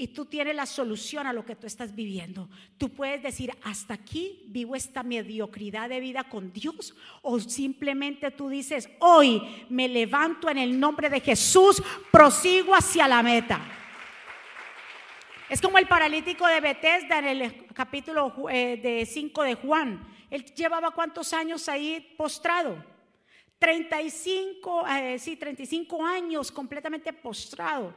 y 0.00 0.08
tú 0.08 0.24
tienes 0.24 0.56
la 0.56 0.64
solución 0.64 1.26
a 1.26 1.32
lo 1.34 1.44
que 1.44 1.54
tú 1.54 1.66
estás 1.66 1.94
viviendo. 1.94 2.48
Tú 2.78 2.88
puedes 2.88 3.22
decir, 3.22 3.54
hasta 3.62 3.92
aquí 3.92 4.44
vivo 4.46 4.74
esta 4.74 5.02
mediocridad 5.02 5.90
de 5.90 6.00
vida 6.00 6.24
con 6.24 6.54
Dios. 6.54 6.96
O 7.20 7.38
simplemente 7.38 8.30
tú 8.30 8.48
dices, 8.48 8.88
hoy 9.00 9.66
me 9.68 9.88
levanto 9.88 10.48
en 10.48 10.56
el 10.56 10.80
nombre 10.80 11.10
de 11.10 11.20
Jesús, 11.20 11.82
prosigo 12.10 12.74
hacia 12.74 13.06
la 13.06 13.22
meta. 13.22 13.60
Es 15.50 15.60
como 15.60 15.76
el 15.76 15.86
paralítico 15.86 16.46
de 16.46 16.62
Bethesda 16.62 17.18
en 17.18 17.26
el 17.26 17.66
capítulo 17.74 18.48
eh, 18.48 18.80
de 18.82 19.04
5 19.04 19.42
de 19.42 19.54
Juan. 19.56 20.08
Él 20.30 20.46
llevaba 20.46 20.92
cuántos 20.92 21.34
años 21.34 21.68
ahí 21.68 22.14
postrado. 22.16 22.82
35, 23.58 24.86
eh, 24.88 25.18
sí, 25.18 25.36
35 25.36 26.02
años 26.02 26.50
completamente 26.50 27.12
postrado. 27.12 27.92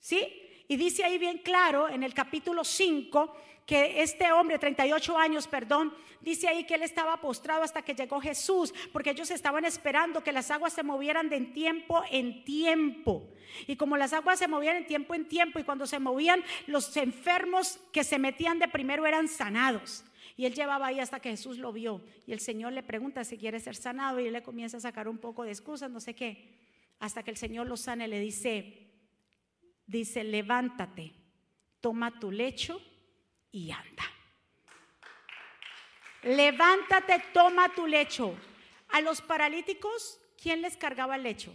¿Sí? 0.00 0.43
Y 0.68 0.76
dice 0.76 1.04
ahí 1.04 1.18
bien 1.18 1.38
claro 1.38 1.88
en 1.88 2.02
el 2.02 2.14
capítulo 2.14 2.64
5 2.64 3.36
que 3.66 4.02
este 4.02 4.30
hombre, 4.32 4.58
38 4.58 5.16
años, 5.16 5.46
perdón, 5.46 5.92
dice 6.20 6.48
ahí 6.48 6.64
que 6.64 6.74
él 6.74 6.82
estaba 6.82 7.20
postrado 7.20 7.62
hasta 7.62 7.82
que 7.82 7.94
llegó 7.94 8.20
Jesús, 8.20 8.74
porque 8.92 9.10
ellos 9.10 9.30
estaban 9.30 9.64
esperando 9.64 10.22
que 10.22 10.32
las 10.32 10.50
aguas 10.50 10.72
se 10.72 10.82
movieran 10.82 11.28
de 11.28 11.40
tiempo 11.40 12.02
en 12.10 12.44
tiempo. 12.44 13.30
Y 13.66 13.76
como 13.76 13.96
las 13.96 14.12
aguas 14.12 14.38
se 14.38 14.48
movían 14.48 14.76
en 14.76 14.86
tiempo 14.86 15.14
en 15.14 15.26
tiempo, 15.26 15.58
y 15.58 15.64
cuando 15.64 15.86
se 15.86 15.98
movían, 15.98 16.42
los 16.66 16.94
enfermos 16.96 17.78
que 17.92 18.04
se 18.04 18.18
metían 18.18 18.58
de 18.58 18.68
primero 18.68 19.06
eran 19.06 19.28
sanados. 19.28 20.04
Y 20.36 20.46
él 20.46 20.54
llevaba 20.54 20.88
ahí 20.88 20.98
hasta 20.98 21.20
que 21.20 21.30
Jesús 21.30 21.58
lo 21.58 21.72
vio. 21.72 22.02
Y 22.26 22.32
el 22.32 22.40
Señor 22.40 22.72
le 22.72 22.82
pregunta 22.82 23.24
si 23.24 23.38
quiere 23.38 23.60
ser 23.60 23.76
sanado, 23.76 24.20
y 24.20 24.26
él 24.26 24.32
le 24.32 24.42
comienza 24.42 24.76
a 24.76 24.80
sacar 24.80 25.08
un 25.08 25.18
poco 25.18 25.44
de 25.44 25.52
excusas, 25.52 25.90
no 25.90 26.00
sé 26.00 26.14
qué. 26.14 26.52
Hasta 26.98 27.22
que 27.22 27.30
el 27.30 27.36
Señor 27.36 27.66
lo 27.66 27.76
sana 27.76 28.06
y 28.06 28.08
le 28.08 28.20
dice, 28.20 28.83
dice, 29.86 30.24
levántate, 30.24 31.12
toma 31.80 32.18
tu 32.18 32.30
lecho 32.30 32.80
y 33.50 33.70
anda. 33.70 34.04
Levántate, 36.22 37.22
toma 37.32 37.68
tu 37.74 37.86
lecho. 37.86 38.34
A 38.88 39.00
los 39.00 39.20
paralíticos, 39.20 40.18
¿quién 40.40 40.62
les 40.62 40.76
cargaba 40.76 41.16
el 41.16 41.22
lecho? 41.22 41.54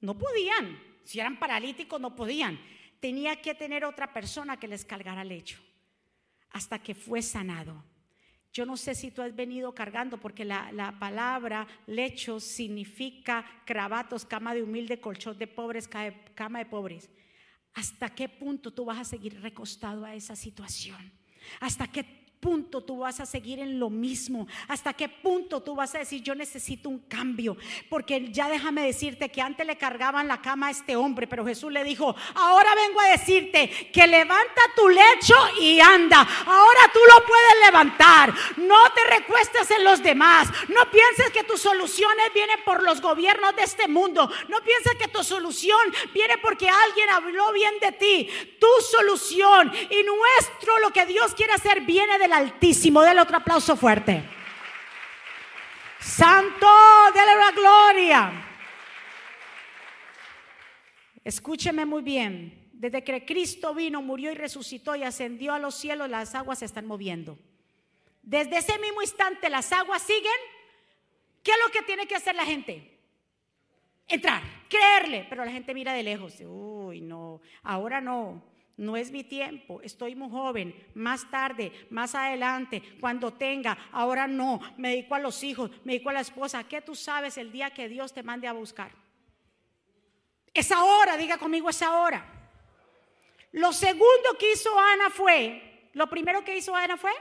No 0.00 0.18
podían. 0.18 0.78
Si 1.04 1.18
eran 1.18 1.38
paralíticos, 1.38 2.00
no 2.00 2.14
podían. 2.14 2.60
Tenía 3.00 3.40
que 3.40 3.54
tener 3.54 3.84
otra 3.84 4.12
persona 4.12 4.58
que 4.58 4.68
les 4.68 4.84
cargara 4.84 5.22
el 5.22 5.28
lecho. 5.28 5.58
Hasta 6.50 6.78
que 6.78 6.94
fue 6.94 7.22
sanado. 7.22 7.82
Yo 8.52 8.66
no 8.66 8.76
sé 8.76 8.94
si 8.94 9.10
tú 9.10 9.22
has 9.22 9.34
venido 9.34 9.74
cargando, 9.74 10.18
porque 10.18 10.44
la, 10.44 10.72
la, 10.72 10.98
palabra 10.98 11.68
lecho 11.86 12.40
significa 12.40 13.44
cravatos, 13.64 14.24
cama 14.24 14.54
de 14.54 14.62
humilde, 14.62 15.00
colchón 15.00 15.38
de 15.38 15.46
pobres, 15.46 15.88
cama 16.34 16.58
de 16.58 16.66
pobres. 16.66 17.08
¿Hasta 17.74 18.10
qué 18.10 18.28
punto 18.28 18.72
tú 18.72 18.84
vas 18.84 18.98
a 18.98 19.04
seguir 19.04 19.40
recostado 19.40 20.04
a 20.04 20.14
esa 20.14 20.36
situación? 20.36 21.12
¿Hasta 21.60 21.86
qué 21.86 22.04
punto 22.40 22.80
tú 22.82 22.98
vas 22.98 23.20
a 23.20 23.26
seguir 23.26 23.60
en 23.60 23.78
lo 23.78 23.90
mismo? 23.90 24.48
¿Hasta 24.66 24.94
qué 24.94 25.08
punto 25.08 25.62
tú 25.62 25.74
vas 25.74 25.94
a 25.94 25.98
decir, 25.98 26.22
yo 26.22 26.34
necesito 26.34 26.88
un 26.88 27.00
cambio? 27.00 27.56
Porque 27.88 28.32
ya 28.32 28.48
déjame 28.48 28.82
decirte 28.82 29.28
que 29.28 29.42
antes 29.42 29.66
le 29.66 29.76
cargaban 29.76 30.26
la 30.26 30.40
cama 30.40 30.68
a 30.68 30.70
este 30.70 30.96
hombre, 30.96 31.26
pero 31.26 31.44
Jesús 31.44 31.70
le 31.70 31.84
dijo, 31.84 32.14
ahora 32.34 32.74
vengo 32.74 33.00
a 33.00 33.10
decirte 33.10 33.90
que 33.92 34.06
levanta 34.06 34.62
tu 34.74 34.88
lecho 34.88 35.34
y 35.60 35.80
anda. 35.80 36.26
Ahora 36.46 36.80
tú 36.92 37.00
lo 37.14 37.26
puedes 37.26 37.66
levantar. 37.66 38.34
No 38.56 38.90
te 38.94 39.04
recuestes 39.04 39.70
en 39.70 39.84
los 39.84 40.02
demás. 40.02 40.48
No 40.68 40.90
pienses 40.90 41.30
que 41.32 41.44
tus 41.44 41.60
soluciones 41.60 42.32
vienen 42.32 42.58
por 42.64 42.82
los 42.82 43.00
gobiernos 43.00 43.54
de 43.56 43.62
este 43.62 43.86
mundo. 43.86 44.30
No 44.48 44.60
pienses 44.62 44.94
que 44.94 45.08
tu 45.08 45.22
solución 45.22 45.80
viene 46.14 46.38
porque 46.38 46.68
alguien 46.68 47.10
habló 47.10 47.52
bien 47.52 47.74
de 47.80 47.92
ti. 47.92 48.28
Tu 48.58 48.84
solución 48.90 49.72
y 49.90 50.02
nuestro, 50.02 50.78
lo 50.78 50.90
que 50.90 51.04
Dios 51.06 51.34
quiere 51.34 51.52
hacer, 51.52 51.82
viene 51.82 52.18
de 52.18 52.29
Altísimo. 52.32 53.02
Dele 53.02 53.20
otro 53.20 53.36
aplauso 53.36 53.76
fuerte. 53.76 54.22
Santo, 56.00 56.66
dele 57.14 57.34
la 57.34 57.50
gloria. 57.52 58.46
Escúcheme 61.22 61.84
muy 61.84 62.02
bien. 62.02 62.70
Desde 62.72 63.04
que 63.04 63.24
Cristo 63.26 63.74
vino, 63.74 64.00
murió 64.00 64.32
y 64.32 64.34
resucitó 64.34 64.96
y 64.96 65.02
ascendió 65.02 65.52
a 65.52 65.58
los 65.58 65.74
cielos, 65.74 66.08
las 66.08 66.34
aguas 66.34 66.60
se 66.60 66.64
están 66.64 66.86
moviendo. 66.86 67.38
Desde 68.22 68.56
ese 68.58 68.78
mismo 68.78 69.02
instante 69.02 69.50
las 69.50 69.70
aguas 69.72 70.02
siguen. 70.02 70.32
¿Qué 71.42 71.50
es 71.50 71.56
lo 71.64 71.72
que 71.72 71.82
tiene 71.82 72.06
que 72.06 72.16
hacer 72.16 72.34
la 72.34 72.44
gente? 72.44 72.98
Entrar, 74.08 74.42
creerle, 74.68 75.26
pero 75.28 75.44
la 75.44 75.52
gente 75.52 75.74
mira 75.74 75.92
de 75.92 76.02
lejos. 76.02 76.34
Uy, 76.40 77.00
no, 77.00 77.40
ahora 77.62 78.00
no 78.00 78.49
no 78.80 78.96
es 78.96 79.10
mi 79.10 79.24
tiempo, 79.24 79.82
estoy 79.82 80.14
muy 80.14 80.30
joven, 80.30 80.74
más 80.94 81.30
tarde, 81.30 81.70
más 81.90 82.14
adelante, 82.14 82.82
cuando 82.98 83.30
tenga, 83.30 83.76
ahora 83.92 84.26
no, 84.26 84.58
me 84.78 84.88
dedico 84.88 85.14
a 85.14 85.18
los 85.18 85.42
hijos, 85.42 85.70
me 85.84 85.92
dedico 85.92 86.08
a 86.08 86.14
la 86.14 86.20
esposa, 86.20 86.64
¿qué 86.64 86.80
tú 86.80 86.94
sabes 86.94 87.36
el 87.36 87.52
día 87.52 87.74
que 87.74 87.90
Dios 87.90 88.14
te 88.14 88.22
mande 88.22 88.48
a 88.48 88.54
buscar? 88.54 88.90
Es 90.54 90.72
ahora, 90.72 91.18
diga 91.18 91.36
conmigo, 91.36 91.68
es 91.68 91.82
ahora. 91.82 92.24
Lo 93.52 93.70
segundo 93.74 94.38
que 94.38 94.52
hizo 94.52 94.70
Ana 94.78 95.10
fue, 95.10 95.90
lo 95.92 96.08
primero 96.08 96.42
que 96.42 96.56
hizo 96.56 96.74
Ana 96.74 96.96
fue 96.96 97.12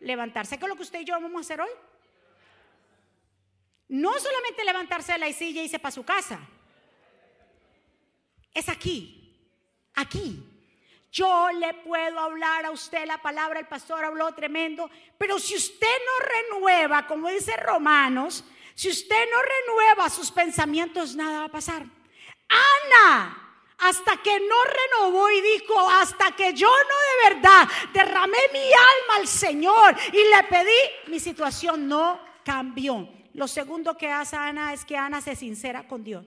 levantarse, 0.00 0.58
¿qué 0.58 0.64
es 0.64 0.68
lo 0.68 0.74
que 0.74 0.82
usted 0.82 1.02
y 1.02 1.04
yo 1.04 1.14
vamos 1.14 1.36
a 1.36 1.40
hacer 1.40 1.60
hoy? 1.60 1.70
No 3.86 4.12
solamente 4.18 4.64
levantarse 4.64 5.12
de 5.12 5.18
la 5.18 5.32
silla 5.32 5.62
y 5.62 5.66
irse 5.66 5.78
para 5.78 5.92
su 5.92 6.04
casa, 6.04 6.40
es 8.52 8.68
aquí, 8.68 9.21
aquí. 9.94 10.42
Yo 11.10 11.50
le 11.52 11.74
puedo 11.74 12.18
hablar 12.18 12.64
a 12.64 12.70
usted 12.70 13.06
la 13.06 13.20
palabra, 13.20 13.60
el 13.60 13.66
pastor 13.66 14.02
habló 14.04 14.32
tremendo, 14.32 14.90
pero 15.18 15.38
si 15.38 15.54
usted 15.54 15.86
no 15.86 16.26
renueva, 16.26 17.06
como 17.06 17.28
dice 17.28 17.54
Romanos, 17.58 18.44
si 18.74 18.88
usted 18.88 19.24
no 19.30 19.36
renueva 19.42 20.08
sus 20.08 20.30
pensamientos, 20.30 21.14
nada 21.14 21.40
va 21.40 21.44
a 21.44 21.50
pasar. 21.50 21.82
Ana, 22.48 23.42
hasta 23.78 24.16
que 24.18 24.40
no 24.40 24.56
renovó 24.64 25.30
y 25.30 25.40
dijo, 25.40 25.90
hasta 25.90 26.34
que 26.34 26.54
yo 26.54 26.68
no 26.68 27.28
de 27.28 27.34
verdad 27.34 27.68
derramé 27.92 28.38
mi 28.52 28.64
alma 28.64 29.16
al 29.18 29.28
Señor 29.28 29.96
y 30.12 30.16
le 30.16 30.42
pedí, 30.48 31.10
mi 31.10 31.20
situación 31.20 31.88
no 31.88 32.20
cambió. 32.44 33.08
Lo 33.34 33.48
segundo 33.48 33.96
que 33.96 34.10
hace 34.10 34.36
Ana 34.36 34.72
es 34.72 34.84
que 34.84 34.96
Ana 34.96 35.20
se 35.20 35.36
sincera 35.36 35.86
con 35.86 36.04
Dios. 36.04 36.24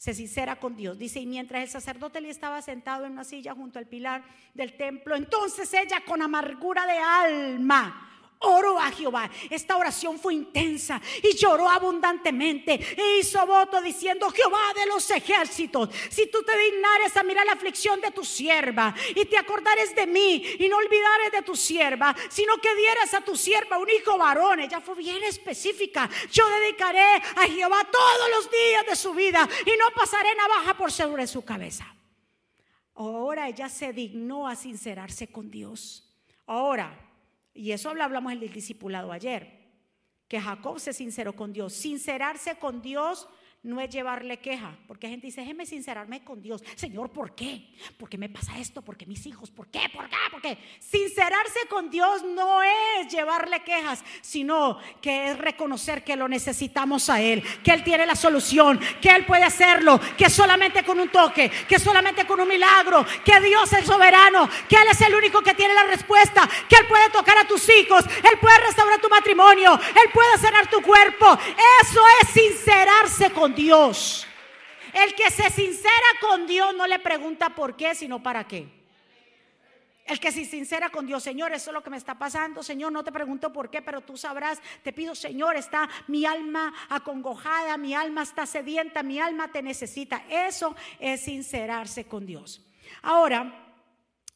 Se 0.00 0.14
sincera 0.14 0.56
con 0.56 0.76
Dios. 0.76 0.98
Dice, 0.98 1.20
y 1.20 1.26
mientras 1.26 1.62
el 1.62 1.68
sacerdote 1.68 2.22
le 2.22 2.30
estaba 2.30 2.62
sentado 2.62 3.04
en 3.04 3.12
una 3.12 3.24
silla 3.24 3.54
junto 3.54 3.78
al 3.78 3.84
pilar 3.84 4.24
del 4.54 4.74
templo, 4.78 5.14
entonces 5.14 5.74
ella 5.74 6.02
con 6.06 6.22
amargura 6.22 6.86
de 6.86 6.96
alma 6.96 8.09
Oró 8.42 8.78
a 8.78 8.90
Jehová. 8.90 9.30
Esta 9.50 9.76
oración 9.76 10.18
fue 10.18 10.32
intensa 10.32 10.98
y 11.22 11.36
lloró 11.36 11.68
abundantemente 11.68 12.72
e 12.96 13.18
hizo 13.18 13.44
voto 13.44 13.82
diciendo, 13.82 14.30
Jehová 14.30 14.72
de 14.74 14.86
los 14.86 15.10
ejércitos, 15.10 15.90
si 16.08 16.26
tú 16.28 16.42
te 16.42 16.56
dignares 16.58 17.14
a 17.18 17.22
mirar 17.22 17.44
la 17.44 17.52
aflicción 17.52 18.00
de 18.00 18.10
tu 18.12 18.24
sierva 18.24 18.94
y 19.14 19.26
te 19.26 19.36
acordares 19.36 19.94
de 19.94 20.06
mí 20.06 20.42
y 20.58 20.68
no 20.70 20.78
olvidares 20.78 21.32
de 21.32 21.42
tu 21.42 21.54
sierva, 21.54 22.16
sino 22.30 22.56
que 22.56 22.74
dieras 22.76 23.12
a 23.12 23.20
tu 23.20 23.36
sierva 23.36 23.76
un 23.76 23.90
hijo 23.90 24.16
varón, 24.16 24.60
ella 24.60 24.80
fue 24.80 24.94
bien 24.94 25.22
específica, 25.24 26.08
yo 26.32 26.48
dedicaré 26.48 27.16
a 27.36 27.46
Jehová 27.46 27.86
todos 27.92 28.30
los 28.36 28.50
días 28.50 28.86
de 28.86 28.96
su 28.96 29.12
vida 29.12 29.46
y 29.66 29.78
no 29.78 29.90
pasaré 29.94 30.34
navaja 30.34 30.78
por 30.78 30.90
sobre 30.90 31.26
su 31.26 31.44
cabeza. 31.44 31.94
Ahora 32.94 33.48
ella 33.48 33.68
se 33.68 33.92
dignó 33.92 34.48
a 34.48 34.56
sincerarse 34.56 35.30
con 35.30 35.50
Dios. 35.50 36.06
Ahora, 36.46 37.09
y 37.60 37.72
eso 37.72 37.90
hablamos 37.90 38.32
en 38.32 38.42
el 38.42 38.50
discipulado 38.50 39.12
ayer, 39.12 39.60
que 40.28 40.40
Jacob 40.40 40.80
se 40.80 40.94
sinceró 40.94 41.36
con 41.36 41.52
Dios. 41.52 41.74
Sincerarse 41.74 42.58
con 42.58 42.80
Dios 42.80 43.28
no 43.62 43.78
es 43.78 43.90
llevarle 43.90 44.38
queja, 44.38 44.74
porque 44.88 45.06
gente 45.06 45.26
dice, 45.26 45.42
déjeme 45.42 45.66
sincerarme 45.66 46.24
con 46.24 46.40
Dios. 46.40 46.62
Señor, 46.76 47.10
¿por 47.10 47.34
qué? 47.34 47.68
¿Por 47.98 48.08
qué 48.08 48.16
me 48.16 48.30
pasa 48.30 48.58
esto? 48.58 48.80
¿Por 48.80 48.96
qué 48.96 49.04
mis 49.04 49.26
hijos? 49.26 49.50
¿Por 49.50 49.68
qué? 49.68 49.82
¿Por 49.92 50.08
qué? 50.08 50.16
¿Por 50.30 50.40
qué? 50.40 50.56
Sincerarse 50.78 51.60
con 51.68 51.90
Dios 51.90 52.22
no 52.24 52.62
es 52.62 53.08
llevarle 53.12 53.62
quejas, 53.62 54.02
sino 54.22 54.78
que 55.02 55.30
es 55.30 55.38
reconocer 55.38 56.02
que 56.02 56.16
lo 56.16 56.26
necesitamos 56.26 57.10
a 57.10 57.20
Él, 57.20 57.42
que 57.62 57.72
Él 57.72 57.84
tiene 57.84 58.06
la 58.06 58.14
solución, 58.14 58.80
que 59.02 59.10
Él 59.10 59.26
puede 59.26 59.44
hacerlo, 59.44 60.00
que 60.16 60.30
solamente 60.30 60.82
con 60.82 60.98
un 60.98 61.10
toque, 61.10 61.50
que 61.68 61.78
solamente 61.78 62.26
con 62.26 62.40
un 62.40 62.48
milagro, 62.48 63.04
que 63.26 63.40
Dios 63.40 63.70
es 63.74 63.84
soberano, 63.84 64.48
que 64.70 64.76
Él 64.76 64.88
es 64.90 65.00
el 65.02 65.14
único 65.14 65.42
que 65.42 65.52
tiene 65.52 65.74
la 65.74 65.84
respuesta, 65.84 66.48
que 66.66 66.76
Él 66.76 66.86
puede 66.88 67.10
tocar 67.10 67.36
a 67.36 67.46
tus 67.46 67.68
hijos, 67.68 68.06
Él 68.06 68.38
puede 68.40 68.58
restaurar 68.60 69.02
tu 69.02 69.10
matrimonio, 69.10 69.74
Él 69.74 70.10
puede 70.14 70.38
sanar 70.38 70.70
tu 70.70 70.80
cuerpo. 70.80 71.38
Eso 71.82 72.00
es 72.22 72.28
sincerarse 72.30 73.30
con 73.32 73.49
Dios. 73.54 74.26
El 74.92 75.14
que 75.14 75.30
se 75.30 75.50
sincera 75.50 75.92
con 76.20 76.46
Dios 76.46 76.74
no 76.74 76.86
le 76.86 76.98
pregunta 76.98 77.50
por 77.50 77.76
qué, 77.76 77.94
sino 77.94 78.22
para 78.22 78.46
qué. 78.46 78.80
El 80.10 80.18
que 80.18 80.32
se 80.32 80.44
sincera 80.44 80.90
con 80.90 81.06
Dios, 81.06 81.22
Señor, 81.22 81.52
eso 81.52 81.70
es 81.70 81.74
lo 81.74 81.84
que 81.84 81.90
me 81.90 81.96
está 81.96 82.18
pasando, 82.18 82.64
Señor, 82.64 82.90
no 82.90 83.04
te 83.04 83.12
pregunto 83.12 83.52
por 83.52 83.70
qué, 83.70 83.80
pero 83.80 84.00
tú 84.00 84.16
sabrás, 84.16 84.60
te 84.82 84.92
pido, 84.92 85.14
Señor, 85.14 85.54
está 85.56 85.88
mi 86.08 86.26
alma 86.26 86.74
acongojada, 86.88 87.76
mi 87.76 87.94
alma 87.94 88.22
está 88.22 88.44
sedienta, 88.44 89.04
mi 89.04 89.20
alma 89.20 89.52
te 89.52 89.62
necesita. 89.62 90.24
Eso 90.28 90.74
es 90.98 91.20
sincerarse 91.20 92.06
con 92.06 92.26
Dios. 92.26 92.60
Ahora, 93.02 93.68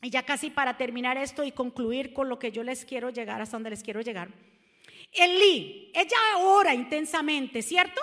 y 0.01 0.11
ya 0.11 0.23
casi 0.23 0.51
para 0.51 0.77
terminar 0.77 1.17
esto 1.17 1.43
y 1.43 1.51
concluir 1.51 2.13
con 2.13 2.29
lo 2.29 2.39
que 2.39 2.53
yo 2.53 2.63
les 2.63 2.85
quiero 2.85 3.11
llegar, 3.11 3.41
hasta 3.41 3.57
donde 3.57 3.71
les 3.71 3.83
quiero 3.83 4.01
llegar. 4.01 4.29
Elí, 5.11 5.91
ella 5.93 6.39
ora 6.39 6.73
intensamente, 6.73 7.63
¿cierto? 7.63 8.01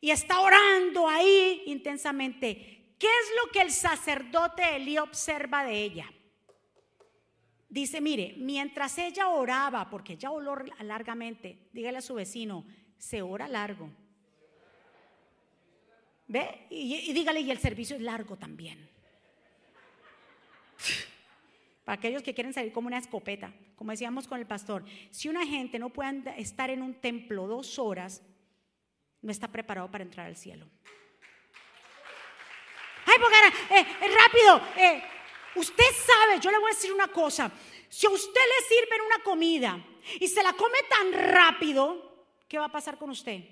Y 0.00 0.10
está 0.10 0.40
orando 0.40 1.08
ahí 1.08 1.62
intensamente. 1.66 2.94
¿Qué 2.98 3.06
es 3.06 3.32
lo 3.42 3.52
que 3.52 3.60
el 3.60 3.70
sacerdote 3.70 4.76
Elí 4.76 4.98
observa 4.98 5.64
de 5.64 5.82
ella? 5.82 6.10
Dice, 7.68 8.00
mire, 8.00 8.34
mientras 8.38 8.96
ella 8.98 9.28
oraba, 9.28 9.90
porque 9.90 10.14
ella 10.14 10.30
oró 10.30 10.56
largamente, 10.80 11.68
dígale 11.72 11.98
a 11.98 12.02
su 12.02 12.14
vecino, 12.14 12.64
se 12.96 13.22
ora 13.22 13.48
largo. 13.48 13.90
¿Ve? 16.28 16.66
Y, 16.70 17.12
dígale, 17.12 17.40
y 17.40 17.50
el 17.50 17.58
servicio 17.58 17.96
es 17.96 18.02
largo 18.02 18.36
también. 18.36 18.88
Para 21.84 21.98
aquellos 21.98 22.22
que 22.22 22.34
quieren 22.34 22.52
salir 22.52 22.72
como 22.72 22.88
una 22.88 22.98
escopeta, 22.98 23.52
como 23.76 23.90
decíamos 23.90 24.26
con 24.26 24.40
el 24.40 24.46
pastor, 24.46 24.84
si 25.10 25.28
una 25.28 25.46
gente 25.46 25.78
no 25.78 25.90
puede 25.90 26.40
estar 26.40 26.70
en 26.70 26.82
un 26.82 26.94
templo 26.94 27.46
dos 27.46 27.78
horas, 27.78 28.22
no 29.26 29.32
está 29.32 29.48
preparado 29.48 29.90
para 29.90 30.04
entrar 30.04 30.26
al 30.26 30.36
cielo. 30.36 30.66
Ay, 33.04 33.14
porque 33.20 33.74
eh, 33.74 33.86
eh, 34.02 34.14
rápido, 34.14 34.60
eh, 34.76 35.02
usted 35.56 35.84
sabe, 35.84 36.40
yo 36.40 36.50
le 36.50 36.58
voy 36.58 36.70
a 36.70 36.74
decir 36.74 36.92
una 36.92 37.08
cosa, 37.08 37.50
si 37.88 38.06
a 38.06 38.10
usted 38.10 38.40
le 38.40 38.66
sirven 38.68 39.00
una 39.00 39.24
comida 39.24 39.84
y 40.20 40.28
se 40.28 40.42
la 40.42 40.52
come 40.52 40.78
tan 40.88 41.12
rápido, 41.12 42.26
¿qué 42.48 42.58
va 42.58 42.66
a 42.66 42.72
pasar 42.72 42.98
con 42.98 43.10
usted? 43.10 43.42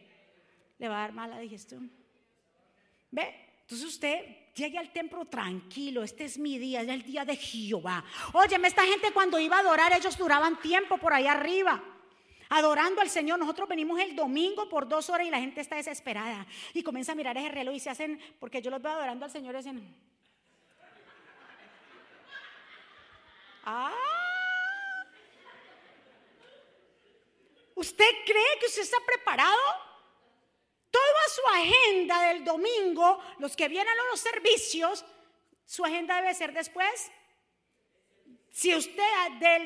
Le 0.79 0.89
va 0.89 0.99
a 0.99 1.01
dar 1.01 1.13
mala 1.13 1.39
digestión. 1.41 1.91
¿Ve? 3.11 3.35
Entonces 3.63 3.87
usted 3.87 4.53
llegue 4.55 4.79
al 4.79 4.93
templo 4.93 5.25
tranquilo, 5.25 6.05
este 6.05 6.25
es 6.25 6.39
mi 6.39 6.59
día, 6.59 6.83
es 6.83 6.89
el 6.89 7.03
día 7.03 7.25
de 7.25 7.37
Jehová. 7.37 8.05
Óyeme, 8.33 8.69
esta 8.69 8.85
gente 8.85 9.13
cuando 9.13 9.41
iba 9.41 9.57
a 9.57 9.61
adorar, 9.61 9.93
ellos 9.93 10.17
duraban 10.17 10.61
tiempo 10.61 10.99
por 10.99 11.13
ahí 11.13 11.27
arriba 11.27 11.94
adorando 12.49 13.01
al 13.01 13.11
Señor. 13.11 13.39
Nosotros 13.39 13.69
venimos 13.69 14.01
el 14.01 14.15
domingo 14.15 14.69
por 14.69 14.89
dos 14.89 15.11
horas 15.11 15.27
y 15.27 15.31
la 15.31 15.41
gente 15.41 15.61
está 15.61 15.77
desesperada 15.77 16.47
y 16.73 16.83
comienza 16.83 17.13
a 17.13 17.15
mirar 17.15 17.37
ese 17.37 17.49
reloj 17.49 17.75
y 17.75 17.81
se 17.81 17.91
hacen, 17.91 18.21
porque 18.41 18.63
yo 18.63 18.71
los 18.71 18.83
veo 18.83 18.93
adorando 18.93 19.25
al 19.25 19.31
Señor 19.31 19.55
y 19.55 19.59
dicen, 19.59 19.97
ah, 23.65 23.95
¿usted 27.75 28.11
cree 28.25 28.59
que 28.61 28.67
usted 28.67 28.83
está 28.83 28.99
preparado? 29.07 29.61
Toda 30.91 31.29
su 31.35 31.43
agenda 31.49 32.29
del 32.29 32.45
domingo, 32.45 33.21
los 33.39 33.57
que 33.57 33.69
vienen 33.69 33.99
a 33.99 34.11
los 34.11 34.21
servicios, 34.21 35.05
su 35.67 35.85
agenda 35.85 36.17
debe 36.17 36.35
ser 36.35 36.53
después. 36.53 37.11
Si 38.55 38.73
usted, 38.73 39.03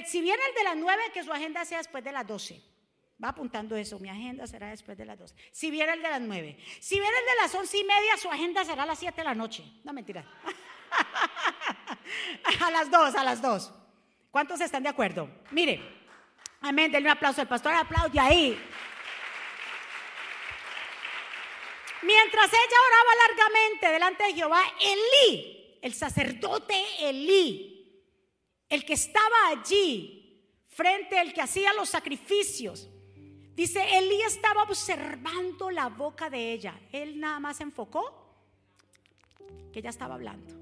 si 0.07 0.23
viene 0.23 0.43
el 0.49 0.55
de 0.55 0.65
las 0.65 0.77
nueve, 0.77 1.03
que 1.13 1.23
su 1.23 1.31
agenda 1.31 1.63
sea 1.67 1.77
después 1.77 2.03
de 2.03 2.11
las 2.11 2.27
doce. 2.27 2.63
Va 3.23 3.29
apuntando 3.29 3.77
eso, 3.77 3.99
mi 3.99 4.09
agenda 4.09 4.47
será 4.47 4.69
después 4.69 4.97
de 4.97 5.05
las 5.05 5.19
12. 5.19 5.35
Si 5.51 5.71
viene 5.71 5.93
el 5.93 6.01
de 6.01 6.09
las 6.09 6.21
9. 6.21 6.57
Si 6.81 7.01
viene 7.01 7.19
el 7.19 7.27
de 7.27 7.35
las 7.43 7.55
11 7.55 7.77
y 7.77 7.85
media, 7.85 8.17
su 8.17 8.31
agenda 8.31 8.65
será 8.65 8.85
a 8.85 8.87
las 8.87 8.99
7 8.99 9.17
de 9.17 9.25
la 9.25 9.35
noche. 9.35 9.65
No 9.83 9.93
mentira. 9.93 10.25
a 12.61 12.71
las 12.71 12.89
2, 12.89 13.15
a 13.17 13.25
las 13.25 13.43
2. 13.43 13.73
¿Cuántos 14.31 14.61
están 14.61 14.85
de 14.85 14.89
acuerdo? 14.89 15.29
Mire, 15.51 15.83
amén, 16.61 16.93
denle 16.93 17.11
un 17.11 17.17
aplauso 17.17 17.41
al 17.41 17.49
pastor, 17.49 17.75
aplaude 17.75 18.21
ahí. 18.21 18.57
Mientras 22.03 22.53
ella 22.53 22.77
oraba 22.87 23.11
largamente 23.27 23.91
delante 23.91 24.23
de 24.25 24.35
Jehová, 24.35 24.63
Elí, 24.81 25.77
el 25.83 25.93
sacerdote 25.93 26.81
Elí, 27.01 27.78
el 28.69 28.85
que 28.85 28.95
estaba 28.95 29.49
allí 29.51 30.43
frente 30.69 31.19
al 31.19 31.33
que 31.33 31.41
hacía 31.41 31.73
los 31.75 31.89
sacrificios, 31.89 32.89
Dice, 33.59 33.85
Elí 33.99 34.23
estaba 34.23 34.63
observando 34.63 35.69
la 35.69 35.89
boca 35.89 36.31
de 36.31 36.53
ella. 36.53 36.79
Él 36.93 37.19
nada 37.19 37.41
más 37.41 37.61
enfocó 37.61 38.25
que 39.73 39.81
ella 39.81 39.91
estaba 39.91 40.15
hablando. 40.15 40.55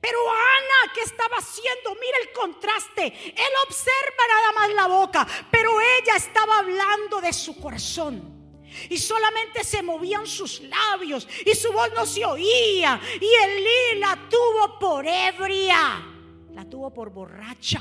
Pero 0.00 0.18
Ana, 0.28 0.92
¿qué 0.92 1.02
estaba 1.02 1.36
haciendo? 1.36 1.94
Mira 2.00 2.18
el 2.20 2.32
contraste. 2.32 3.06
Él 3.06 3.52
observa 3.68 4.26
nada 4.28 4.52
más 4.56 4.74
la 4.74 4.86
boca, 4.88 5.24
pero 5.52 5.80
ella 5.80 6.16
estaba 6.16 6.58
hablando 6.58 7.20
de 7.20 7.32
su 7.32 7.60
corazón. 7.60 8.66
Y 8.90 8.98
solamente 8.98 9.62
se 9.62 9.80
movían 9.80 10.26
sus 10.26 10.62
labios 10.62 11.28
y 11.46 11.54
su 11.54 11.70
voz 11.70 11.92
no 11.94 12.04
se 12.04 12.24
oía. 12.24 13.00
Y 13.20 13.34
Elí 13.44 14.00
la 14.00 14.18
tuvo 14.28 14.80
por 14.80 15.06
ebria, 15.06 16.11
la 16.52 16.64
tuvo 16.64 16.92
por 16.92 17.10
borracha. 17.10 17.80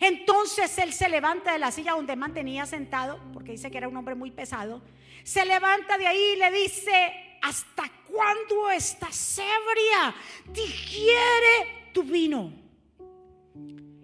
Entonces 0.00 0.76
él 0.78 0.92
se 0.92 1.08
levanta 1.08 1.52
de 1.52 1.58
la 1.58 1.70
silla 1.70 1.92
donde 1.92 2.16
mantenía 2.16 2.66
sentado, 2.66 3.18
porque 3.32 3.52
dice 3.52 3.70
que 3.70 3.78
era 3.78 3.88
un 3.88 3.96
hombre 3.96 4.14
muy 4.14 4.30
pesado. 4.30 4.82
Se 5.22 5.44
levanta 5.44 5.98
de 5.98 6.06
ahí 6.06 6.32
y 6.34 6.38
le 6.38 6.50
dice, 6.50 7.38
¿hasta 7.42 7.84
cuándo 8.06 8.70
estás 8.70 9.38
ebria? 9.38 10.14
Digiere 10.52 11.90
tu 11.92 12.02
vino. 12.02 12.52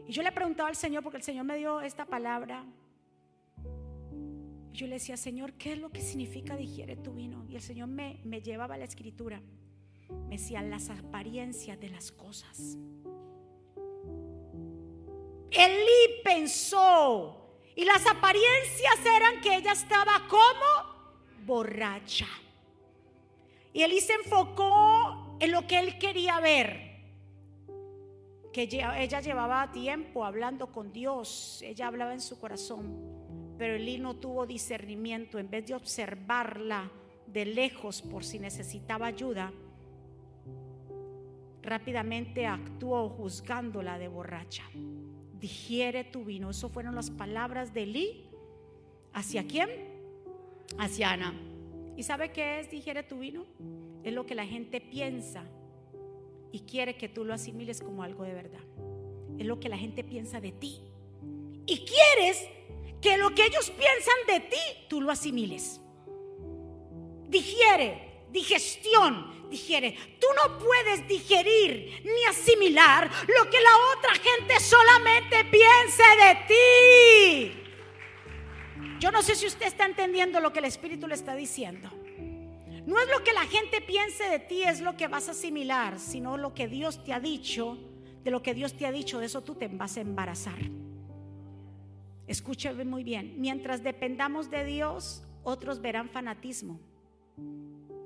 Y 0.06 0.12
yo 0.12 0.22
le 0.22 0.32
preguntaba 0.32 0.68
al 0.68 0.76
Señor, 0.76 1.02
porque 1.02 1.18
el 1.18 1.22
Señor 1.22 1.44
me 1.44 1.56
dio 1.56 1.80
esta 1.80 2.04
palabra. 2.04 2.64
yo 4.72 4.86
le 4.86 4.94
decía, 4.94 5.16
Señor, 5.16 5.52
¿qué 5.54 5.72
es 5.72 5.78
lo 5.78 5.90
que 5.90 6.00
significa 6.00 6.56
digiere 6.56 6.96
tu 6.96 7.12
vino? 7.12 7.44
Y 7.48 7.56
el 7.56 7.62
Señor 7.62 7.88
me, 7.88 8.20
me 8.24 8.40
llevaba 8.40 8.76
a 8.76 8.78
la 8.78 8.84
escritura. 8.84 9.40
Me 10.28 10.36
decía 10.36 10.62
las 10.62 10.90
apariencias 10.90 11.78
de 11.78 11.90
las 11.90 12.12
cosas. 12.12 12.78
Elí 15.50 16.22
pensó. 16.24 17.36
Y 17.74 17.84
las 17.84 18.06
apariencias 18.06 18.98
eran 19.04 19.40
que 19.40 19.56
ella 19.56 19.72
estaba 19.72 20.26
como 20.28 21.44
borracha. 21.46 22.26
Y 23.72 23.82
Elí 23.82 24.00
se 24.00 24.14
enfocó 24.14 25.36
en 25.40 25.52
lo 25.52 25.66
que 25.66 25.78
él 25.78 25.98
quería 25.98 26.40
ver, 26.40 26.90
que 28.52 28.62
ella 28.62 29.20
llevaba 29.20 29.70
tiempo 29.72 30.24
hablando 30.24 30.72
con 30.72 30.92
Dios, 30.92 31.62
ella 31.62 31.86
hablaba 31.86 32.12
en 32.12 32.20
su 32.20 32.38
corazón, 32.38 33.54
pero 33.56 33.76
Elí 33.76 33.98
no 33.98 34.16
tuvo 34.16 34.44
discernimiento, 34.44 35.38
en 35.38 35.48
vez 35.48 35.66
de 35.66 35.74
observarla 35.74 36.90
de 37.26 37.44
lejos 37.46 38.02
por 38.02 38.24
si 38.24 38.40
necesitaba 38.40 39.06
ayuda, 39.06 39.52
rápidamente 41.62 42.46
actuó 42.46 43.08
juzgándola 43.08 43.98
de 43.98 44.08
borracha. 44.08 44.64
Digiere 45.40 46.04
tu 46.04 46.24
vino. 46.24 46.50
Eso 46.50 46.68
fueron 46.68 46.94
las 46.94 47.10
palabras 47.10 47.72
de 47.72 47.84
Elí. 47.84 48.24
¿Hacia 49.12 49.46
quién? 49.46 49.70
Hacia 50.78 51.12
Ana. 51.12 51.34
¿Y 51.96 52.02
sabe 52.02 52.32
qué 52.32 52.60
es 52.60 52.70
digiere 52.70 53.02
tu 53.02 53.18
vino? 53.18 53.44
Es 54.04 54.12
lo 54.12 54.26
que 54.26 54.34
la 54.34 54.46
gente 54.46 54.80
piensa 54.80 55.44
y 56.52 56.60
quiere 56.60 56.96
que 56.96 57.08
tú 57.08 57.24
lo 57.24 57.34
asimiles 57.34 57.80
como 57.80 58.02
algo 58.02 58.24
de 58.24 58.34
verdad. 58.34 58.60
Es 59.38 59.46
lo 59.46 59.60
que 59.60 59.68
la 59.68 59.78
gente 59.78 60.04
piensa 60.04 60.40
de 60.40 60.52
ti. 60.52 60.80
Y 61.66 61.84
quieres 61.84 62.48
que 63.00 63.16
lo 63.16 63.34
que 63.34 63.46
ellos 63.46 63.70
piensan 63.70 64.14
de 64.28 64.40
ti, 64.48 64.86
tú 64.88 65.00
lo 65.00 65.10
asimiles. 65.10 65.80
Digiere, 67.28 68.09
digestión, 68.32 69.48
digiere. 69.50 69.96
Tú 70.20 70.26
no 70.36 70.58
puedes 70.58 71.06
digerir 71.08 72.02
ni 72.04 72.24
asimilar 72.24 73.10
lo 73.26 73.50
que 73.50 73.60
la 73.60 73.76
otra 73.96 74.14
gente 74.14 74.60
solamente 74.60 75.44
piense 75.44 76.02
de 76.24 77.52
ti. 77.52 77.60
Yo 78.98 79.10
no 79.10 79.22
sé 79.22 79.34
si 79.34 79.46
usted 79.46 79.66
está 79.66 79.86
entendiendo 79.86 80.40
lo 80.40 80.52
que 80.52 80.58
el 80.58 80.66
Espíritu 80.66 81.06
le 81.06 81.14
está 81.14 81.34
diciendo. 81.34 81.90
No 82.86 82.98
es 82.98 83.08
lo 83.08 83.22
que 83.22 83.32
la 83.32 83.46
gente 83.46 83.80
piense 83.80 84.24
de 84.24 84.38
ti, 84.38 84.62
es 84.62 84.80
lo 84.80 84.96
que 84.96 85.08
vas 85.08 85.28
a 85.28 85.32
asimilar, 85.32 85.98
sino 85.98 86.36
lo 86.36 86.54
que 86.54 86.68
Dios 86.68 87.02
te 87.04 87.12
ha 87.12 87.20
dicho. 87.20 87.78
De 88.24 88.30
lo 88.30 88.42
que 88.42 88.52
Dios 88.52 88.74
te 88.74 88.84
ha 88.84 88.92
dicho, 88.92 89.18
de 89.18 89.26
eso 89.26 89.42
tú 89.42 89.54
te 89.54 89.68
vas 89.68 89.96
a 89.96 90.02
embarazar. 90.02 90.58
Escúcheme 92.26 92.84
muy 92.84 93.02
bien. 93.02 93.34
Mientras 93.38 93.82
dependamos 93.82 94.50
de 94.50 94.64
Dios, 94.64 95.22
otros 95.42 95.80
verán 95.80 96.10
fanatismo. 96.10 96.78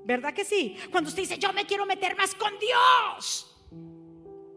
¿Verdad 0.05 0.33
que 0.33 0.45
sí? 0.45 0.77
Cuando 0.91 1.09
usted 1.09 1.23
dice, 1.23 1.37
yo 1.39 1.51
me 1.51 1.65
quiero 1.65 1.85
meter 1.85 2.15
más 2.15 2.35
con 2.35 2.53
Dios. 2.59 3.51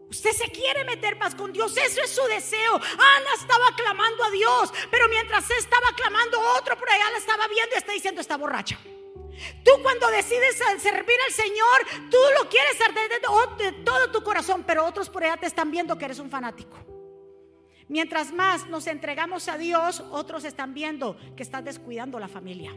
Usted 0.09 0.31
se 0.31 0.49
quiere 0.49 0.83
meter 0.85 1.17
más 1.17 1.35
con 1.35 1.51
Dios, 1.51 1.75
eso 1.77 2.01
es 2.01 2.09
su 2.11 2.23
deseo. 2.27 2.75
Ana 2.75 3.33
estaba 3.35 3.75
clamando 3.75 4.23
a 4.23 4.31
Dios, 4.31 4.73
pero 4.89 5.07
mientras 5.09 5.49
estaba 5.51 5.87
clamando, 5.95 6.39
otro 6.57 6.77
por 6.77 6.89
allá 6.89 7.11
la 7.11 7.17
estaba 7.17 7.47
viendo 7.47 7.75
y 7.75 7.77
está 7.77 7.91
diciendo, 7.91 8.21
está 8.21 8.37
borracha. 8.37 8.79
Tú 9.63 9.71
cuando 9.81 10.07
decides 10.09 10.61
servir 10.79 11.17
al 11.25 11.31
Señor, 11.31 12.09
tú 12.09 12.17
lo 12.41 12.49
quieres 12.49 12.75
hacer 12.81 12.93
de 13.57 13.71
todo 13.83 14.11
tu 14.11 14.23
corazón, 14.23 14.63
pero 14.65 14.85
otros 14.85 15.09
por 15.09 15.23
allá 15.23 15.37
te 15.37 15.45
están 15.45 15.71
viendo 15.71 15.97
que 15.97 16.05
eres 16.05 16.19
un 16.19 16.29
fanático. 16.29 16.77
Mientras 17.87 18.31
más 18.31 18.67
nos 18.67 18.85
entregamos 18.87 19.47
a 19.47 19.57
Dios, 19.57 20.03
otros 20.11 20.43
están 20.43 20.73
viendo 20.73 21.17
que 21.35 21.43
estás 21.43 21.63
descuidando 21.63 22.19
la 22.19 22.27
familia. 22.27 22.75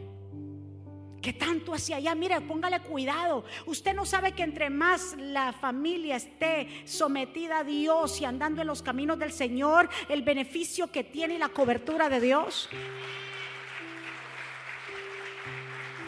Que 1.23 1.31
tanto 1.31 1.73
hacia 1.73 1.95
allá, 1.95 2.13
mire, 2.15 2.41
póngale 2.41 2.81
cuidado. 2.81 3.45
Usted 3.65 3.95
no 3.95 4.05
sabe 4.05 4.33
que 4.33 4.43
entre 4.43 4.69
más 4.69 5.15
la 5.17 5.53
familia 5.53 6.17
esté 6.17 6.83
sometida 6.85 7.59
a 7.59 7.63
Dios 7.63 8.19
y 8.19 8.25
andando 8.25 8.59
en 8.59 8.67
los 8.67 8.81
caminos 8.81 9.17
del 9.17 9.31
Señor, 9.31 9.89
el 10.09 10.21
beneficio 10.21 10.91
que 10.91 11.05
tiene 11.05 11.35
y 11.35 11.37
la 11.37 11.47
cobertura 11.47 12.09
de 12.09 12.19
Dios. 12.19 12.67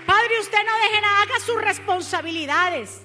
Padre, 0.06 0.40
usted 0.42 0.60
no 0.66 0.90
deje 0.90 1.02
nada, 1.02 1.22
haga 1.22 1.40
sus 1.40 1.62
responsabilidades. 1.62 3.05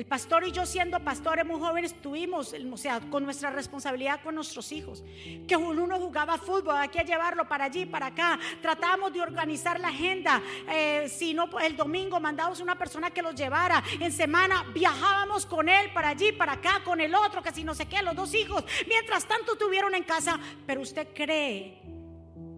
El 0.00 0.06
pastor 0.06 0.48
y 0.48 0.50
yo 0.50 0.64
siendo 0.64 0.98
pastores 1.00 1.44
muy 1.44 1.60
jóvenes 1.60 1.92
tuvimos, 2.00 2.54
o 2.72 2.76
sea, 2.78 3.00
con 3.10 3.22
nuestra 3.22 3.50
responsabilidad 3.50 4.22
con 4.22 4.34
nuestros 4.34 4.72
hijos, 4.72 5.04
que 5.46 5.54
uno 5.54 5.98
jugaba 5.98 6.38
fútbol, 6.38 6.74
hay 6.74 6.88
que 6.88 7.04
llevarlo 7.04 7.46
para 7.46 7.66
allí, 7.66 7.84
para 7.84 8.06
acá, 8.06 8.40
tratábamos 8.62 9.12
de 9.12 9.20
organizar 9.20 9.78
la 9.78 9.88
agenda, 9.88 10.40
eh, 10.70 11.06
si 11.14 11.34
no 11.34 11.50
el 11.58 11.76
domingo 11.76 12.18
mandábamos 12.18 12.60
una 12.60 12.78
persona 12.78 13.10
que 13.10 13.20
los 13.20 13.34
llevara, 13.34 13.84
en 14.00 14.10
semana 14.10 14.64
viajábamos 14.72 15.44
con 15.44 15.68
él 15.68 15.92
para 15.92 16.08
allí, 16.08 16.32
para 16.32 16.52
acá, 16.52 16.80
con 16.82 16.98
el 17.02 17.14
otro, 17.14 17.42
que 17.42 17.52
si 17.52 17.62
no 17.62 17.74
sé 17.74 17.84
qué, 17.84 18.00
los 18.00 18.16
dos 18.16 18.32
hijos, 18.32 18.64
mientras 18.88 19.26
tanto 19.26 19.56
tuvieron 19.56 19.94
en 19.94 20.04
casa, 20.04 20.40
pero 20.66 20.80
usted 20.80 21.08
cree 21.14 21.82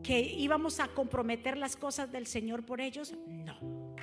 que 0.04 0.20
íbamos 0.20 0.78
a 0.78 0.86
comprometer 0.86 1.56
las 1.56 1.74
cosas 1.74 2.12
del 2.12 2.28
Señor 2.28 2.64
por 2.64 2.80
ellos? 2.80 3.12
No. 3.26 3.96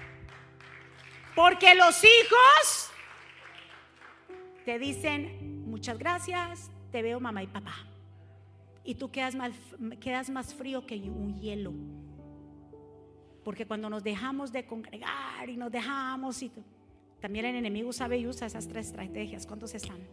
Porque 1.33 1.73
los 1.73 2.03
hijos 2.03 2.91
te 4.69 4.77
dicen, 4.77 5.65
muchas 5.67 5.97
gracias, 5.97 6.69
te 6.91 7.01
veo 7.01 7.19
mamá 7.19 7.41
y 7.41 7.47
papá. 7.47 7.73
Y 8.83 8.93
tú 8.93 9.09
quedas 9.09 9.33
más, 9.33 9.51
más 10.29 10.53
frío 10.53 10.85
que 10.85 10.93
un 10.93 11.39
hielo. 11.39 11.73
Porque 13.43 13.65
cuando 13.65 13.89
nos 13.89 14.03
dejamos 14.03 14.51
de 14.51 14.67
congregar 14.67 15.49
y 15.49 15.57
nos 15.57 15.71
dejamos, 15.71 16.43
y 16.43 16.51
también 17.19 17.45
el 17.45 17.55
enemigo 17.55 17.91
sabe 17.91 18.19
y 18.19 18.27
usa 18.27 18.45
esas 18.45 18.67
tres 18.67 18.89
estrategias. 18.89 19.47
¿Cuántos 19.47 19.73
están? 19.73 20.07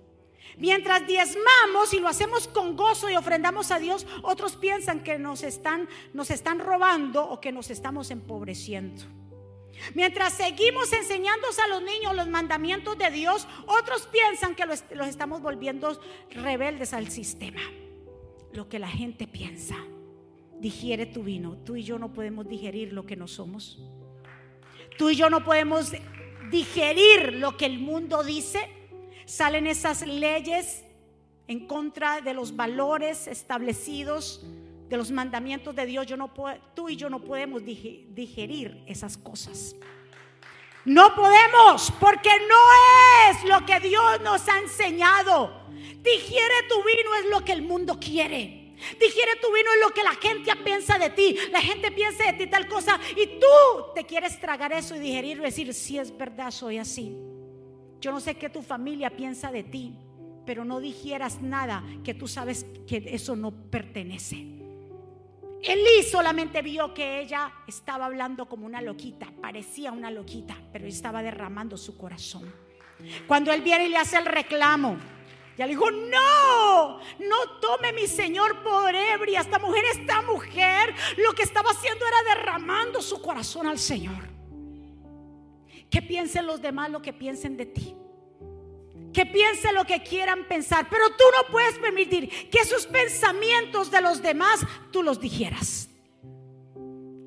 Mientras 0.57 1.07
diezmamos 1.07 1.93
y 1.93 2.01
lo 2.01 2.09
hacemos 2.09 2.49
con 2.49 2.77
gozo 2.77 3.11
y 3.11 3.17
ofrendamos 3.17 3.71
a 3.71 3.79
Dios, 3.79 4.07
otros 4.23 4.57
piensan 4.57 5.05
que 5.05 5.19
nos 5.19 5.43
están 5.43 5.87
robando 6.61 7.29
o 7.29 7.43
que 7.43 7.53
nos 7.53 7.71
estamos 7.71 8.11
empobreciendo. 8.11 9.03
Mientras 9.95 10.35
seguimos 10.35 10.93
enseñando 10.93 11.47
a 11.63 11.69
los 11.69 11.83
niños 11.83 12.15
los 12.15 12.29
mandamientos 12.29 12.97
de 12.99 13.11
Dios, 13.11 13.47
otros 13.67 14.07
piensan 14.07 14.55
que 14.55 14.67
los, 14.67 14.85
estamos 15.07 15.43
volviendo 15.43 16.01
rebeldes 16.31 16.93
al 16.93 17.09
sistema. 17.09 17.61
Lo 18.53 18.69
que 18.69 18.79
la 18.79 18.89
gente 18.89 19.27
piensa. 19.27 19.77
Digiere 20.59 21.07
tu 21.07 21.23
vino. 21.23 21.57
Tú 21.65 21.77
y 21.77 21.83
yo 21.83 21.99
no 21.99 22.13
podemos 22.13 22.49
digerir 22.49 22.93
lo 22.93 23.05
que 23.05 23.17
no 23.17 23.29
somos. 23.29 23.79
Tú 24.97 25.11
y 25.11 25.17
yo 25.17 25.29
no 25.29 25.45
podemos 25.45 25.93
digerir 26.51 27.35
lo 27.35 27.57
que 27.57 27.67
el 27.67 27.79
mundo 27.79 28.23
dice 28.23 28.71
salen 29.27 29.67
esas 29.67 30.07
leyes 30.07 30.85
en 31.49 31.67
contra 31.67 32.21
de 32.21 32.33
los 32.33 32.57
valores 32.57 33.27
establecidos, 33.27 34.45
de 34.89 34.97
los 34.97 35.11
mandamientos 35.11 35.75
de 35.75 35.87
Dios. 35.87 36.07
Yo 36.07 36.17
no 36.17 36.33
puedo, 36.33 36.57
tú 36.75 36.89
y 36.89 36.97
yo 36.97 37.11
no 37.11 37.21
podemos 37.21 37.65
digerir 37.65 38.83
esas 38.87 39.17
cosas. 39.17 39.77
No 40.85 41.17
podemos, 41.17 41.93
porque 41.99 42.31
no 42.49 43.31
es 43.31 43.45
lo 43.45 43.67
que 43.67 43.81
Dios 43.81 44.21
nos 44.23 44.49
ha 44.49 44.61
enseñado. 44.61 45.67
Digiere 46.01 46.55
tu 46.69 46.77
vino 46.77 47.15
es 47.17 47.31
lo 47.31 47.45
que 47.45 47.53
el 47.53 47.63
mundo 47.63 47.99
quiere. 47.99 48.75
Digiere 49.01 49.37
tu 49.43 49.53
vino 49.53 49.69
es 49.75 49.81
lo 49.83 49.91
que 49.93 50.05
la 50.05 50.15
gente 50.15 50.55
piensa 50.63 50.97
de 50.97 51.11
ti. 51.11 51.37
La 51.51 51.61
gente 51.61 51.91
piensa 51.91 52.25
de 52.27 52.35
ti 52.35 52.47
tal 52.47 52.69
cosa 52.69 53.01
y 53.17 53.27
tú 53.27 53.93
te 53.97 54.05
quieres 54.05 54.39
tragar 54.39 54.73
eso 54.73 54.95
y 54.95 55.01
digerirlo 55.01 55.43
y 55.43 55.47
decir, 55.47 55.75
si 55.75 55.99
es 55.99 56.17
verdad, 56.17 56.53
soy 56.53 56.79
así. 56.79 57.17
Yo 58.01 58.13
no 58.13 58.21
sé 58.21 58.37
qué 58.37 58.49
tu 58.49 58.63
familia 58.63 59.11
piensa 59.11 59.51
de 59.51 59.65
ti, 59.65 59.99
pero 60.45 60.65
no 60.65 60.79
dijeras 60.79 61.43
nada 61.43 61.83
que 62.05 62.15
tú 62.15 62.29
sabes 62.29 62.65
que 62.87 63.03
eso 63.09 63.35
no 63.35 63.51
pertenece. 63.51 64.56
Elí 65.63 66.03
solamente 66.03 66.63
vio 66.63 66.95
que 66.95 67.21
ella 67.21 67.53
estaba 67.67 68.07
hablando 68.07 68.49
como 68.49 68.67
una 68.67 68.81
loquita, 68.81 69.33
parecía 69.41 69.93
una 69.93 70.11
loquita, 70.11 70.57
pero 70.73 70.87
estaba 70.87 71.23
derramando 71.23 71.77
su 71.77 71.97
corazón. 71.97 72.53
Cuando 73.27 73.53
él 73.53 73.63
viene 73.63 73.87
y 73.87 73.89
le 73.89 73.97
hace 73.97 74.17
el 74.17 74.27
reclamo, 74.27 74.97
ya 75.57 75.67
le 75.67 75.73
dijo, 75.73 75.91
no, 75.91 76.99
no 76.99 77.61
tome 77.61 77.93
mi 77.95 78.07
Señor 78.07 78.63
por 78.63 78.95
ebria. 78.95 79.41
Esta 79.41 79.59
mujer, 79.59 79.85
esta 79.93 80.21
mujer, 80.23 80.95
lo 81.17 81.33
que 81.33 81.43
estaba 81.43 81.71
haciendo 81.71 82.05
era 82.07 82.35
derramando 82.35 83.01
su 83.01 83.23
corazón 83.23 83.67
al 83.67 83.79
Señor. 83.79 84.29
Que 85.89 86.03
piensen 86.03 86.47
los 86.47 86.61
demás 86.61 86.91
lo 86.91 87.01
que 87.01 87.15
piensen 87.15 87.57
de 87.57 87.67
ti. 87.67 87.97
Que 89.17 89.25
piensen 89.25 89.75
lo 89.75 89.87
que 89.87 90.03
quieran 90.03 90.45
pensar. 90.45 90.89
Pero 90.91 91.09
tú 91.09 91.25
no 91.35 91.51
puedes 91.51 91.79
permitir 91.79 92.29
que 92.51 92.59
esos 92.59 92.87
pensamientos 92.87 93.91
de 93.91 94.03
los 94.03 94.21
demás 94.21 94.61
tú 94.93 95.03
los 95.03 95.19
dijeras. 95.19 95.89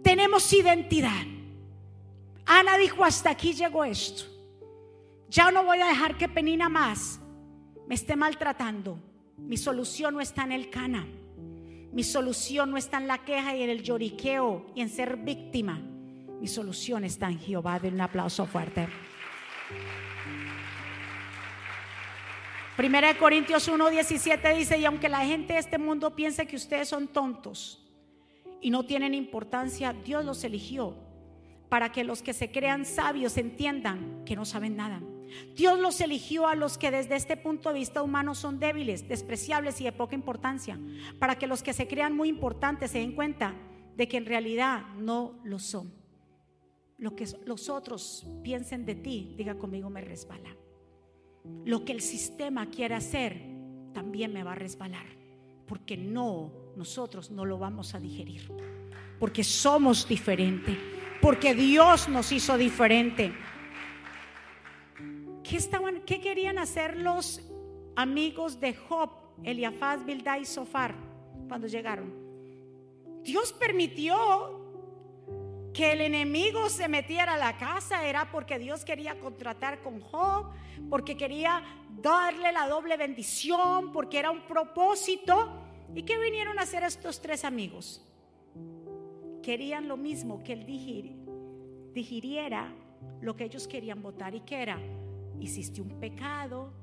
Tenemos 0.04 0.54
identidad. 0.54 1.26
Ana 2.46 2.78
dijo, 2.78 3.04
hasta 3.04 3.32
aquí 3.32 3.54
llegó 3.54 3.84
esto. 3.84 4.26
Ya 5.30 5.50
no 5.50 5.64
voy 5.64 5.80
a 5.82 5.88
dejar 5.88 6.16
que 6.16 6.30
Penina 6.30 6.70
más 6.70 7.20
me 7.88 7.96
esté 7.96 8.16
maltratando. 8.16 9.00
Mi 9.38 9.58
solución 9.58 10.14
no 10.14 10.22
está 10.22 10.44
en 10.44 10.52
el 10.52 10.70
cana. 10.70 11.08
Mi 11.92 12.04
solución 12.04 12.70
no 12.70 12.78
está 12.78 12.98
en 12.98 13.08
la 13.08 13.26
queja 13.26 13.56
y 13.56 13.64
en 13.64 13.72
el 13.72 13.82
lloriqueo 13.82 14.68
y 14.76 14.82
en 14.82 14.90
ser 14.90 15.18
víctima. 15.18 15.82
Mi 16.40 16.48
solución 16.48 17.04
está 17.04 17.30
en 17.30 17.40
Jehová. 17.40 17.80
Den 17.80 17.96
un 17.96 18.02
aplauso 18.02 18.46
fuerte. 18.46 18.88
Primera 22.80 23.10
de 23.10 23.20
Corintios 23.20 23.68
1:17 23.68 24.56
dice, 24.56 24.78
y 24.78 24.86
aunque 24.86 25.10
la 25.10 25.26
gente 25.26 25.52
de 25.52 25.60
este 25.60 25.78
mundo 25.78 26.16
piense 26.16 26.48
que 26.48 26.56
ustedes 26.56 26.88
son 26.88 27.10
tontos 27.10 27.86
y 28.62 28.70
no 28.70 28.86
tienen 28.86 29.14
importancia, 29.14 29.92
Dios 29.92 30.24
los 30.24 30.46
eligió 30.46 30.96
para 31.68 31.92
que 31.92 32.06
los 32.06 32.24
que 32.24 32.32
se 32.32 32.54
crean 32.54 32.86
sabios 32.86 33.36
entiendan 33.36 34.24
que 34.24 34.38
no 34.38 34.46
saben 34.46 34.78
nada 34.78 35.02
Dios 35.58 35.78
los 35.78 36.00
eligió 36.00 36.48
a 36.48 36.56
los 36.56 36.78
que 36.78 36.90
desde 36.90 37.18
este 37.18 37.36
punto 37.36 37.68
de 37.68 37.80
vista 37.80 38.02
humano 38.02 38.34
son 38.34 38.62
débiles, 38.62 39.10
despreciables 39.10 39.82
y 39.82 39.84
de 39.84 39.92
poca 39.92 40.16
importancia, 40.16 40.80
para 41.20 41.38
que 41.38 41.48
los 41.48 41.62
que 41.62 41.74
se 41.74 41.86
crean 41.86 42.16
muy 42.16 42.30
importantes 42.30 42.92
se 42.92 43.00
den 43.00 43.12
cuenta 43.12 43.56
de 43.98 44.08
que 44.08 44.16
en 44.16 44.26
realidad 44.26 44.86
no 44.96 45.38
lo 45.44 45.60
son. 45.60 45.94
Lo 46.98 47.14
que 47.14 47.28
los 47.44 47.68
otros 47.68 48.26
piensen 48.42 48.86
de 48.86 48.96
ti, 48.96 49.34
diga 49.38 49.56
conmigo, 49.56 49.90
me 49.90 50.00
resbala. 50.00 50.56
Lo 51.66 51.86
que 51.86 51.94
el 51.94 52.02
sistema 52.02 52.70
quiere 52.70 52.96
hacer, 52.96 53.42
también 53.94 54.34
me 54.34 54.44
va 54.44 54.54
a 54.54 54.56
resbalar, 54.56 55.06
porque 55.68 55.98
no, 55.98 56.52
nosotros 56.76 57.32
no 57.32 57.46
lo 57.46 57.58
vamos 57.58 57.96
a 57.96 58.00
digerir, 58.00 58.52
porque 59.20 59.44
somos 59.44 60.08
diferentes, 60.08 60.78
porque 61.22 61.54
Dios 61.54 62.10
nos 62.10 62.32
hizo 62.32 62.58
diferente. 62.58 63.34
¿Qué, 65.44 65.58
estaban, 65.58 66.02
¿Qué 66.06 66.22
querían 66.22 66.60
hacer 66.60 66.98
los 66.98 67.42
amigos 67.96 68.60
de 68.60 68.74
Job, 68.76 69.10
Eliafaz, 69.44 70.06
Bildad 70.06 70.40
y 70.40 70.46
Sofar 70.46 70.96
cuando 71.48 71.68
llegaron? 71.68 72.14
Dios 73.24 73.54
permitió 73.54 74.59
que 75.74 75.92
el 75.94 76.02
enemigo 76.02 76.70
se 76.70 76.88
metiera 76.88 77.34
a 77.36 77.38
la 77.38 77.58
casa, 77.58 78.08
era 78.08 78.32
porque 78.32 78.60
Dios 78.60 78.84
quería 78.86 79.20
contratar 79.20 79.82
con 79.82 80.02
Job, 80.02 80.48
porque 80.90 81.16
quería 81.16 81.64
darle 82.02 82.52
la 82.52 82.68
doble 82.68 82.98
bendición, 82.98 83.92
porque 83.92 84.20
era 84.20 84.32
un 84.32 84.42
propósito. 84.48 85.64
¿Y 85.96 86.04
qué 86.04 86.18
vinieron 86.18 86.60
a 86.60 86.64
hacer 86.64 86.84
estos 86.84 87.22
tres 87.22 87.46
amigos? 87.46 88.06
Querían 89.42 89.88
lo 89.88 89.98
mismo 89.98 90.44
que 90.44 90.54
él 90.54 90.66
digiriera 91.94 92.74
lo 93.22 93.36
que 93.36 93.46
ellos 93.46 93.68
querían 93.68 94.02
votar 94.02 94.36
y 94.36 94.42
que 94.42 94.62
era 94.62 94.80
hiciste 95.40 95.82
un 95.82 96.00
pecado, 96.00 96.74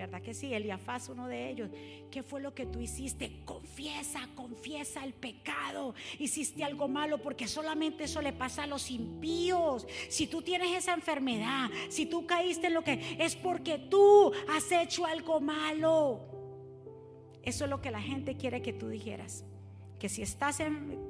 ¿verdad 0.00 0.22
que 0.22 0.34
sí? 0.34 0.52
Eliafaz, 0.52 1.08
uno 1.08 1.28
de 1.28 1.50
ellos. 1.50 1.70
¿Qué 2.10 2.22
fue 2.22 2.40
lo 2.40 2.54
que 2.54 2.66
tú 2.66 2.80
hiciste? 2.80 3.42
Confiesa, 3.44 4.28
confiesa 4.34 5.04
el 5.04 5.14
pecado. 5.14 5.94
Hiciste 6.18 6.64
algo 6.64 6.88
malo 6.88 7.18
porque 7.18 7.46
solamente 7.46 8.04
eso 8.04 8.22
le 8.22 8.32
pasa 8.32 8.64
a 8.64 8.66
los 8.66 8.90
impíos. 8.90 9.86
Si 10.08 10.26
tú 10.26 10.42
tienes 10.42 10.76
esa 10.76 10.94
enfermedad, 10.94 11.70
si 11.88 12.06
tú 12.06 12.26
caíste 12.26 12.68
en 12.68 12.74
lo 12.74 12.82
que 12.82 13.16
es 13.18 13.36
porque 13.36 13.78
tú 13.78 14.32
has 14.48 14.70
hecho 14.72 15.06
algo 15.06 15.40
malo. 15.40 16.20
Eso 17.42 17.64
es 17.64 17.70
lo 17.70 17.80
que 17.80 17.90
la 17.90 18.02
gente 18.02 18.36
quiere 18.36 18.62
que 18.62 18.72
tú 18.72 18.88
dijeras. 18.88 19.44
Que 19.98 20.08
si 20.08 20.22
estás, 20.22 20.60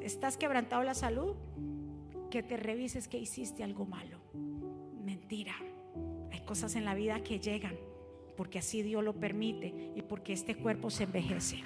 estás 0.03 0.37
quebrantado 0.37 0.83
la 0.83 0.95
salud, 0.95 1.37
que 2.31 2.43
te 2.43 2.57
revises 2.57 3.09
que 3.09 3.19
hiciste 3.19 3.63
algo 3.63 3.87
malo. 3.87 4.21
Mentira 5.05 5.55
cosas 6.51 6.75
en 6.75 6.85
la 6.85 6.95
vida 6.95 7.23
que 7.23 7.39
llegan 7.39 7.77
porque 8.41 8.59
así 8.59 8.81
Dios 8.81 9.05
lo 9.05 9.13
permite 9.13 9.93
y 9.95 10.01
porque 10.01 10.33
este 10.33 10.57
cuerpo 10.57 10.89
se 10.89 11.05
envejece. 11.05 11.63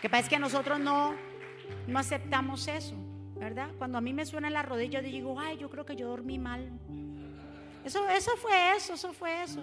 Que 0.00 0.08
pasa 0.08 0.22
es 0.22 0.28
que 0.30 0.38
nosotros 0.38 0.80
no, 0.80 1.14
no 1.86 1.98
aceptamos 1.98 2.66
eso, 2.66 2.94
¿verdad? 3.34 3.68
Cuando 3.76 3.98
a 3.98 4.00
mí 4.00 4.14
me 4.14 4.24
suena 4.24 4.48
en 4.48 4.54
la 4.54 4.62
rodilla, 4.62 5.02
yo 5.02 5.10
digo, 5.10 5.38
ay, 5.38 5.58
yo 5.58 5.68
creo 5.68 5.84
que 5.84 5.96
yo 5.96 6.08
dormí 6.08 6.38
mal. 6.38 6.70
Eso, 7.84 8.08
eso 8.08 8.30
fue 8.38 8.74
eso, 8.74 8.94
eso 8.94 9.12
fue 9.12 9.42
eso. 9.42 9.62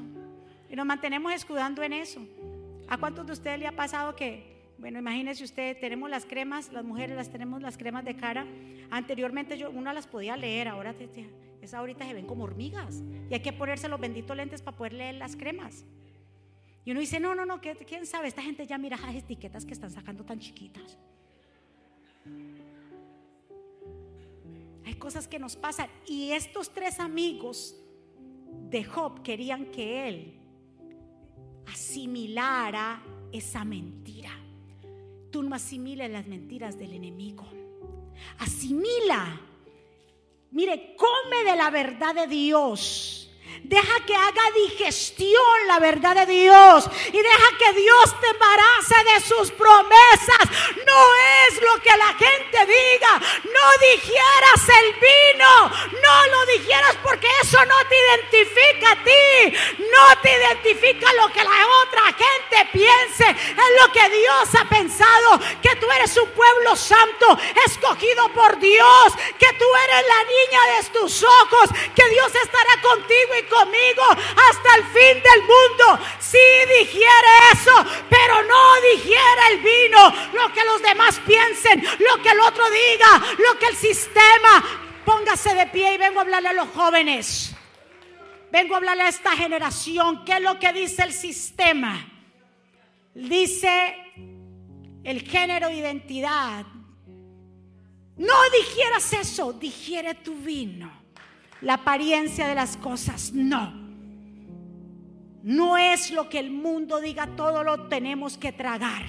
Y 0.70 0.76
nos 0.76 0.86
mantenemos 0.86 1.34
escudando 1.34 1.82
en 1.82 1.94
eso. 1.94 2.24
¿A 2.88 2.96
cuántos 3.00 3.26
de 3.26 3.34
ustedes 3.34 3.58
le 3.58 3.66
ha 3.66 3.76
pasado 3.76 4.16
que, 4.16 4.68
bueno, 4.78 5.00
imagínense 5.00 5.44
usted, 5.44 5.80
tenemos 5.80 6.12
las 6.12 6.26
cremas, 6.26 6.72
las 6.72 6.86
mujeres 6.86 7.16
las 7.16 7.32
tenemos 7.32 7.60
las 7.64 7.76
cremas 7.76 8.06
de 8.06 8.16
cara. 8.16 8.46
Anteriormente 8.92 9.58
yo 9.58 9.72
uno 9.72 9.92
las 9.94 10.06
podía 10.06 10.38
leer, 10.38 10.68
ahora 10.68 10.94
te, 10.94 11.08
te 11.08 11.28
ahorita 11.74 12.06
se 12.06 12.14
ven 12.14 12.26
como 12.26 12.44
hormigas. 12.44 13.04
Y 13.30 13.34
hay 13.34 13.42
que 13.42 13.54
ponerse 13.54 13.88
los 13.90 14.00
benditos 14.00 14.36
lentes 14.36 14.62
para 14.62 14.78
poder 14.78 14.94
leer 14.94 15.16
las 15.16 15.36
cremas. 15.36 15.86
Y 16.86 16.92
uno 16.92 17.00
dice, 17.00 17.20
no, 17.20 17.36
no, 17.36 17.46
no, 17.46 17.60
¿quién 17.60 18.06
sabe? 18.06 18.30
Esta 18.30 18.42
gente 18.42 18.66
ya 18.66 18.78
mira 18.78 18.98
las 18.98 19.16
etiquetas 19.16 19.66
que 19.66 19.74
están 19.74 19.92
sacando 19.92 20.24
tan 20.24 20.40
chiquitas. 20.40 20.98
Hay 24.86 24.94
cosas 24.96 25.28
que 25.28 25.38
nos 25.38 25.58
pasan. 25.58 25.90
Y 26.06 26.32
estos 26.32 26.70
tres 26.70 27.00
amigos 27.00 27.76
de 28.70 28.86
Job 28.86 29.22
querían 29.22 29.66
que 29.66 30.08
él 30.08 30.40
asimilara 31.66 33.04
esa 33.32 33.66
mentira. 33.66 34.32
Tú 35.30 35.44
no 35.44 35.56
asimiles 35.56 36.10
las 36.10 36.28
mentiras 36.28 36.80
del 36.80 36.94
enemigo. 36.94 37.46
Asimila 38.40 39.42
Mire, 40.52 40.96
come 40.96 41.44
de 41.44 41.56
la 41.56 41.70
verdad 41.70 42.16
de 42.16 42.28
Dios. 42.28 43.18
Deja 43.64 44.06
que 44.06 44.16
haga 44.16 44.44
digestión 44.70 45.68
la 45.68 45.80
verdad 45.80 46.16
de 46.16 46.26
Dios 46.26 46.90
y 47.08 47.18
deja 47.18 47.58
que 47.60 47.74
Dios 47.74 48.16
te 48.22 48.28
embarace 48.28 48.96
de 49.14 49.20
sus 49.28 49.52
promesas. 49.52 50.78
No 50.86 51.16
es 51.48 51.62
lo 51.62 51.82
que 51.82 51.98
la 51.98 52.14
gente 52.14 52.66
diga. 52.66 53.22
No 53.44 53.94
digieras 53.94 54.70
el 54.84 54.94
vino. 54.94 55.70
No 56.02 56.28
lo 56.28 56.46
digieras 56.58 56.96
porque 57.04 57.28
eso 57.42 57.58
no 57.66 57.76
te 57.90 57.96
identifica 58.08 58.92
a 58.92 59.04
ti. 59.04 59.58
Identifica 60.48 61.12
lo 61.14 61.28
que 61.30 61.44
la 61.44 61.68
otra 61.84 62.04
gente 62.06 62.70
piense. 62.72 63.30
Es 63.30 63.82
lo 63.82 63.92
que 63.92 64.10
Dios 64.10 64.50
ha 64.60 64.66
pensado. 64.70 65.40
Que 65.62 65.76
tú 65.76 65.90
eres 65.92 66.16
un 66.18 66.30
pueblo 66.30 66.76
santo, 66.76 67.38
escogido 67.66 68.30
por 68.30 68.58
Dios. 68.60 69.14
Que 69.38 69.54
tú 69.54 69.66
eres 69.84 70.06
la 70.08 70.24
niña 70.24 70.78
de 70.78 70.90
tus 70.90 71.24
ojos. 71.24 71.70
Que 71.96 72.10
Dios 72.10 72.32
estará 72.36 72.82
contigo 72.82 73.36
y 73.38 73.44
conmigo 73.44 74.04
hasta 74.10 74.76
el 74.76 74.84
fin 74.86 75.24
del 75.24 75.42
mundo. 75.42 76.00
Si 76.20 76.38
digiere 76.80 77.52
eso, 77.54 77.86
pero 78.10 78.44
no 78.44 78.82
digiere 78.94 79.42
el 79.52 79.58
vino, 79.60 80.14
lo 80.34 80.54
que 80.54 80.64
los 80.64 80.82
demás 80.82 81.20
piensen, 81.26 81.84
lo 82.00 82.22
que 82.22 82.30
el 82.30 82.40
otro 82.40 82.64
diga, 82.70 83.22
lo 83.38 83.60
que 83.60 83.68
el 83.68 83.76
sistema. 83.76 84.64
Póngase 85.06 85.54
de 85.56 85.68
pie 85.68 85.94
y 85.94 85.98
vengo 85.98 86.20
a 86.20 86.24
hablarle 86.24 86.50
a 86.50 86.54
los 86.54 86.70
jóvenes. 86.70 87.57
Vengo 88.58 88.74
a 88.74 88.78
hablarle 88.78 89.04
a 89.04 89.10
esta 89.10 89.38
generación. 89.38 90.26
¿Qué 90.26 90.38
es 90.38 90.42
lo 90.42 90.58
que 90.58 90.74
dice 90.74 91.04
el 91.04 91.14
sistema? 91.14 92.12
Dice 93.14 93.96
el 95.04 95.22
género 95.22 95.70
identidad. 95.70 96.66
No 98.18 98.34
digieras 98.60 99.14
eso, 99.14 99.54
digiere 99.54 100.16
tu 100.16 100.34
vino 100.34 100.92
la 101.62 101.76
apariencia 101.76 102.48
de 102.48 102.56
las 102.56 102.78
cosas. 102.78 103.32
No. 103.32 103.74
No 105.44 105.78
es 105.78 106.10
lo 106.10 106.28
que 106.28 106.40
el 106.40 106.50
mundo 106.50 107.00
diga, 107.00 107.36
todo 107.36 107.64
lo 107.64 107.88
tenemos 107.88 108.40
que 108.40 108.52
tragar 108.54 109.06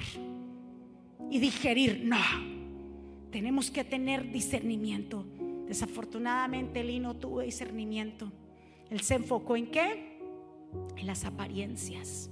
y 1.31 1.39
digerir. 1.39 2.01
No. 2.03 2.21
Tenemos 3.31 3.71
que 3.71 3.83
tener 3.83 4.31
discernimiento. 4.31 5.25
Desafortunadamente 5.65 6.83
Lino 6.83 7.15
tuvo 7.15 7.41
discernimiento. 7.41 8.31
Él 8.89 9.01
se 9.01 9.15
enfocó 9.15 9.55
en 9.55 9.69
qué? 9.71 10.19
En 10.97 11.07
las 11.07 11.25
apariencias. 11.25 12.29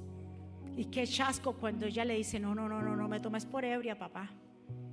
Y 0.76 0.86
qué 0.86 1.08
chasco 1.08 1.53
cuando 1.53 1.86
ella 1.86 2.05
le 2.05 2.16
dice, 2.16 2.39
no, 2.39 2.53
no, 2.53 2.70
no, 2.70 2.82
no, 2.82 2.95
no 2.95 3.08
me 3.08 3.20
tomes 3.20 3.45
por 3.45 3.66
ebria, 3.66 3.97
papá. 3.97 4.30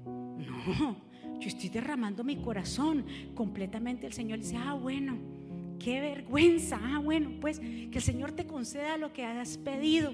No, 0.06 0.96
yo 1.38 1.48
estoy 1.48 1.68
derramando 1.68 2.24
mi 2.24 2.36
corazón 2.36 3.04
completamente. 3.34 4.06
El 4.06 4.12
Señor 4.12 4.38
dice, 4.38 4.56
ah, 4.56 4.74
bueno, 4.74 5.18
qué 5.78 6.00
vergüenza. 6.00 6.80
Ah, 6.82 6.98
bueno, 6.98 7.32
pues 7.40 7.60
que 7.60 7.90
el 7.92 8.02
Señor 8.02 8.32
te 8.32 8.46
conceda 8.46 8.96
lo 8.96 9.12
que 9.12 9.24
has 9.24 9.58
pedido. 9.58 10.12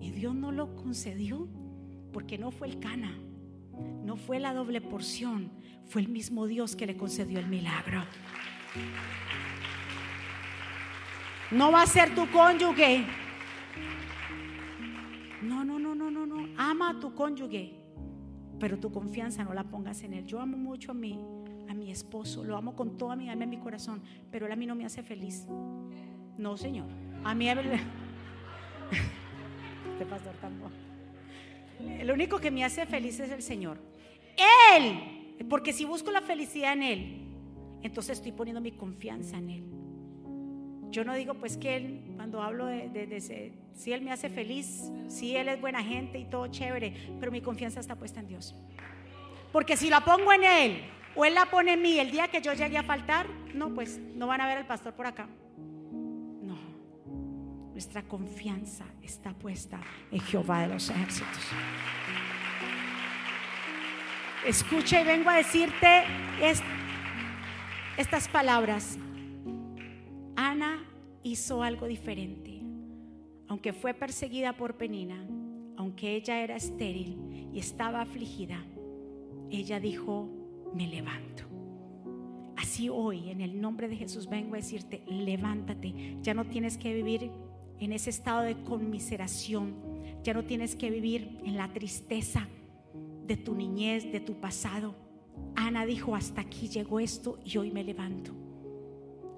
Y 0.00 0.10
Dios 0.10 0.34
no 0.34 0.52
lo 0.52 0.76
concedió 0.76 1.48
porque 2.12 2.36
no 2.36 2.50
fue 2.50 2.68
el 2.68 2.78
cana, 2.78 3.16
no 4.04 4.16
fue 4.16 4.38
la 4.38 4.52
doble 4.52 4.80
porción, 4.80 5.50
fue 5.86 6.02
el 6.02 6.08
mismo 6.08 6.46
Dios 6.46 6.76
que 6.76 6.86
le 6.86 6.96
concedió 6.96 7.38
el 7.38 7.46
milagro. 7.46 8.02
No 11.52 11.70
va 11.70 11.82
a 11.82 11.86
ser 11.86 12.14
tu 12.14 12.30
cónyuge. 12.30 13.04
No, 15.42 15.64
no, 15.64 15.78
no, 15.78 15.94
no, 15.94 16.10
no, 16.10 16.26
no. 16.26 16.48
Ama 16.56 16.90
a 16.90 17.00
tu 17.00 17.14
cónyuge 17.14 17.82
pero 18.62 18.78
tu 18.78 18.92
confianza 18.92 19.42
no 19.42 19.52
la 19.54 19.64
pongas 19.64 20.04
en 20.04 20.14
él. 20.14 20.24
Yo 20.24 20.38
amo 20.38 20.56
mucho 20.56 20.92
a 20.92 20.94
mi, 20.94 21.18
a 21.68 21.74
mi 21.74 21.90
esposo, 21.90 22.44
lo 22.44 22.56
amo 22.56 22.76
con 22.76 22.96
toda 22.96 23.16
mi 23.16 23.28
alma 23.28 23.42
y 23.42 23.48
mi 23.48 23.58
corazón, 23.58 24.00
pero 24.30 24.46
él 24.46 24.52
a 24.52 24.54
mí 24.54 24.66
no 24.66 24.76
me 24.76 24.84
hace 24.84 25.02
feliz. 25.02 25.48
No, 26.38 26.56
Señor. 26.56 26.86
A 27.24 27.34
mí, 27.34 27.48
este 27.48 27.80
pastor 30.08 30.36
tampoco. 30.40 30.70
El 31.80 32.08
único 32.12 32.38
que 32.38 32.52
me 32.52 32.64
hace 32.64 32.86
feliz 32.86 33.18
es 33.18 33.32
el 33.32 33.42
Señor. 33.42 33.78
Él, 34.76 35.44
porque 35.50 35.72
si 35.72 35.84
busco 35.84 36.12
la 36.12 36.20
felicidad 36.20 36.74
en 36.74 36.84
Él, 36.84 37.20
entonces 37.82 38.18
estoy 38.18 38.30
poniendo 38.30 38.60
mi 38.60 38.70
confianza 38.70 39.38
en 39.38 39.50
Él. 39.50 39.64
Yo 40.92 41.04
no 41.04 41.14
digo 41.14 41.32
pues 41.32 41.56
que 41.56 41.76
Él, 41.76 42.02
cuando 42.16 42.42
hablo 42.42 42.66
de, 42.66 42.90
de, 42.90 43.52
si 43.74 43.92
Él 43.92 44.02
me 44.02 44.12
hace 44.12 44.28
feliz, 44.28 44.90
si 45.08 45.34
Él 45.34 45.48
es 45.48 45.58
buena 45.58 45.82
gente 45.82 46.18
y 46.18 46.26
todo 46.26 46.48
chévere, 46.48 46.94
pero 47.18 47.32
mi 47.32 47.40
confianza 47.40 47.80
está 47.80 47.96
puesta 47.96 48.20
en 48.20 48.28
Dios. 48.28 48.54
Porque 49.52 49.78
si 49.78 49.88
la 49.88 50.04
pongo 50.04 50.34
en 50.34 50.44
Él 50.44 50.84
o 51.14 51.24
Él 51.24 51.34
la 51.34 51.46
pone 51.46 51.72
en 51.72 51.82
mí 51.82 51.98
el 51.98 52.10
día 52.10 52.28
que 52.28 52.42
yo 52.42 52.52
llegue 52.52 52.76
a 52.76 52.82
faltar, 52.82 53.26
no, 53.54 53.70
pues 53.74 53.98
no 54.14 54.26
van 54.26 54.42
a 54.42 54.46
ver 54.46 54.58
al 54.58 54.66
pastor 54.66 54.92
por 54.92 55.06
acá. 55.06 55.26
nuestra 57.72 58.02
confianza 58.02 58.84
está 59.02 59.32
puesta 59.32 59.80
en 60.10 60.20
Jehová 60.20 60.60
de 60.60 60.68
los 60.68 60.90
ejércitos. 60.90 61.40
Escucha 64.46 65.00
y 65.00 65.04
vengo 65.04 65.30
a 65.30 65.36
decirte 65.36 66.04
estas 67.96 68.28
palabras. 68.28 68.98
Ana 70.36 70.84
hizo 71.22 71.62
algo 71.62 71.86
diferente. 71.86 72.62
Aunque 73.48 73.72
fue 73.72 73.94
perseguida 73.94 74.56
por 74.56 74.76
Penina, 74.76 75.26
aunque 75.76 76.16
ella 76.16 76.42
era 76.42 76.56
estéril 76.56 77.50
y 77.52 77.58
estaba 77.58 78.00
afligida, 78.00 78.64
ella 79.50 79.78
dijo, 79.78 80.28
me 80.74 80.86
levanto. 80.86 81.44
Así 82.56 82.88
hoy, 82.88 83.28
en 83.28 83.40
el 83.40 83.60
nombre 83.60 83.88
de 83.88 83.96
Jesús, 83.96 84.28
vengo 84.28 84.54
a 84.54 84.58
decirte, 84.58 85.02
levántate. 85.06 86.16
Ya 86.22 86.32
no 86.32 86.46
tienes 86.46 86.78
que 86.78 86.94
vivir 86.94 87.30
en 87.78 87.92
ese 87.92 88.10
estado 88.10 88.42
de 88.42 88.62
conmiseración. 88.62 89.74
Ya 90.22 90.32
no 90.32 90.44
tienes 90.44 90.76
que 90.76 90.90
vivir 90.90 91.40
en 91.44 91.56
la 91.56 91.72
tristeza 91.72 92.46
de 93.26 93.36
tu 93.36 93.54
niñez, 93.54 94.10
de 94.12 94.20
tu 94.20 94.34
pasado. 94.34 94.94
Ana 95.56 95.84
dijo, 95.84 96.14
hasta 96.14 96.40
aquí 96.40 96.68
llegó 96.68 97.00
esto 97.00 97.38
y 97.44 97.58
hoy 97.58 97.70
me 97.70 97.84
levanto. 97.84 98.41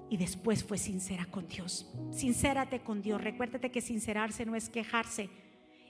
Y 0.09 0.17
después 0.17 0.63
fue 0.63 0.77
sincera 0.77 1.25
con 1.25 1.47
Dios. 1.47 1.91
Sincérate 2.11 2.81
con 2.81 3.01
Dios. 3.01 3.21
Recuérdate 3.21 3.71
que 3.71 3.81
sincerarse 3.81 4.45
no 4.45 4.55
es 4.55 4.69
quejarse, 4.69 5.29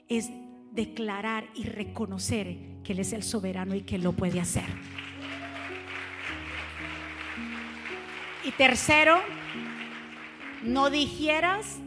es 0.08 0.30
declarar 0.72 1.48
y 1.54 1.64
reconocer 1.64 2.56
que 2.82 2.92
Él 2.92 3.00
es 3.00 3.12
el 3.12 3.22
soberano 3.22 3.74
y 3.74 3.82
que 3.82 3.98
lo 3.98 4.12
puede 4.12 4.40
hacer. 4.40 4.64
Y 8.44 8.52
tercero, 8.52 9.16
no 10.62 10.88
digieras 10.88 11.78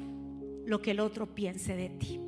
lo 0.65 0.81
que 0.81 0.91
el 0.91 0.99
otro 0.99 1.33
piense 1.33 1.75
de 1.75 1.89
ti. 1.89 2.19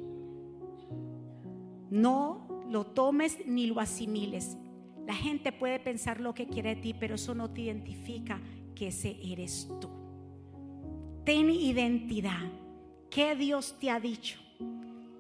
No 1.90 2.66
lo 2.70 2.86
tomes 2.86 3.46
ni 3.46 3.68
lo 3.68 3.80
asimiles. 3.80 4.58
La 5.06 5.14
gente 5.14 5.52
puede 5.52 5.80
pensar 5.80 6.22
lo 6.22 6.34
que 6.34 6.48
quiere 6.48 6.76
de 6.76 6.82
ti, 6.82 6.96
pero 6.98 7.16
eso 7.16 7.36
no 7.36 7.50
te 7.52 7.62
identifica 7.62 8.40
que 8.82 8.88
ese 8.88 9.16
eres 9.22 9.70
tú. 9.80 9.92
Ten 11.24 11.52
identidad. 11.52 12.50
¿Qué 13.12 13.36
Dios 13.36 13.76
te 13.80 13.92
ha 13.92 14.00
dicho? 14.00 14.40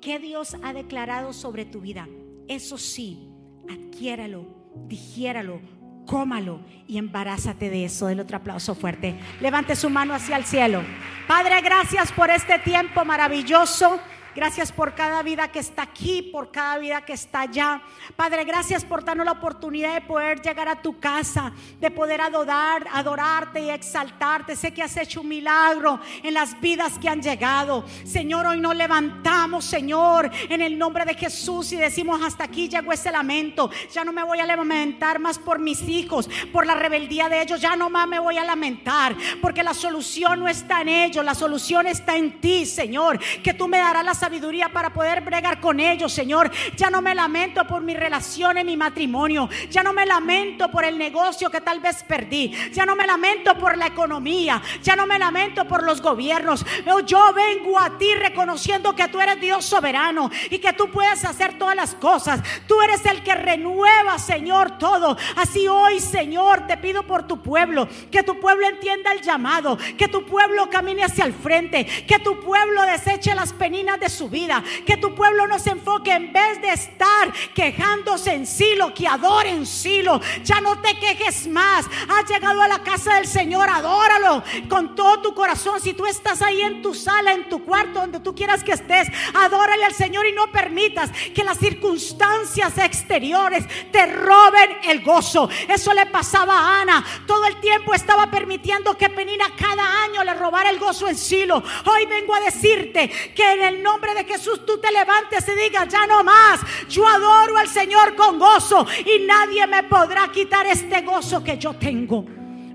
¿Qué 0.01 0.17
Dios 0.17 0.57
ha 0.63 0.73
declarado 0.73 1.31
sobre 1.31 1.65
tu 1.65 1.79
vida? 1.79 2.07
Eso 2.47 2.79
sí, 2.79 3.29
adquiéralo, 3.69 4.47
digiéralo, 4.87 5.61
cómalo 6.07 6.61
y 6.87 6.97
embarázate 6.97 7.69
de 7.69 7.85
eso. 7.85 8.07
Del 8.07 8.21
otro 8.21 8.37
aplauso 8.37 8.73
fuerte. 8.73 9.19
Levante 9.39 9.75
su 9.75 9.91
mano 9.91 10.15
hacia 10.15 10.37
el 10.37 10.45
cielo. 10.45 10.81
Padre, 11.27 11.61
gracias 11.61 12.11
por 12.13 12.31
este 12.31 12.57
tiempo 12.57 13.05
maravilloso. 13.05 13.99
Gracias 14.33 14.71
por 14.71 14.95
cada 14.95 15.21
vida 15.23 15.51
que 15.51 15.59
está 15.59 15.81
aquí, 15.81 16.21
por 16.21 16.51
cada 16.51 16.77
vida 16.77 17.01
que 17.01 17.11
está 17.11 17.41
allá. 17.41 17.81
Padre, 18.15 18.45
gracias 18.45 18.85
por 18.85 19.03
darnos 19.03 19.25
la 19.25 19.33
oportunidad 19.33 19.93
de 19.93 20.01
poder 20.01 20.41
llegar 20.41 20.69
a 20.69 20.81
tu 20.81 20.99
casa, 20.99 21.51
de 21.81 21.91
poder 21.91 22.21
adorar, 22.21 22.87
adorarte 22.93 23.61
y 23.61 23.69
exaltarte. 23.69 24.55
Sé 24.55 24.73
que 24.73 24.83
has 24.83 24.95
hecho 24.95 25.19
un 25.19 25.27
milagro 25.27 25.99
en 26.23 26.33
las 26.33 26.59
vidas 26.61 26.97
que 26.97 27.09
han 27.09 27.21
llegado. 27.21 27.83
Señor, 28.05 28.47
hoy 28.47 28.61
nos 28.61 28.73
levantamos, 28.73 29.65
Señor, 29.65 30.31
en 30.47 30.61
el 30.61 30.77
nombre 30.77 31.03
de 31.03 31.15
Jesús 31.15 31.73
y 31.73 31.75
decimos, 31.75 32.21
hasta 32.21 32.45
aquí 32.45 32.69
llegó 32.69 32.93
ese 32.93 33.11
lamento. 33.11 33.69
Ya 33.91 34.05
no 34.05 34.13
me 34.13 34.23
voy 34.23 34.39
a 34.39 34.45
lamentar 34.45 35.19
más 35.19 35.39
por 35.39 35.59
mis 35.59 35.81
hijos, 35.81 36.29
por 36.53 36.65
la 36.65 36.75
rebeldía 36.75 37.27
de 37.27 37.41
ellos. 37.41 37.59
Ya 37.59 37.75
no 37.75 37.89
más 37.89 38.07
me 38.07 38.19
voy 38.19 38.37
a 38.37 38.45
lamentar, 38.45 39.13
porque 39.41 39.61
la 39.61 39.73
solución 39.73 40.39
no 40.39 40.47
está 40.47 40.81
en 40.81 40.87
ellos, 40.87 41.25
la 41.25 41.35
solución 41.35 41.85
está 41.87 42.15
en 42.15 42.39
ti, 42.39 42.65
Señor. 42.65 43.19
Que 43.43 43.53
tú 43.53 43.67
me 43.67 43.79
darás 43.79 44.05
la 44.05 44.20
sabiduría 44.21 44.69
para 44.69 44.93
poder 44.93 45.21
bregar 45.21 45.59
con 45.59 45.79
ellos, 45.79 46.13
Señor. 46.13 46.51
Ya 46.77 46.91
no 46.91 47.01
me 47.01 47.15
lamento 47.15 47.65
por 47.65 47.81
mi 47.81 47.95
relación 47.95 48.57
en 48.57 48.67
mi 48.67 48.77
matrimonio. 48.77 49.49
Ya 49.71 49.81
no 49.81 49.93
me 49.93 50.05
lamento 50.05 50.69
por 50.69 50.85
el 50.85 50.95
negocio 50.97 51.49
que 51.49 51.59
tal 51.59 51.79
vez 51.79 52.03
perdí. 52.03 52.53
Ya 52.71 52.85
no 52.85 52.95
me 52.95 53.07
lamento 53.07 53.57
por 53.57 53.75
la 53.77 53.87
economía. 53.87 54.61
Ya 54.83 54.95
no 54.95 55.07
me 55.07 55.17
lamento 55.17 55.65
por 55.65 55.83
los 55.83 56.01
gobiernos. 56.01 56.63
Yo 57.05 57.33
vengo 57.33 57.79
a 57.79 57.97
ti 57.97 58.13
reconociendo 58.13 58.95
que 58.95 59.07
tú 59.07 59.19
eres 59.19 59.41
Dios 59.41 59.65
soberano 59.65 60.29
y 60.51 60.59
que 60.59 60.73
tú 60.73 60.91
puedes 60.91 61.25
hacer 61.25 61.57
todas 61.57 61.75
las 61.75 61.95
cosas. 61.95 62.41
Tú 62.67 62.79
eres 62.81 63.03
el 63.07 63.23
que 63.23 63.33
renueva, 63.33 64.19
Señor, 64.19 64.77
todo. 64.77 65.17
Así 65.35 65.67
hoy, 65.67 65.99
Señor, 65.99 66.67
te 66.67 66.77
pido 66.77 67.01
por 67.03 67.23
tu 67.23 67.41
pueblo, 67.41 67.87
que 68.11 68.21
tu 68.21 68.39
pueblo 68.39 68.67
entienda 68.67 69.13
el 69.13 69.21
llamado, 69.21 69.79
que 69.97 70.07
tu 70.07 70.25
pueblo 70.25 70.69
camine 70.69 71.03
hacia 71.03 71.25
el 71.25 71.33
frente, 71.33 71.85
que 72.07 72.19
tu 72.19 72.39
pueblo 72.39 72.83
deseche 72.83 73.33
las 73.33 73.53
peninas 73.53 73.99
de 73.99 74.09
su 74.11 74.29
vida. 74.29 74.63
Que 74.85 74.97
tu 74.97 75.15
pueblo 75.15 75.47
no 75.47 75.57
se 75.59 75.71
enfoque 75.71 76.11
en 76.11 76.31
vez 76.31 76.61
de 76.61 76.73
estar 76.73 77.33
quejándose 77.55 78.33
en 78.33 78.45
silo, 78.45 78.93
que 78.93 79.07
adore 79.07 79.49
en 79.49 79.65
silo. 79.65 80.19
Ya 80.43 80.61
no 80.61 80.79
te 80.79 80.97
quejes 80.99 81.47
más. 81.47 81.85
Has 82.09 82.29
llegado 82.29 82.61
a 82.61 82.67
la 82.67 82.83
casa 82.83 83.15
del 83.15 83.27
Señor, 83.27 83.69
adóralo 83.69 84.43
con 84.69 84.95
todo 84.95 85.21
tu 85.21 85.33
corazón. 85.33 85.79
Si 85.81 85.93
tú 85.93 86.05
estás 86.05 86.41
ahí 86.41 86.61
en 86.61 86.81
tu 86.81 86.93
sala, 86.93 87.33
en 87.33 87.49
tu 87.49 87.63
cuarto, 87.63 88.01
donde 88.01 88.19
tú 88.19 88.35
quieras 88.35 88.63
que 88.63 88.73
estés, 88.73 89.07
adórale 89.33 89.85
al 89.85 89.93
Señor 89.93 90.25
y 90.27 90.33
no 90.33 90.51
permitas 90.51 91.11
que 91.33 91.43
las 91.43 91.57
circunstancias 91.57 92.77
exteriores 92.77 93.65
te 93.91 94.05
roben 94.05 94.77
el 94.83 95.01
gozo. 95.01 95.49
Eso 95.67 95.93
le 95.93 96.05
pasaba 96.07 96.57
a 96.57 96.81
Ana. 96.81 97.05
Todo 97.25 97.45
el 97.45 97.59
tiempo 97.59 97.93
estaba 97.93 98.29
permitiendo 98.29 98.97
que 98.97 99.09
Penina 99.09 99.45
cada 99.57 100.03
año 100.03 100.23
le 100.23 100.33
robara 100.33 100.69
el 100.69 100.79
gozo 100.79 101.07
en 101.07 101.15
silo. 101.15 101.63
Hoy 101.85 102.05
vengo 102.05 102.35
a 102.35 102.41
decirte 102.41 103.09
que 103.35 103.53
en 103.53 103.61
el 103.61 103.83
nombre 103.83 104.00
de 104.09 104.25
Jesús 104.25 104.65
tú 104.65 104.79
te 104.79 104.91
levantes 104.91 105.47
y 105.47 105.63
digas, 105.63 105.87
ya 105.87 106.05
no 106.07 106.23
más, 106.23 106.59
yo 106.89 107.07
adoro 107.07 107.57
al 107.57 107.67
Señor 107.67 108.15
con 108.15 108.39
gozo 108.39 108.85
y 108.99 109.25
nadie 109.25 109.65
me 109.67 109.83
podrá 109.83 110.29
quitar 110.31 110.65
este 110.65 111.01
gozo 111.01 111.43
que 111.43 111.57
yo 111.57 111.73
tengo. 111.73 112.25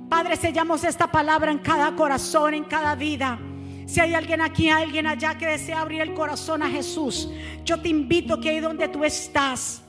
Padre, 0.09 0.37
sellamos 0.37 0.85
esta 0.85 1.11
palabra 1.11 1.51
en 1.51 1.59
cada 1.59 1.95
corazón, 1.97 2.55
en 2.55 2.65
cada 2.65 2.95
vida. 2.95 3.39
Si 3.87 4.01
hay 4.01 4.15
alguien 4.15 4.41
aquí, 4.41 4.69
alguien 4.69 5.07
allá 5.07 5.37
que 5.37 5.47
desea 5.47 5.81
abrir 5.81 6.01
el 6.01 6.15
corazón 6.15 6.63
a 6.63 6.71
Jesús, 6.71 7.29
yo 7.65 7.81
te 7.81 7.89
invito 7.89 8.41
que 8.41 8.51
ahí 8.51 8.61
donde 8.61 8.89
tú 8.89 9.05
estás, 9.05 9.83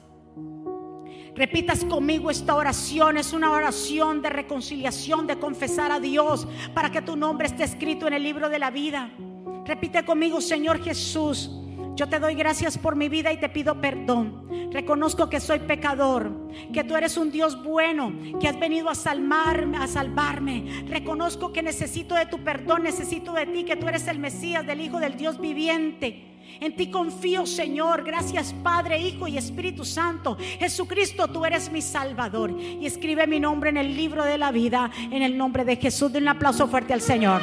repitas 1.35 1.85
conmigo 1.85 2.31
esta 2.31 2.55
oración. 2.55 3.17
Es 3.17 3.31
una 3.31 3.51
oración 3.51 4.21
de 4.21 4.29
reconciliación, 4.29 5.27
de 5.27 5.39
confesar 5.39 5.91
a 5.91 5.99
Dios 5.99 6.47
para 6.73 6.91
que 6.91 7.01
tu 7.01 7.15
nombre 7.15 7.47
esté 7.47 7.63
escrito 7.63 8.07
en 8.07 8.13
el 8.13 8.23
libro 8.23 8.49
de 8.49 8.59
la 8.59 8.71
vida. 8.71 9.11
Repite 9.65 10.05
conmigo, 10.05 10.41
Señor 10.41 10.81
Jesús. 10.81 11.51
Yo 11.95 12.07
te 12.07 12.19
doy 12.19 12.35
gracias 12.35 12.77
por 12.77 12.95
mi 12.95 13.09
vida 13.09 13.33
y 13.33 13.39
te 13.39 13.49
pido 13.49 13.81
perdón. 13.81 14.47
Reconozco 14.71 15.29
que 15.29 15.39
soy 15.39 15.59
pecador, 15.59 16.31
que 16.71 16.83
tú 16.83 16.95
eres 16.95 17.17
un 17.17 17.31
Dios 17.31 17.63
bueno, 17.63 18.13
que 18.39 18.47
has 18.47 18.59
venido 18.59 18.87
a 18.89 18.93
salvarme, 18.93 19.77
a 19.77 19.87
salvarme. 19.87 20.85
Reconozco 20.87 21.51
que 21.51 21.63
necesito 21.63 22.13
de 22.13 22.27
tu 22.27 22.43
perdón, 22.43 22.83
necesito 22.83 23.33
de 23.33 23.47
ti, 23.47 23.63
que 23.63 23.75
tú 23.75 23.87
eres 23.87 24.07
el 24.07 24.19
Mesías, 24.19 24.65
del 24.67 24.81
Hijo 24.81 24.99
del 24.99 25.17
Dios 25.17 25.39
viviente. 25.39 26.23
En 26.59 26.75
ti 26.75 26.91
confío, 26.91 27.47
Señor. 27.47 28.03
Gracias, 28.03 28.53
Padre, 28.61 28.99
Hijo 28.99 29.27
y 29.27 29.37
Espíritu 29.37 29.83
Santo. 29.83 30.37
Jesucristo, 30.59 31.27
tú 31.27 31.45
eres 31.45 31.71
mi 31.71 31.81
Salvador. 31.81 32.55
Y 32.59 32.85
escribe 32.85 33.25
mi 33.25 33.39
nombre 33.39 33.71
en 33.71 33.77
el 33.77 33.95
libro 33.95 34.23
de 34.23 34.37
la 34.37 34.51
vida, 34.51 34.91
en 35.11 35.23
el 35.23 35.35
nombre 35.35 35.65
de 35.65 35.77
Jesús. 35.77 36.13
De 36.13 36.19
un 36.19 36.27
aplauso 36.27 36.67
fuerte 36.67 36.93
al 36.93 37.01
Señor. 37.01 37.41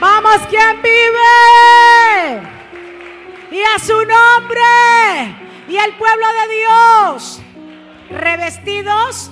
Vamos, 0.00 0.38
quien 0.48 0.82
vive. 0.82 2.42
Y 3.50 3.60
a 3.62 3.78
su 3.78 3.94
nombre. 3.94 5.36
Y 5.68 5.76
el 5.76 5.94
pueblo 5.96 6.26
de 6.26 6.54
Dios. 6.54 7.40
Revestidos 8.10 9.30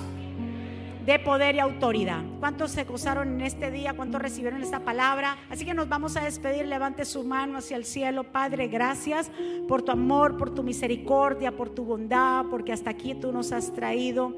de 1.05 1.19
poder 1.19 1.55
y 1.55 1.59
autoridad. 1.59 2.23
¿Cuántos 2.39 2.71
se 2.71 2.83
gozaron 2.83 3.33
en 3.33 3.41
este 3.41 3.69
día? 3.69 3.93
¿Cuántos 3.93 4.19
recibieron 4.19 4.63
esta 4.63 4.79
palabra? 4.79 5.37
Así 5.51 5.63
que 5.65 5.75
nos 5.75 5.87
vamos 5.87 6.17
a 6.17 6.21
despedir. 6.21 6.65
Levante 6.65 7.05
su 7.05 7.23
mano 7.23 7.59
hacia 7.59 7.77
el 7.77 7.85
cielo. 7.85 8.23
Padre, 8.23 8.67
gracias 8.67 9.29
por 9.67 9.83
tu 9.83 9.91
amor, 9.91 10.35
por 10.35 10.49
tu 10.55 10.63
misericordia, 10.63 11.55
por 11.55 11.69
tu 11.69 11.85
bondad, 11.85 12.45
porque 12.49 12.73
hasta 12.73 12.89
aquí 12.89 13.13
tú 13.13 13.31
nos 13.31 13.51
has 13.51 13.71
traído. 13.71 14.33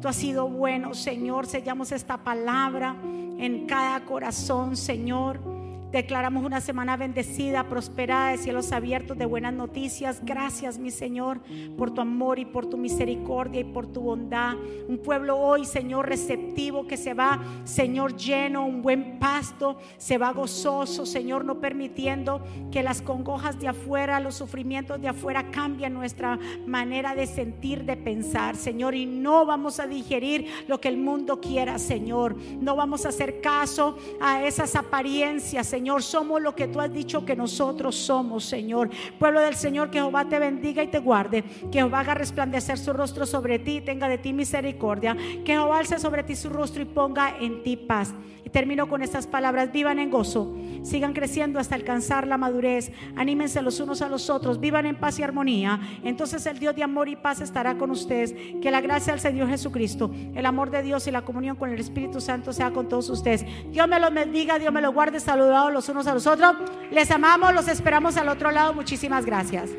Tú 0.00 0.06
has 0.06 0.14
sido 0.14 0.46
bueno, 0.48 0.94
Señor. 0.94 1.46
Sellamos 1.46 1.90
esta 1.90 2.18
palabra 2.18 2.94
en 3.38 3.66
cada 3.66 4.04
corazón, 4.04 4.76
Señor. 4.76 5.61
Declaramos 5.92 6.42
una 6.42 6.62
semana 6.62 6.96
bendecida, 6.96 7.68
prosperada, 7.68 8.30
de 8.30 8.38
cielos 8.38 8.72
abiertos, 8.72 9.18
de 9.18 9.26
buenas 9.26 9.52
noticias. 9.52 10.22
Gracias, 10.24 10.78
mi 10.78 10.90
Señor, 10.90 11.42
por 11.76 11.92
tu 11.92 12.00
amor 12.00 12.38
y 12.38 12.46
por 12.46 12.64
tu 12.64 12.78
misericordia 12.78 13.60
y 13.60 13.64
por 13.64 13.86
tu 13.86 14.00
bondad. 14.00 14.54
Un 14.88 14.96
pueblo 14.96 15.36
hoy, 15.36 15.66
Señor, 15.66 16.08
receptivo 16.08 16.86
que 16.86 16.96
se 16.96 17.12
va, 17.12 17.42
Señor, 17.64 18.16
lleno, 18.16 18.64
un 18.64 18.80
buen 18.80 19.18
pasto, 19.18 19.76
se 19.98 20.16
va 20.16 20.32
gozoso, 20.32 21.04
Señor, 21.04 21.44
no 21.44 21.60
permitiendo 21.60 22.42
que 22.70 22.82
las 22.82 23.02
congojas 23.02 23.60
de 23.60 23.68
afuera, 23.68 24.18
los 24.18 24.34
sufrimientos 24.34 24.98
de 24.98 25.08
afuera 25.08 25.50
cambien 25.50 25.92
nuestra 25.92 26.38
manera 26.66 27.14
de 27.14 27.26
sentir, 27.26 27.84
de 27.84 27.98
pensar, 27.98 28.56
Señor. 28.56 28.94
Y 28.94 29.04
no 29.04 29.44
vamos 29.44 29.78
a 29.78 29.86
digerir 29.86 30.46
lo 30.68 30.80
que 30.80 30.88
el 30.88 30.96
mundo 30.96 31.38
quiera, 31.38 31.78
Señor. 31.78 32.34
No 32.62 32.76
vamos 32.76 33.04
a 33.04 33.10
hacer 33.10 33.42
caso 33.42 33.98
a 34.22 34.42
esas 34.46 34.74
apariencias, 34.74 35.66
Señor 35.66 35.81
Señor, 35.82 36.04
somos 36.04 36.40
lo 36.40 36.54
que 36.54 36.68
tú 36.68 36.80
has 36.80 36.92
dicho 36.92 37.24
que 37.24 37.34
nosotros 37.34 37.96
somos, 37.96 38.44
Señor. 38.44 38.88
Pueblo 39.18 39.40
del 39.40 39.56
Señor, 39.56 39.90
que 39.90 39.98
Jehová 39.98 40.28
te 40.28 40.38
bendiga 40.38 40.80
y 40.80 40.86
te 40.86 41.00
guarde, 41.00 41.42
que 41.42 41.80
Jehová 41.80 41.98
haga 41.98 42.14
resplandecer 42.14 42.78
su 42.78 42.92
rostro 42.92 43.26
sobre 43.26 43.58
ti, 43.58 43.80
tenga 43.80 44.06
de 44.06 44.16
ti 44.16 44.32
misericordia, 44.32 45.16
que 45.44 45.54
Jehová 45.54 45.80
alce 45.80 45.98
sobre 45.98 46.22
ti 46.22 46.36
su 46.36 46.50
rostro 46.50 46.82
y 46.82 46.84
ponga 46.84 47.36
en 47.40 47.64
ti 47.64 47.76
paz. 47.76 48.14
Y 48.44 48.50
termino 48.50 48.88
con 48.88 49.02
estas 49.02 49.26
palabras, 49.26 49.72
vivan 49.72 49.98
en 49.98 50.10
gozo, 50.10 50.52
sigan 50.82 51.12
creciendo 51.12 51.60
hasta 51.60 51.76
alcanzar 51.76 52.26
la 52.26 52.38
madurez, 52.38 52.90
anímense 53.14 53.62
los 53.62 53.78
unos 53.78 54.02
a 54.02 54.08
los 54.08 54.30
otros, 54.30 54.58
vivan 54.58 54.86
en 54.86 54.96
paz 54.96 55.18
y 55.18 55.22
armonía. 55.22 55.80
Entonces 56.02 56.44
el 56.46 56.58
Dios 56.58 56.74
de 56.74 56.82
amor 56.82 57.08
y 57.08 57.14
paz 57.14 57.40
estará 57.40 57.76
con 57.78 57.90
ustedes. 57.92 58.34
Que 58.60 58.70
la 58.70 58.80
gracia 58.80 59.12
del 59.12 59.20
Señor 59.20 59.48
Jesucristo, 59.48 60.10
el 60.34 60.44
amor 60.44 60.70
de 60.70 60.82
Dios 60.82 61.06
y 61.06 61.12
la 61.12 61.22
comunión 61.22 61.56
con 61.56 61.70
el 61.70 61.78
Espíritu 61.78 62.20
Santo 62.20 62.52
sea 62.52 62.72
con 62.72 62.88
todos 62.88 63.10
ustedes. 63.10 63.44
Dios 63.70 63.86
me 63.86 64.00
los 64.00 64.12
bendiga, 64.12 64.58
Dios 64.58 64.72
me 64.72 64.82
los 64.82 64.92
guarde, 64.92 65.20
saludados 65.20 65.71
los 65.72 65.88
unos 65.88 66.06
a 66.06 66.14
los 66.14 66.26
otros. 66.26 66.54
Les 66.90 67.10
amamos, 67.10 67.54
los 67.54 67.68
esperamos 67.68 68.16
al 68.16 68.28
otro 68.28 68.50
lado. 68.50 68.74
Muchísimas 68.74 69.24
gracias. 69.24 69.70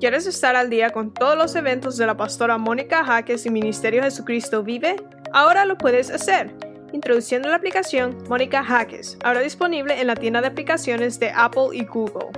¿Quieres 0.00 0.26
estar 0.26 0.56
al 0.56 0.68
día 0.68 0.90
con 0.90 1.14
todos 1.14 1.36
los 1.36 1.54
eventos 1.54 1.96
de 1.96 2.06
la 2.06 2.16
pastora 2.16 2.58
Mónica 2.58 3.04
Jaques 3.04 3.46
y 3.46 3.50
Ministerio 3.50 4.02
Jesucristo 4.02 4.64
Vive? 4.64 4.96
Ahora 5.32 5.64
lo 5.64 5.78
puedes 5.78 6.10
hacer 6.10 6.52
introduciendo 6.92 7.48
la 7.48 7.56
aplicación 7.56 8.16
Mónica 8.28 8.62
Jaques, 8.62 9.18
ahora 9.24 9.40
disponible 9.40 10.00
en 10.00 10.06
la 10.06 10.16
tienda 10.16 10.40
de 10.40 10.48
aplicaciones 10.48 11.18
de 11.18 11.30
Apple 11.34 11.68
y 11.72 11.84
Google. 11.84 12.28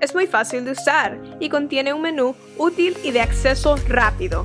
Es 0.00 0.14
muy 0.14 0.26
fácil 0.26 0.64
de 0.64 0.72
usar 0.72 1.18
y 1.40 1.48
contiene 1.48 1.92
un 1.92 2.02
menú 2.02 2.34
útil 2.58 2.96
y 3.02 3.10
de 3.10 3.20
acceso 3.20 3.76
rápido. 3.88 4.44